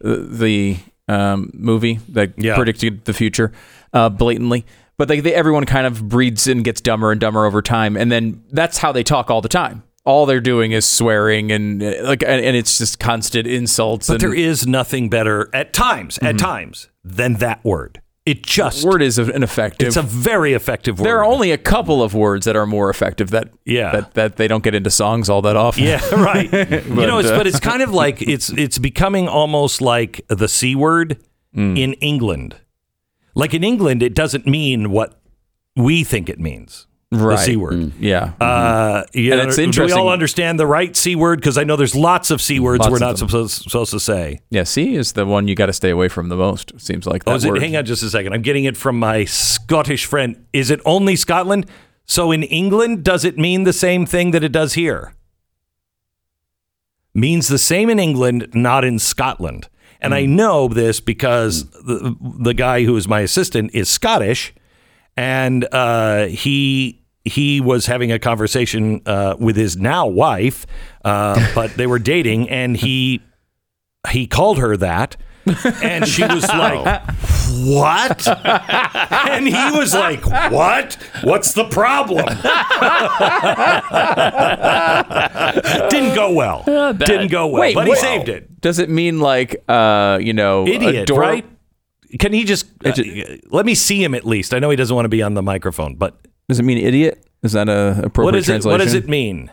the, 0.00 0.16
the 0.16 0.76
um, 1.08 1.50
movie 1.54 1.98
that 2.10 2.34
Yeah. 2.36 2.56
predicted 2.56 3.06
the 3.06 3.14
future 3.14 3.52
uh, 3.94 4.10
blatantly. 4.10 4.66
But 4.98 5.08
they, 5.08 5.20
they, 5.20 5.32
everyone 5.32 5.64
kind 5.64 5.86
of 5.86 6.08
breeds 6.08 6.46
and 6.46 6.62
gets 6.62 6.80
dumber 6.82 7.10
and 7.12 7.20
dumber 7.20 7.46
over 7.46 7.62
time, 7.62 7.96
and 7.96 8.12
then 8.12 8.42
that's 8.50 8.78
how 8.78 8.92
they 8.92 9.02
talk 9.04 9.30
all 9.30 9.40
the 9.40 9.48
time. 9.48 9.82
All 10.08 10.24
they're 10.26 10.40
doing 10.40 10.72
is 10.72 10.86
swearing 10.86 11.52
and 11.52 11.82
like, 12.02 12.22
and, 12.22 12.42
and 12.44 12.56
it's 12.56 12.78
just 12.78 12.98
constant 12.98 13.46
insults. 13.46 14.06
But 14.08 14.14
and 14.14 14.20
there 14.22 14.34
is 14.34 14.66
nothing 14.66 15.08
better 15.10 15.50
at 15.52 15.72
times, 15.72 16.18
at 16.22 16.38
times, 16.38 16.88
than 17.04 17.34
that 17.34 17.62
word. 17.64 18.00
It 18.24 18.42
just 18.42 18.84
word 18.84 19.00
is 19.02 19.18
an 19.18 19.42
effective. 19.42 19.88
It's 19.88 19.96
a 19.96 20.02
very 20.02 20.52
effective 20.52 20.98
word. 20.98 21.06
there 21.06 21.18
are 21.18 21.24
only 21.24 21.50
a 21.50 21.56
couple 21.58 22.02
of 22.02 22.12
words 22.14 22.44
that 22.46 22.56
are 22.56 22.66
more 22.66 22.90
effective 22.90 23.30
that 23.30 23.48
Yeah. 23.64 23.92
that, 23.92 24.14
that 24.14 24.36
they 24.36 24.48
don't 24.48 24.62
get 24.64 24.74
into 24.74 24.90
songs 24.90 25.28
all 25.30 25.40
that 25.42 25.56
often. 25.56 25.84
yeah, 25.84 26.00
right. 26.14 26.50
you 26.52 27.06
know, 27.06 27.18
it's, 27.18 27.28
uh, 27.30 27.36
but 27.38 27.46
it's 27.46 27.60
kind 27.60 27.82
of 27.82 27.90
like 27.92 28.20
it's 28.20 28.50
it's 28.50 28.78
becoming 28.78 29.28
almost 29.28 29.80
like 29.80 30.20
the 30.28 30.48
c 30.48 30.74
word 30.74 31.18
Mm. 31.56 31.78
in 31.78 31.92
England. 31.94 32.56
Like 33.34 33.54
in 33.54 33.62
England, 33.64 34.02
it 34.02 34.14
doesn't 34.14 34.46
mean 34.46 34.90
what 34.90 35.18
we 35.76 36.02
think 36.04 36.28
it 36.28 36.38
means. 36.40 36.86
The 37.10 37.16
Right. 37.26 37.38
c 37.38 37.56
word. 37.56 37.92
yeah. 37.98 38.32
Uh, 38.38 39.02
you 39.14 39.32
And 39.32 39.42
know, 39.44 39.48
it's 39.48 39.56
Do 39.76 39.84
we 39.86 39.92
all 39.92 40.10
understand 40.10 40.60
the 40.60 40.66
right 40.66 40.94
c 40.94 41.16
word? 41.16 41.40
Because 41.40 41.56
I 41.56 41.64
know 41.64 41.74
there's 41.74 41.94
lots 41.94 42.30
of 42.30 42.42
c 42.42 42.60
words 42.60 42.80
Lots 42.80 42.90
we're 42.92 42.98
not 42.98 43.16
supposed 43.16 43.62
supposed 43.62 43.92
to 43.92 44.00
say. 44.00 44.40
Yeah, 44.50 44.64
C 44.64 44.94
is 44.94 45.12
the 45.12 45.24
one 45.24 45.48
you 45.48 45.54
got 45.54 45.66
to 45.66 45.72
stay 45.72 45.88
away 45.88 46.08
from 46.08 46.28
the 46.28 46.36
most. 46.36 46.70
It 46.72 46.82
seems 46.82 47.06
like 47.06 47.24
that 47.24 47.30
Oh, 47.30 47.34
is 47.36 47.44
it? 47.46 47.56
Hang 47.62 47.76
on 47.76 47.86
just 47.86 48.02
a 48.02 48.10
second. 48.10 48.34
I'm 48.34 48.42
getting 48.42 48.64
it 48.64 48.76
from 48.76 48.98
my 48.98 49.24
Scottish 49.24 50.04
friend. 50.04 50.44
Is 50.52 50.70
it 50.70 50.80
only 50.84 51.16
Scotland? 51.16 51.64
So 52.04 52.30
in 52.30 52.42
England, 52.42 53.04
does 53.04 53.24
it 53.24 53.38
mean 53.38 53.64
the 53.64 53.72
same 53.72 54.04
thing 54.04 54.32
that 54.32 54.44
it 54.44 54.52
does 54.52 54.74
here? 54.74 55.14
Means 57.14 57.48
the 57.48 57.58
same 57.58 57.88
in 57.88 57.98
England, 57.98 58.48
not 58.52 58.84
in 58.84 58.98
Scotland. 58.98 59.68
And 60.00 60.12
Hmm. 60.12 60.18
I 60.18 60.26
know 60.26 60.68
this 60.68 61.00
because 61.00 61.68
the, 61.70 62.14
the 62.20 62.54
guy 62.54 62.84
who 62.84 62.94
is 62.96 63.08
my 63.08 63.20
assistant 63.20 63.70
is 63.74 63.88
Scottish, 63.88 64.54
and 65.16 65.66
uh, 65.72 66.26
he 66.26 66.97
he 67.24 67.60
was 67.60 67.86
having 67.86 68.12
a 68.12 68.18
conversation 68.18 69.02
uh, 69.06 69.36
with 69.38 69.56
his 69.56 69.76
now 69.76 70.06
wife, 70.06 70.66
uh, 71.04 71.50
but 71.54 71.74
they 71.74 71.86
were 71.86 71.98
dating, 71.98 72.48
and 72.48 72.76
he 72.76 73.22
he 74.10 74.26
called 74.26 74.58
her 74.58 74.76
that. 74.76 75.16
And 75.82 76.06
she 76.06 76.22
was 76.26 76.46
like, 76.48 77.02
What? 77.64 78.28
And 79.30 79.48
he 79.48 79.78
was 79.78 79.94
like, 79.94 80.26
What? 80.26 80.98
What's 81.22 81.54
the 81.54 81.64
problem? 81.64 82.26
Didn't 85.90 86.14
go 86.14 86.32
well. 86.32 86.62
Didn't 86.92 87.30
go 87.30 87.46
well. 87.46 87.60
Wait, 87.62 87.74
but 87.74 87.86
he 87.86 87.92
wait. 87.92 88.00
saved 88.00 88.28
it. 88.28 88.60
Does 88.60 88.78
it 88.78 88.90
mean 88.90 89.20
like 89.20 89.62
uh, 89.68 90.18
you 90.20 90.32
know, 90.32 90.66
Idiot, 90.66 91.04
ador- 91.04 91.20
right? 91.20 91.46
Can 92.18 92.32
he 92.32 92.44
just 92.44 92.66
uh, 92.84 92.92
let 93.50 93.66
me 93.66 93.74
see 93.74 94.02
him 94.02 94.14
at 94.14 94.24
least? 94.24 94.54
I 94.54 94.58
know 94.58 94.70
he 94.70 94.76
doesn't 94.76 94.94
want 94.94 95.04
to 95.04 95.10
be 95.10 95.22
on 95.22 95.34
the 95.34 95.42
microphone, 95.42 95.94
but 95.94 96.16
Does 96.48 96.58
it 96.58 96.64
mean 96.64 96.78
idiot? 96.78 97.24
Is 97.42 97.52
that 97.52 97.68
a 97.68 98.00
appropriate 98.04 98.24
what 98.24 98.34
is 98.34 98.48
it? 98.48 98.52
translation? 98.52 98.72
What 98.78 98.84
does 98.84 98.94
it 98.94 99.08
mean? 99.08 99.50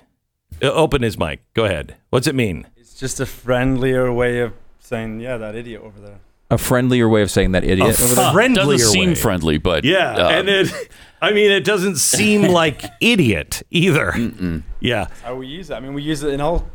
Uh, 0.62 0.72
Open 0.72 1.02
his 1.02 1.18
mic. 1.18 1.42
Go 1.54 1.66
ahead. 1.66 1.96
What's 2.10 2.28
it 2.28 2.36
mean? 2.36 2.66
It's 2.78 2.94
just 2.94 3.20
a 3.20 3.26
friendlier 3.26 4.12
way 4.12 4.40
of 4.40 4.54
saying, 4.80 5.20
yeah, 5.20 5.38
that 5.38 5.56
idiot 5.56 5.82
over 5.84 6.00
there. 6.00 6.20
A 6.50 6.58
friendlier 6.58 7.10
way 7.10 7.22
of 7.22 7.30
saying 7.32 7.52
that 7.54 7.64
idiot. 7.64 8.00
over 8.00 8.16
there? 8.16 8.32
Friendlier 8.32 8.66
Doesn't 8.78 8.92
seem 8.92 9.10
way. 9.10 9.16
friendly, 9.16 9.58
but 9.58 9.84
Yeah, 9.84 10.16
uh, 10.16 10.30
and 10.30 10.48
it. 10.48 10.90
I 11.22 11.32
mean, 11.34 11.52
it 11.52 11.66
doesn't 11.66 11.98
seem 11.98 12.44
like 12.62 12.84
idiot 13.02 13.64
either. 13.72 14.14
Yeah. 14.80 15.08
How 15.24 15.36
we 15.36 15.48
use 15.48 15.70
it. 15.72 15.74
I 15.74 15.80
mean, 15.80 15.94
we 15.94 16.04
use 16.04 16.24
it 16.24 16.34
in 16.34 16.40
all 16.42 16.68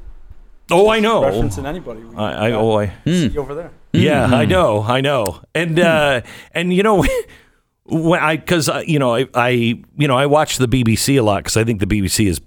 Oh, 0.72 0.88
I 0.90 1.00
know. 1.00 1.22
referencing 1.22 1.64
anybody. 1.66 2.00
We 2.00 2.14
I, 2.16 2.46
I, 2.46 2.50
got 2.50 2.61
oh, 2.61 2.78
I, 2.78 2.92
C 3.06 3.37
over 3.38 3.54
there. 3.54 3.70
yeah, 3.92 4.26
I 4.26 4.44
know, 4.44 4.83
I 4.83 5.00
know, 5.00 5.40
and 5.54 5.78
uh, 5.80 6.20
and 6.52 6.72
you 6.72 6.83
know, 6.85 7.04
when 7.90 8.20
I 8.20 8.37
because 8.37 8.68
uh, 8.68 8.83
you 8.87 8.98
know 8.98 9.14
I, 9.14 9.26
I 9.35 9.48
you 9.48 10.09
know 10.09 10.16
I 10.16 10.26
watch 10.26 10.59
the 10.59 10.68
BBC 10.68 11.18
a 11.18 11.22
lot 11.22 11.38
because 11.44 11.57
I 11.57 11.64
think 11.64 11.81
the 11.81 11.87
BBC 11.87 12.26
is 12.26 12.40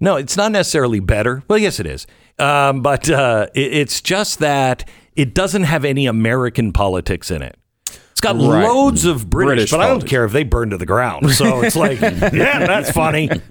no, 0.00 0.16
it's 0.16 0.36
not 0.36 0.52
necessarily 0.52 1.00
better. 1.00 1.42
Well, 1.48 1.58
yes, 1.58 1.78
it 1.78 1.86
is, 1.86 2.06
um, 2.38 2.82
but 2.82 3.08
uh, 3.08 3.46
it, 3.54 3.72
it's 3.74 4.00
just 4.00 4.38
that 4.40 4.88
it 5.14 5.34
doesn't 5.34 5.64
have 5.64 5.84
any 5.84 6.06
American 6.06 6.72
politics 6.72 7.30
in 7.30 7.42
it. 7.42 7.56
It's 8.22 8.26
got 8.26 8.36
Right. 8.36 8.68
loads 8.68 9.06
of 9.06 9.30
British, 9.30 9.48
British 9.48 9.70
but 9.70 9.80
I 9.80 9.86
don't 9.88 10.06
care 10.06 10.26
if 10.26 10.32
they 10.32 10.42
burn 10.42 10.68
to 10.70 10.76
the 10.76 10.84
ground. 10.84 11.30
So 11.30 11.62
it's 11.62 11.74
like, 11.74 12.00
yeah, 12.02 12.66
that's 12.66 12.90
funny. 12.90 13.30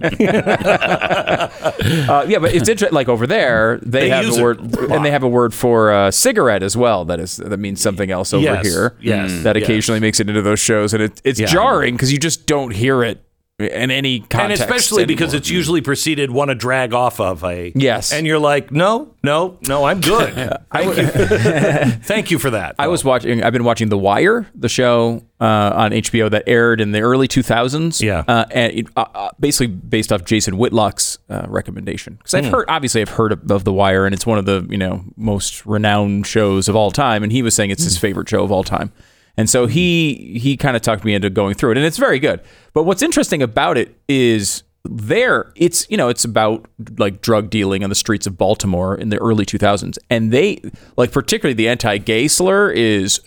Uh, 2.10 2.24
yeah, 2.28 2.38
but 2.38 2.54
it's 2.54 2.68
interesting. 2.68 2.94
Like 2.94 3.08
over 3.08 3.26
there, 3.26 3.78
they, 3.82 4.00
They 4.02 4.08
have 4.10 4.36
a 4.38 4.42
word, 4.42 4.58
a 4.60 4.94
and 4.94 5.04
they 5.04 5.10
have 5.10 5.22
a 5.22 5.28
word 5.28 5.52
for 5.54 5.90
uh, 5.92 6.10
cigarette 6.10 6.62
as 6.62 6.76
well. 6.76 7.04
That 7.04 7.18
is 7.20 7.36
that 7.38 7.56
means 7.58 7.80
something 7.80 8.10
else 8.10 8.32
over 8.32 8.44
Yes, 8.44 8.66
here. 8.66 8.96
yes, 9.00 9.42
that 9.42 9.56
yes. 9.56 9.64
occasionally 9.64 10.00
makes 10.00 10.20
it 10.20 10.28
into 10.28 10.42
those 10.42 10.60
shows, 10.60 10.92
and 10.94 11.02
it, 11.02 11.20
it's 11.24 11.40
Yeah. 11.40 11.46
jarring 11.46 11.94
because 11.94 12.12
you 12.12 12.18
just 12.18 12.46
don't 12.46 12.72
hear 12.72 13.02
it 13.02 13.24
in 13.60 13.90
any 13.90 14.20
context, 14.20 14.62
and 14.62 14.70
especially 14.70 15.04
because 15.04 15.34
it's 15.34 15.50
usually 15.50 15.80
preceded 15.80 16.30
one 16.30 16.48
to 16.48 16.54
drag 16.54 16.92
off 16.94 17.20
of 17.20 17.44
a 17.44 17.72
Yes. 17.74 18.12
and 18.12 18.26
you're 18.26 18.38
like 18.38 18.70
no 18.72 19.14
no 19.22 19.58
no 19.68 19.84
i'm 19.84 20.00
good 20.00 20.32
thank 20.72 20.96
you 20.96 21.06
thank 22.02 22.30
you 22.30 22.38
for 22.38 22.50
that 22.50 22.74
I 22.78 22.88
was 22.88 23.04
watching. 23.04 23.42
I've 23.42 23.52
been 23.52 23.64
watching 23.64 23.88
The 23.90 23.98
Wire, 23.98 24.46
the 24.54 24.68
show 24.68 25.22
uh, 25.40 25.44
on 25.44 25.90
HBO 25.92 26.30
that 26.30 26.44
aired 26.46 26.80
in 26.80 26.92
the 26.92 27.00
early 27.00 27.28
2000s. 27.28 28.00
Yeah. 28.00 28.24
uh, 28.26 28.44
and 28.50 28.72
it, 28.72 28.86
uh, 28.96 29.04
uh, 29.14 29.30
basically 29.38 29.66
based 29.68 30.12
off 30.12 30.24
Jason 30.24 30.56
Whitlock's 30.56 31.18
uh, 31.28 31.44
recommendation. 31.48 32.14
Because 32.14 32.34
I've 32.34 32.46
heard, 32.46 32.64
obviously, 32.68 33.00
I've 33.02 33.10
heard 33.10 33.32
of, 33.32 33.50
of 33.50 33.64
The 33.64 33.72
Wire, 33.72 34.06
and 34.06 34.14
it's 34.14 34.26
one 34.26 34.38
of 34.38 34.46
the 34.46 34.66
you 34.70 34.78
know 34.78 35.04
most 35.16 35.64
renowned 35.66 36.26
shows 36.26 36.68
of 36.68 36.76
all 36.76 36.90
time. 36.90 37.22
And 37.22 37.32
he 37.32 37.42
was 37.42 37.54
saying 37.54 37.70
it's 37.70 37.84
his 37.84 37.98
favorite 37.98 38.28
show 38.28 38.42
of 38.44 38.50
all 38.52 38.64
time. 38.64 38.92
And 39.40 39.48
so 39.48 39.64
he 39.66 40.38
he 40.38 40.54
kind 40.54 40.76
of 40.76 40.82
talked 40.82 41.02
me 41.02 41.14
into 41.14 41.30
going 41.30 41.54
through 41.54 41.70
it, 41.70 41.78
and 41.78 41.86
it's 41.86 41.96
very 41.96 42.18
good. 42.18 42.42
But 42.74 42.82
what's 42.82 43.00
interesting 43.00 43.40
about 43.40 43.78
it 43.78 43.98
is 44.06 44.64
there 44.84 45.50
it's 45.56 45.88
you 45.90 45.96
know 45.96 46.10
it's 46.10 46.26
about 46.26 46.66
like 46.98 47.22
drug 47.22 47.48
dealing 47.48 47.82
on 47.82 47.88
the 47.88 47.96
streets 47.96 48.26
of 48.26 48.36
Baltimore 48.36 48.94
in 48.94 49.08
the 49.08 49.16
early 49.16 49.46
2000s 49.46 49.98
and 50.08 50.30
they 50.30 50.60
like 50.96 51.12
particularly 51.12 51.52
the 51.52 51.68
anti-gay 51.68 52.26
slur 52.28 52.70
is 52.70 53.20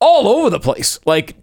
all 0.00 0.26
over 0.26 0.50
the 0.50 0.58
place 0.58 0.98
like 1.06 1.36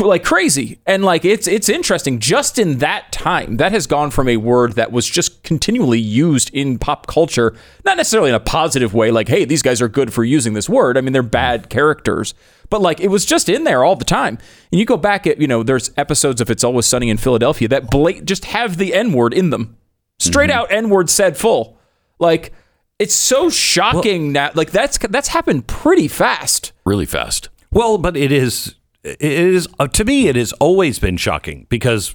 like 0.00 0.24
crazy 0.24 0.80
and 0.84 1.04
like 1.04 1.24
it's 1.24 1.46
it's 1.46 1.68
interesting 1.68 2.18
just 2.18 2.58
in 2.58 2.78
that 2.78 3.12
time 3.12 3.56
that 3.58 3.70
has 3.70 3.86
gone 3.86 4.10
from 4.10 4.28
a 4.28 4.36
word 4.36 4.72
that 4.72 4.90
was 4.90 5.06
just 5.06 5.44
continually 5.44 6.00
used 6.00 6.50
in 6.52 6.76
pop 6.76 7.06
culture 7.06 7.54
not 7.84 7.96
necessarily 7.96 8.30
in 8.30 8.34
a 8.34 8.40
positive 8.40 8.94
way 8.94 9.12
like 9.12 9.28
hey 9.28 9.44
these 9.44 9.62
guys 9.62 9.80
are 9.80 9.88
good 9.88 10.12
for 10.12 10.24
using 10.24 10.54
this 10.54 10.68
word 10.68 10.98
i 10.98 11.00
mean 11.00 11.12
they're 11.12 11.22
bad 11.22 11.68
characters 11.68 12.34
but 12.70 12.80
like 12.80 13.00
it 13.00 13.08
was 13.08 13.24
just 13.24 13.48
in 13.48 13.64
there 13.64 13.84
all 13.84 13.96
the 13.96 14.04
time 14.04 14.38
and 14.70 14.78
you 14.78 14.84
go 14.84 14.96
back 14.96 15.26
at 15.26 15.40
you 15.40 15.46
know 15.46 15.62
there's 15.62 15.90
episodes 15.96 16.40
of 16.40 16.50
it's 16.50 16.64
always 16.64 16.86
sunny 16.86 17.08
in 17.10 17.16
philadelphia 17.16 17.68
that 17.68 17.90
blat- 17.90 18.24
just 18.24 18.46
have 18.46 18.76
the 18.76 18.94
n 18.94 19.12
word 19.12 19.32
in 19.34 19.50
them 19.50 19.76
straight 20.18 20.50
out 20.50 20.70
n 20.70 20.88
word 20.90 21.08
said 21.10 21.36
full 21.36 21.78
like 22.18 22.52
it's 22.98 23.14
so 23.14 23.48
shocking 23.50 24.32
now 24.32 24.50
like 24.54 24.70
that's 24.70 24.98
that's 25.10 25.28
happened 25.28 25.66
pretty 25.66 26.08
fast 26.08 26.72
really 26.84 27.06
fast. 27.06 27.48
well 27.70 27.98
but 27.98 28.16
it 28.16 28.32
is 28.32 28.74
it 29.04 29.20
is 29.22 29.68
uh, 29.78 29.86
to 29.86 30.04
me 30.04 30.28
it 30.28 30.36
has 30.36 30.52
always 30.54 30.98
been 30.98 31.16
shocking 31.16 31.66
because 31.68 32.14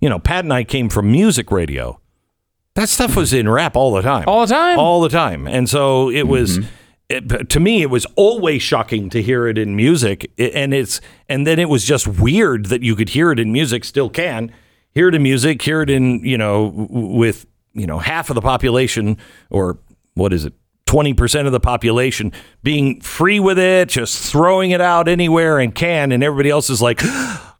you 0.00 0.08
know 0.08 0.18
pat 0.18 0.44
and 0.44 0.52
i 0.52 0.62
came 0.64 0.88
from 0.88 1.10
music 1.10 1.50
radio 1.50 1.98
That 2.74 2.88
stuff 2.90 3.16
was 3.16 3.32
in 3.32 3.48
rap 3.48 3.74
all 3.74 3.92
the 3.92 4.02
time. 4.02 4.24
All 4.28 4.44
the 4.46 4.52
time? 4.52 4.78
All 4.78 5.00
the 5.00 5.08
time. 5.08 5.46
And 5.48 5.66
so 5.66 6.10
it 6.10 6.24
was 6.28 6.58
it, 7.08 7.48
to 7.50 7.60
me 7.60 7.82
it 7.82 7.90
was 7.90 8.06
always 8.16 8.62
shocking 8.62 9.10
to 9.10 9.22
hear 9.22 9.46
it 9.46 9.58
in 9.58 9.76
music. 9.76 10.30
And 10.38 10.74
it's 10.74 11.00
and 11.28 11.46
then 11.46 11.58
it 11.58 11.68
was 11.68 11.84
just 11.84 12.06
weird 12.06 12.66
that 12.66 12.82
you 12.82 12.96
could 12.96 13.10
hear 13.10 13.30
it 13.30 13.38
in 13.38 13.52
music 13.52 13.84
still 13.84 14.10
can 14.10 14.52
hear 14.96 15.08
it 15.08 15.14
in 15.14 15.22
music 15.22 15.60
hear 15.60 15.82
it 15.82 15.90
in 15.90 16.24
you 16.24 16.38
know 16.38 16.72
with 16.88 17.46
you 17.74 17.86
know 17.86 17.98
half 17.98 18.30
of 18.30 18.34
the 18.34 18.40
population 18.40 19.18
or 19.50 19.78
what 20.14 20.32
is 20.32 20.46
it? 20.46 20.54
20% 20.86 21.46
of 21.46 21.52
the 21.52 21.60
population 21.60 22.32
being 22.62 23.00
free 23.00 23.40
with 23.40 23.58
it 23.58 23.88
just 23.88 24.32
throwing 24.32 24.70
it 24.70 24.80
out 24.80 25.08
anywhere 25.08 25.58
and 25.58 25.74
can 25.74 26.12
and 26.12 26.22
everybody 26.22 26.48
else 26.48 26.70
is 26.70 26.80
like 26.80 27.02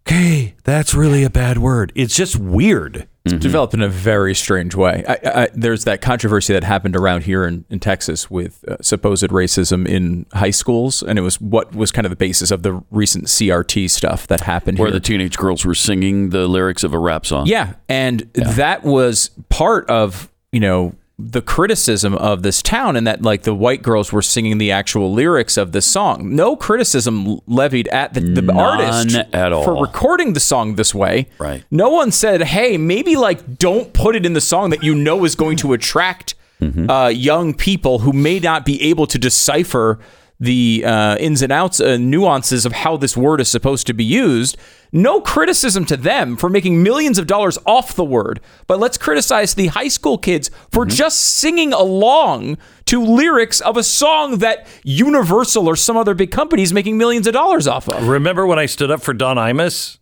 okay 0.07 0.55
that's 0.65 0.95
really 0.95 1.25
a 1.25 1.31
bad 1.31 1.59
word 1.59 1.93
it's 1.95 2.15
just 2.15 2.37
weird 2.37 3.09
It's 3.25 3.35
developed 3.35 3.75
in 3.75 3.83
a 3.83 3.89
very 3.89 4.37
strange 4.37 4.77
way. 4.77 5.03
I, 5.09 5.43
I, 5.43 5.49
there's 5.53 5.83
that 5.83 6.01
controversy 6.01 6.53
that 6.53 6.63
happened 6.63 6.95
around 6.95 7.25
here 7.25 7.45
in, 7.45 7.65
in 7.69 7.81
Texas 7.81 8.31
with 8.31 8.65
uh, 8.69 8.77
supposed 8.81 9.31
racism 9.31 9.85
in 9.85 10.27
high 10.33 10.53
schools, 10.53 11.03
and 11.03 11.19
it 11.19 11.23
was 11.23 11.41
what 11.41 11.75
was 11.75 11.91
kind 11.91 12.07
of 12.07 12.11
the 12.11 12.17
basis 12.17 12.53
of 12.53 12.63
the 12.63 12.81
recent 12.93 13.25
CRT 13.25 13.91
stuff 13.91 14.29
that 14.29 14.43
happened 14.43 14.79
Where 14.79 14.87
here. 14.87 14.93
the 14.93 15.01
teenage 15.01 15.37
girls 15.37 15.65
were 15.65 15.75
singing 15.75 16.31
the 16.31 16.47
lyrics 16.47 16.85
of 16.85 16.95
a 16.95 17.01
rap 17.01 17.27
song. 17.27 17.47
Yeah, 17.47 17.75
and 17.89 18.21
that 18.35 18.85
was 18.85 19.31
part 19.49 19.91
of 19.91 20.31
you 20.53 20.61
know 20.61 20.95
the 21.19 21.41
criticism 21.41 22.15
of 22.15 22.43
this 22.43 22.61
town, 22.61 22.95
and 22.95 23.07
that 23.07 23.23
like 23.23 23.45
the 23.45 23.55
white 23.55 23.83
girls 23.83 24.13
were 24.13 24.21
singing 24.21 24.59
the 24.59 24.71
actual 24.71 25.11
lyrics 25.13 25.57
of 25.57 25.73
the 25.73 25.81
song. 25.81 26.35
No 26.37 26.57
criticism 26.57 27.41
levied 27.47 27.89
at 27.89 28.13
the, 28.13 28.21
the 28.21 28.53
artist 28.53 29.17
at 29.33 29.51
all. 29.53 29.65
for 29.65 29.81
recording 29.81 30.35
the 30.35 30.41
song 30.41 30.75
this 30.75 30.95
way. 30.95 31.29
Right. 31.39 31.65
No 31.71 31.89
one 31.89 32.11
said, 32.13 32.43
"Hey, 32.43 32.77
maybe 32.77 33.17
like 33.17 33.57
don't 33.59 33.95
put 33.95 34.15
it 34.15 34.27
in 34.27 34.35
the 34.35 34.41
song 34.43 34.69
that 34.71 34.83
you 34.83 34.95
know 34.95 35.25
is 35.25 35.35
going 35.35 35.57
to 35.59 35.73
attract 35.73 36.35
Mm-hmm. 36.61 36.89
uh, 36.89 37.09
young 37.09 37.53
people 37.53 37.99
who 37.99 38.15
may 38.15 38.39
not 38.39 38.65
be 38.65 38.81
able 38.83 39.07
to 39.09 39.19
decipher." 39.19 39.99
The 40.39 40.85
uh, 40.87 41.17
ins 41.17 41.41
and 41.41 41.51
outs, 41.51 41.81
uh, 41.81 41.97
nuances 41.97 42.67
of 42.67 42.73
how 42.73 42.99
this 42.99 43.17
word 43.17 43.41
is 43.41 43.49
supposed 43.49 43.87
to 43.87 43.95
be 43.95 44.05
used. 44.05 44.59
No 44.93 45.21
criticism 45.21 45.87
to 45.87 45.97
them 45.97 46.37
for 46.37 46.51
making 46.51 46.83
millions 46.83 47.19
of 47.19 47.27
dollars 47.27 47.59
off 47.65 47.95
the 47.95 48.05
word, 48.05 48.41
but 48.67 48.79
let's 48.79 48.99
criticize 48.99 49.55
the 49.55 49.69
high 49.69 49.89
school 49.89 50.19
kids 50.19 50.51
for 50.71 50.85
Mm-hmm. 50.85 50.95
just 50.95 51.21
singing 51.21 51.73
along 51.73 52.59
to 52.85 53.03
lyrics 53.03 53.61
of 53.63 53.77
a 53.79 53.83
song 53.83 54.39
that 54.39 54.67
Universal 54.85 55.67
or 55.67 55.75
some 55.75 55.97
other 55.97 56.15
big 56.15 56.31
company 56.31 56.63
is 56.63 56.73
making 56.73 56.99
millions 56.99 57.27
of 57.27 57.33
dollars 57.33 57.67
off 57.67 57.89
of. 57.89 58.07
Remember 58.07 58.47
when 58.47 58.59
I 58.59 58.67
stood 58.67 58.91
up 58.91 59.01
for 59.01 59.15
Don 59.15 59.37
Imus 59.39 59.99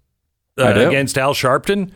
uh, 0.59 0.65
against 0.65 1.17
Al 1.17 1.35
Sharpton? 1.35 1.93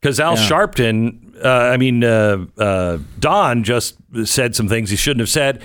Because 0.00 0.18
Al 0.18 0.36
Sharpton, 0.36 1.36
uh, 1.44 1.48
I 1.48 1.76
mean, 1.76 2.02
uh, 2.02 2.46
uh, 2.58 2.98
Don 3.20 3.62
just 3.64 3.96
said 4.24 4.56
some 4.56 4.66
things 4.68 4.90
he 4.90 4.96
shouldn't 4.96 5.20
have 5.20 5.28
said, 5.28 5.62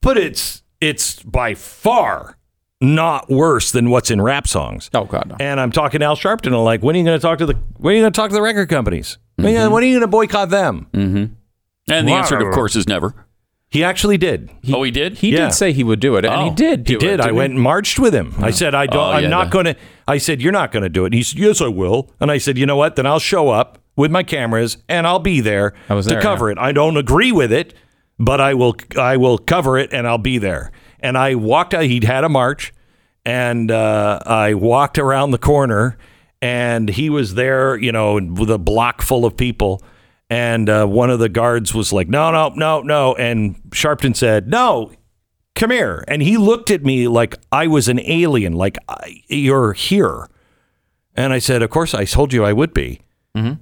but 0.00 0.16
it's 0.16 0.62
it's 0.80 1.22
by 1.22 1.54
far 1.54 2.36
not 2.80 3.30
worse 3.30 3.70
than 3.72 3.88
what's 3.90 4.10
in 4.10 4.20
rap 4.20 4.46
songs. 4.46 4.90
Oh 4.92 5.04
God, 5.04 5.26
no. 5.28 5.36
And 5.40 5.58
I'm 5.60 5.72
talking 5.72 6.00
to 6.00 6.06
Al 6.06 6.16
Sharpton. 6.16 6.48
I'm 6.48 6.64
like, 6.64 6.82
when 6.82 6.94
are 6.94 6.98
you 6.98 7.04
going 7.04 7.18
to 7.18 7.22
talk 7.22 7.38
to 7.38 7.46
the 7.46 7.54
when 7.78 7.92
are 7.92 7.96
you 7.96 8.02
going 8.02 8.12
to 8.12 8.16
talk 8.16 8.30
to 8.30 8.34
the 8.34 8.42
record 8.42 8.68
companies? 8.68 9.18
When 9.36 9.46
are 9.46 9.50
you- 9.50 9.56
mm-hmm. 9.58 9.72
When 9.72 9.82
are 9.82 9.86
you 9.86 9.92
going 9.94 10.00
to 10.02 10.06
boycott 10.08 10.50
them? 10.50 10.86
Mm-hmm. 10.92 11.32
And 11.92 12.08
the 12.08 12.12
answer, 12.12 12.36
of 12.38 12.54
course, 12.54 12.76
is 12.76 12.86
never. 12.88 13.14
He 13.70 13.82
actually 13.82 14.18
did. 14.18 14.50
oh, 14.72 14.82
he 14.84 14.90
did? 14.92 15.18
He 15.18 15.32
Yeah. 15.32 15.46
did 15.46 15.52
say 15.54 15.72
he 15.72 15.82
would 15.82 15.98
do 15.98 16.14
it, 16.16 16.24
and 16.24 16.42
he 16.42 16.48
Oh, 16.50 16.54
did. 16.54 16.84
Do 16.84 16.92
He 16.92 16.98
did. 16.98 17.18
It, 17.18 17.26
I 17.26 17.32
went 17.32 17.50
he? 17.50 17.54
and 17.56 17.62
marched 17.62 17.98
with 17.98 18.14
him. 18.14 18.32
I 18.38 18.50
said, 18.50 18.72
I 18.74 18.86
don't. 18.86 19.00
Oh, 19.08 19.10
I'm 19.12 19.24
yeah, 19.24 19.28
not 19.30 19.50
going 19.50 19.64
to. 19.64 19.76
I 20.06 20.18
said, 20.18 20.40
you're 20.40 20.52
not 20.52 20.70
going 20.70 20.84
to 20.84 20.88
do 20.88 21.02
it. 21.04 21.08
And 21.08 21.14
he 21.14 21.22
said, 21.24 21.38
yes, 21.40 21.60
I 21.60 21.66
will. 21.68 22.12
And 22.20 22.30
I 22.30 22.38
said, 22.38 22.56
you 22.56 22.66
know 22.66 22.76
what? 22.76 22.94
Then 22.96 23.04
I'll 23.06 23.18
show 23.18 23.48
up 23.48 23.78
with 23.96 24.12
my 24.12 24.22
cameras 24.22 24.76
and 24.88 25.06
I'll 25.08 25.18
be 25.18 25.40
there 25.40 25.74
was 25.88 26.06
to 26.06 26.14
there, 26.14 26.22
cover 26.22 26.50
it. 26.52 26.58
I 26.58 26.70
don't 26.72 26.96
agree 26.96 27.32
with 27.32 27.52
it, 27.52 27.74
but 28.18 28.40
I 28.40 28.54
will. 28.54 28.76
I 28.98 29.16
will 29.16 29.38
cover 29.38 29.78
it 29.78 29.92
and 29.92 30.06
I'll 30.06 30.18
be 30.18 30.38
there. 30.38 30.72
And 31.00 31.18
I 31.18 31.34
walked 31.34 31.74
out. 31.74 31.84
He'd 31.84 32.04
had 32.04 32.24
a 32.24 32.28
march, 32.28 32.72
and 33.24 33.70
uh, 33.70 34.20
I 34.24 34.54
walked 34.54 34.98
around 34.98 35.32
the 35.32 35.38
corner, 35.38 35.98
and 36.40 36.88
he 36.88 37.10
was 37.10 37.34
there. 37.34 37.76
You 37.76 37.92
know, 37.92 38.14
with 38.14 38.50
a 38.50 38.58
block 38.58 39.02
full 39.02 39.24
of 39.24 39.36
people. 39.36 39.82
And 40.30 40.70
uh, 40.70 40.86
one 40.86 41.10
of 41.10 41.18
the 41.18 41.28
guards 41.28 41.74
was 41.74 41.92
like, 41.92 42.08
"No, 42.08 42.30
no, 42.30 42.48
no, 42.50 42.80
no." 42.80 43.14
And 43.14 43.56
Sharpton 43.70 44.16
said, 44.16 44.48
"No, 44.48 44.90
come 45.54 45.70
here. 45.70 46.04
And 46.08 46.22
he 46.22 46.36
looked 46.36 46.70
at 46.70 46.84
me 46.84 47.08
like 47.08 47.36
I 47.52 47.66
was 47.66 47.88
an 47.88 48.00
alien, 48.00 48.52
like 48.52 48.78
I, 48.88 49.22
you're 49.28 49.72
here. 49.72 50.28
And 51.14 51.32
I 51.32 51.38
said, 51.38 51.62
Of 51.62 51.70
course, 51.70 51.94
I 51.94 52.04
told 52.04 52.32
you 52.32 52.44
I 52.44 52.52
would 52.52 52.74
be. 52.74 53.00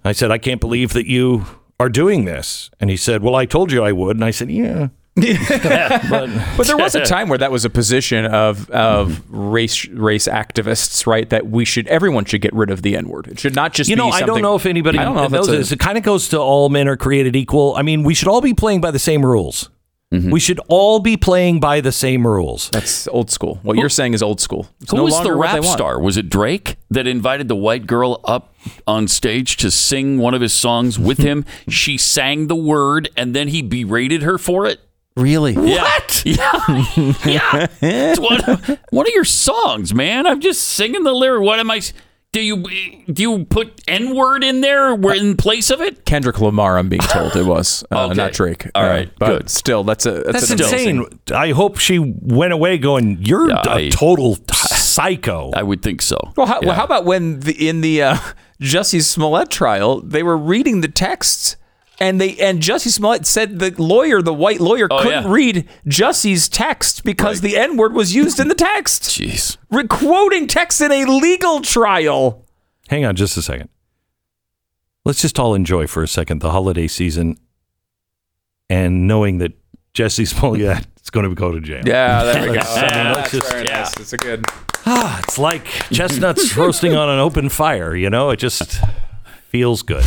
I 0.05 0.13
said, 0.13 0.31
I 0.31 0.37
can't 0.39 0.61
believe 0.61 0.93
that 0.93 1.07
you 1.07 1.47
are 1.83 1.89
doing 1.89 2.25
this. 2.25 2.71
And 2.81 2.89
he 2.91 2.97
said, 2.97 3.23
Well, 3.23 3.35
I 3.35 3.45
told 3.47 3.73
you 3.73 3.85
I 3.85 3.93
would. 3.93 4.17
And 4.17 4.25
I 4.25 4.31
said, 4.31 4.51
Yeah. 4.51 4.89
But 5.15 6.67
there 6.67 6.77
was 6.77 6.95
a 6.95 7.05
time 7.05 7.29
where 7.29 7.37
that 7.39 7.53
was 7.53 7.65
a 7.67 7.71
position 7.71 8.25
of 8.25 8.71
of 8.71 9.21
race 9.29 9.87
race 9.89 10.27
activists, 10.27 11.07
right? 11.07 11.29
That 11.29 11.49
we 11.49 11.65
should 11.67 11.87
everyone 11.89 12.25
should 12.25 12.41
get 12.41 12.55
rid 12.55 12.71
of 12.71 12.81
the 12.83 12.97
N 12.97 13.09
word. 13.09 13.27
It 13.29 13.39
should 13.39 13.55
not 13.55 13.75
just 13.75 13.91
You 13.91 13.97
know, 13.97 14.07
be 14.11 14.13
I 14.17 14.23
don't 14.23 14.41
know 14.41 14.55
if 14.55 14.65
anybody 14.65 14.99
I 14.99 15.05
don't 15.05 15.15
know 15.17 15.25
if 15.25 15.33
knows 15.33 15.49
a- 15.49 15.53
this. 15.53 15.73
It 15.73 15.79
kind 15.81 15.99
of 15.99 16.05
goes 16.05 16.29
to 16.31 16.39
all 16.41 16.71
men 16.71 16.89
are 16.89 16.97
created 16.97 17.37
equal. 17.37 17.75
I 17.77 17.83
mean, 17.83 18.05
we 18.05 18.15
should 18.15 18.29
all 18.29 18.41
be 18.41 18.55
playing 18.55 18.81
by 18.81 18.91
the 18.91 18.99
same 18.99 19.25
rules. 19.25 19.69
Mm-hmm. 20.13 20.31
We 20.31 20.41
should 20.41 20.61
all 20.69 21.01
be 21.01 21.17
playing 21.17 21.59
by 21.59 21.81
the 21.81 21.91
same 21.91 22.27
rules. 22.27 22.69
That's 22.71 23.09
old 23.09 23.31
school. 23.31 23.61
What 23.63 23.79
you're 23.79 23.89
saying 23.89 24.13
is 24.13 24.23
old 24.23 24.43
school. 24.43 24.67
It's 24.83 24.91
Who 24.91 24.99
no 24.99 25.05
was 25.05 25.15
the 25.15 25.19
longer 25.21 25.39
what 25.39 25.53
they 25.53 25.61
rap 25.61 25.65
star? 25.65 25.99
Was 25.99 26.19
it 26.19 26.29
Drake 26.29 26.77
that 26.91 27.07
invited 27.07 27.49
the 27.49 27.57
white 27.57 27.87
girl 27.87 28.21
up 28.25 28.55
on 28.87 29.09
stage 29.09 29.57
to 29.59 29.71
sing 29.71 30.19
one 30.19 30.35
of 30.35 30.43
his 30.43 30.53
songs 30.53 30.99
with 30.99 31.17
him? 31.19 31.47
she 31.69 31.97
sang 31.97 32.49
the 32.49 32.57
word 32.57 33.09
and 33.17 33.35
then 33.35 33.49
he 33.49 33.63
berated 33.63 34.23
her 34.23 34.37
for 34.37 34.67
it? 34.67 34.81
Really? 35.17 35.55
What? 35.55 36.23
Yeah. 36.25 36.47
yeah. 37.27 37.67
It's 37.81 38.21
one, 38.21 38.79
one 38.91 39.07
of 39.07 39.13
your 39.13 39.25
songs, 39.25 39.93
man. 39.93 40.25
I'm 40.27 40.41
just 40.41 40.63
singing 40.63 41.03
the 41.03 41.13
lyric. 41.13 41.43
What 41.43 41.59
am 41.59 41.69
I? 41.71 41.81
S- 42.35 42.39
Do 42.39 42.41
you 42.41 42.65
do 43.13 43.23
you 43.23 43.45
put 43.45 43.83
N 43.87 44.15
word 44.17 44.43
in 44.43 44.63
there 44.63 44.95
where 44.95 45.15
in 45.15 45.37
place 45.37 45.71
of 45.71 45.81
it? 45.83 46.05
Kendrick 46.07 46.41
Lamar, 46.41 46.79
I'm 46.79 46.89
being 46.89 47.01
told 47.03 47.37
it 47.37 47.45
was, 47.45 47.85
uh, 47.93 48.07
Okay. 48.07 48.15
not 48.15 48.33
Drake. 48.33 48.69
All 48.75 48.85
Uh, 48.85 48.89
right, 48.89 49.11
but 49.19 49.27
good. 49.27 49.51
still, 49.51 49.85
that's 49.85 50.07
a 50.07 50.13
that's, 50.13 50.49
That's 50.49 50.51
an 50.51 50.61
insane. 50.61 50.97
amazing- 50.99 51.19
I 51.35 51.51
hope 51.51 51.79
she 51.79 51.99
went 51.99 52.53
away 52.55 52.79
going, 52.79 53.19
You're 53.21 53.51
Yeah, 53.51 53.63
a 53.69 53.87
I- 53.87 53.89
total 53.91 54.39
psycho. 54.51 55.51
I 55.55 55.63
would 55.63 55.83
think 55.83 56.01
so. 56.03 56.19
Well, 56.37 56.47
how, 56.47 56.61
well, 56.63 56.75
how 56.75 56.85
about 56.85 57.05
when 57.05 57.41
the, 57.41 57.69
in 57.69 57.81
the 57.83 58.03
uh, 58.03 58.17
Jussie 58.61 59.03
Smollett 59.03 59.51
trial, 59.51 60.01
they 60.01 60.23
were 60.23 60.37
reading 60.39 60.81
the 60.81 60.89
texts, 60.89 61.57
and 62.03 62.21
they 62.21 62.37
and 62.39 62.61
Jussie 62.61 62.89
Smollett 62.91 63.27
said 63.27 63.61
the 63.61 63.71
lawyer, 63.81 64.21
the 64.21 64.35
white 64.35 64.61
lawyer, 64.61 64.89
Oh, 64.91 65.03
couldn't 65.03 65.25
yeah. 65.25 65.33
read 65.33 65.69
Jussie's 65.87 66.49
text 66.49 67.05
because 67.05 67.41
the 67.43 67.57
N 67.57 67.77
word 67.77 67.93
was 67.93 68.13
used 68.15 68.41
in 68.41 68.49
the 68.49 68.55
text. 68.57 69.03
Jeez. 69.17 69.57
Re- 69.71 69.87
quoting 69.87 70.49
text 70.49 70.81
in 70.81 70.91
a 70.91 71.05
legal 71.05 71.61
trial. 71.61 72.45
Hang 72.89 73.05
on 73.05 73.15
just 73.15 73.37
a 73.37 73.43
second. 73.43 73.69
Let's 75.05 75.23
just 75.23 75.39
all 75.39 75.55
enjoy 75.55 75.87
for 75.87 76.03
a 76.03 76.09
second 76.09 76.41
the 76.41 76.51
holiday 76.51 76.89
season 76.89 77.37
and 78.69 79.07
knowing 79.07 79.39
that 79.39 79.53
Jussie 79.95 80.27
Smollett 80.27 80.87
is 81.03 81.11
going 81.11 81.29
to 81.29 81.35
go 81.35 81.53
to 81.53 81.61
jail. 81.61 81.83
Yeah, 81.87 82.25
there 82.25 82.41
we 82.43 82.47
go. 82.49 82.55
Let's- 82.55 82.77
I 82.77 82.83
mean, 83.05 83.13
let's 83.15 83.31
just- 83.31 83.51
very 83.51 83.65
nice. 83.65 83.97
It's 84.01 84.13
a 84.13 84.17
good. 84.17 84.45
Ah, 84.87 85.21
it's 85.23 85.39
like 85.39 85.65
chestnuts 85.93 86.57
roasting 86.57 86.95
on 86.97 87.09
an 87.09 87.21
open 87.21 87.49
fire, 87.49 87.95
you 87.95 88.11
know? 88.11 88.31
It 88.31 88.39
just 88.39 88.81
feels 89.51 89.83
good. 89.83 90.03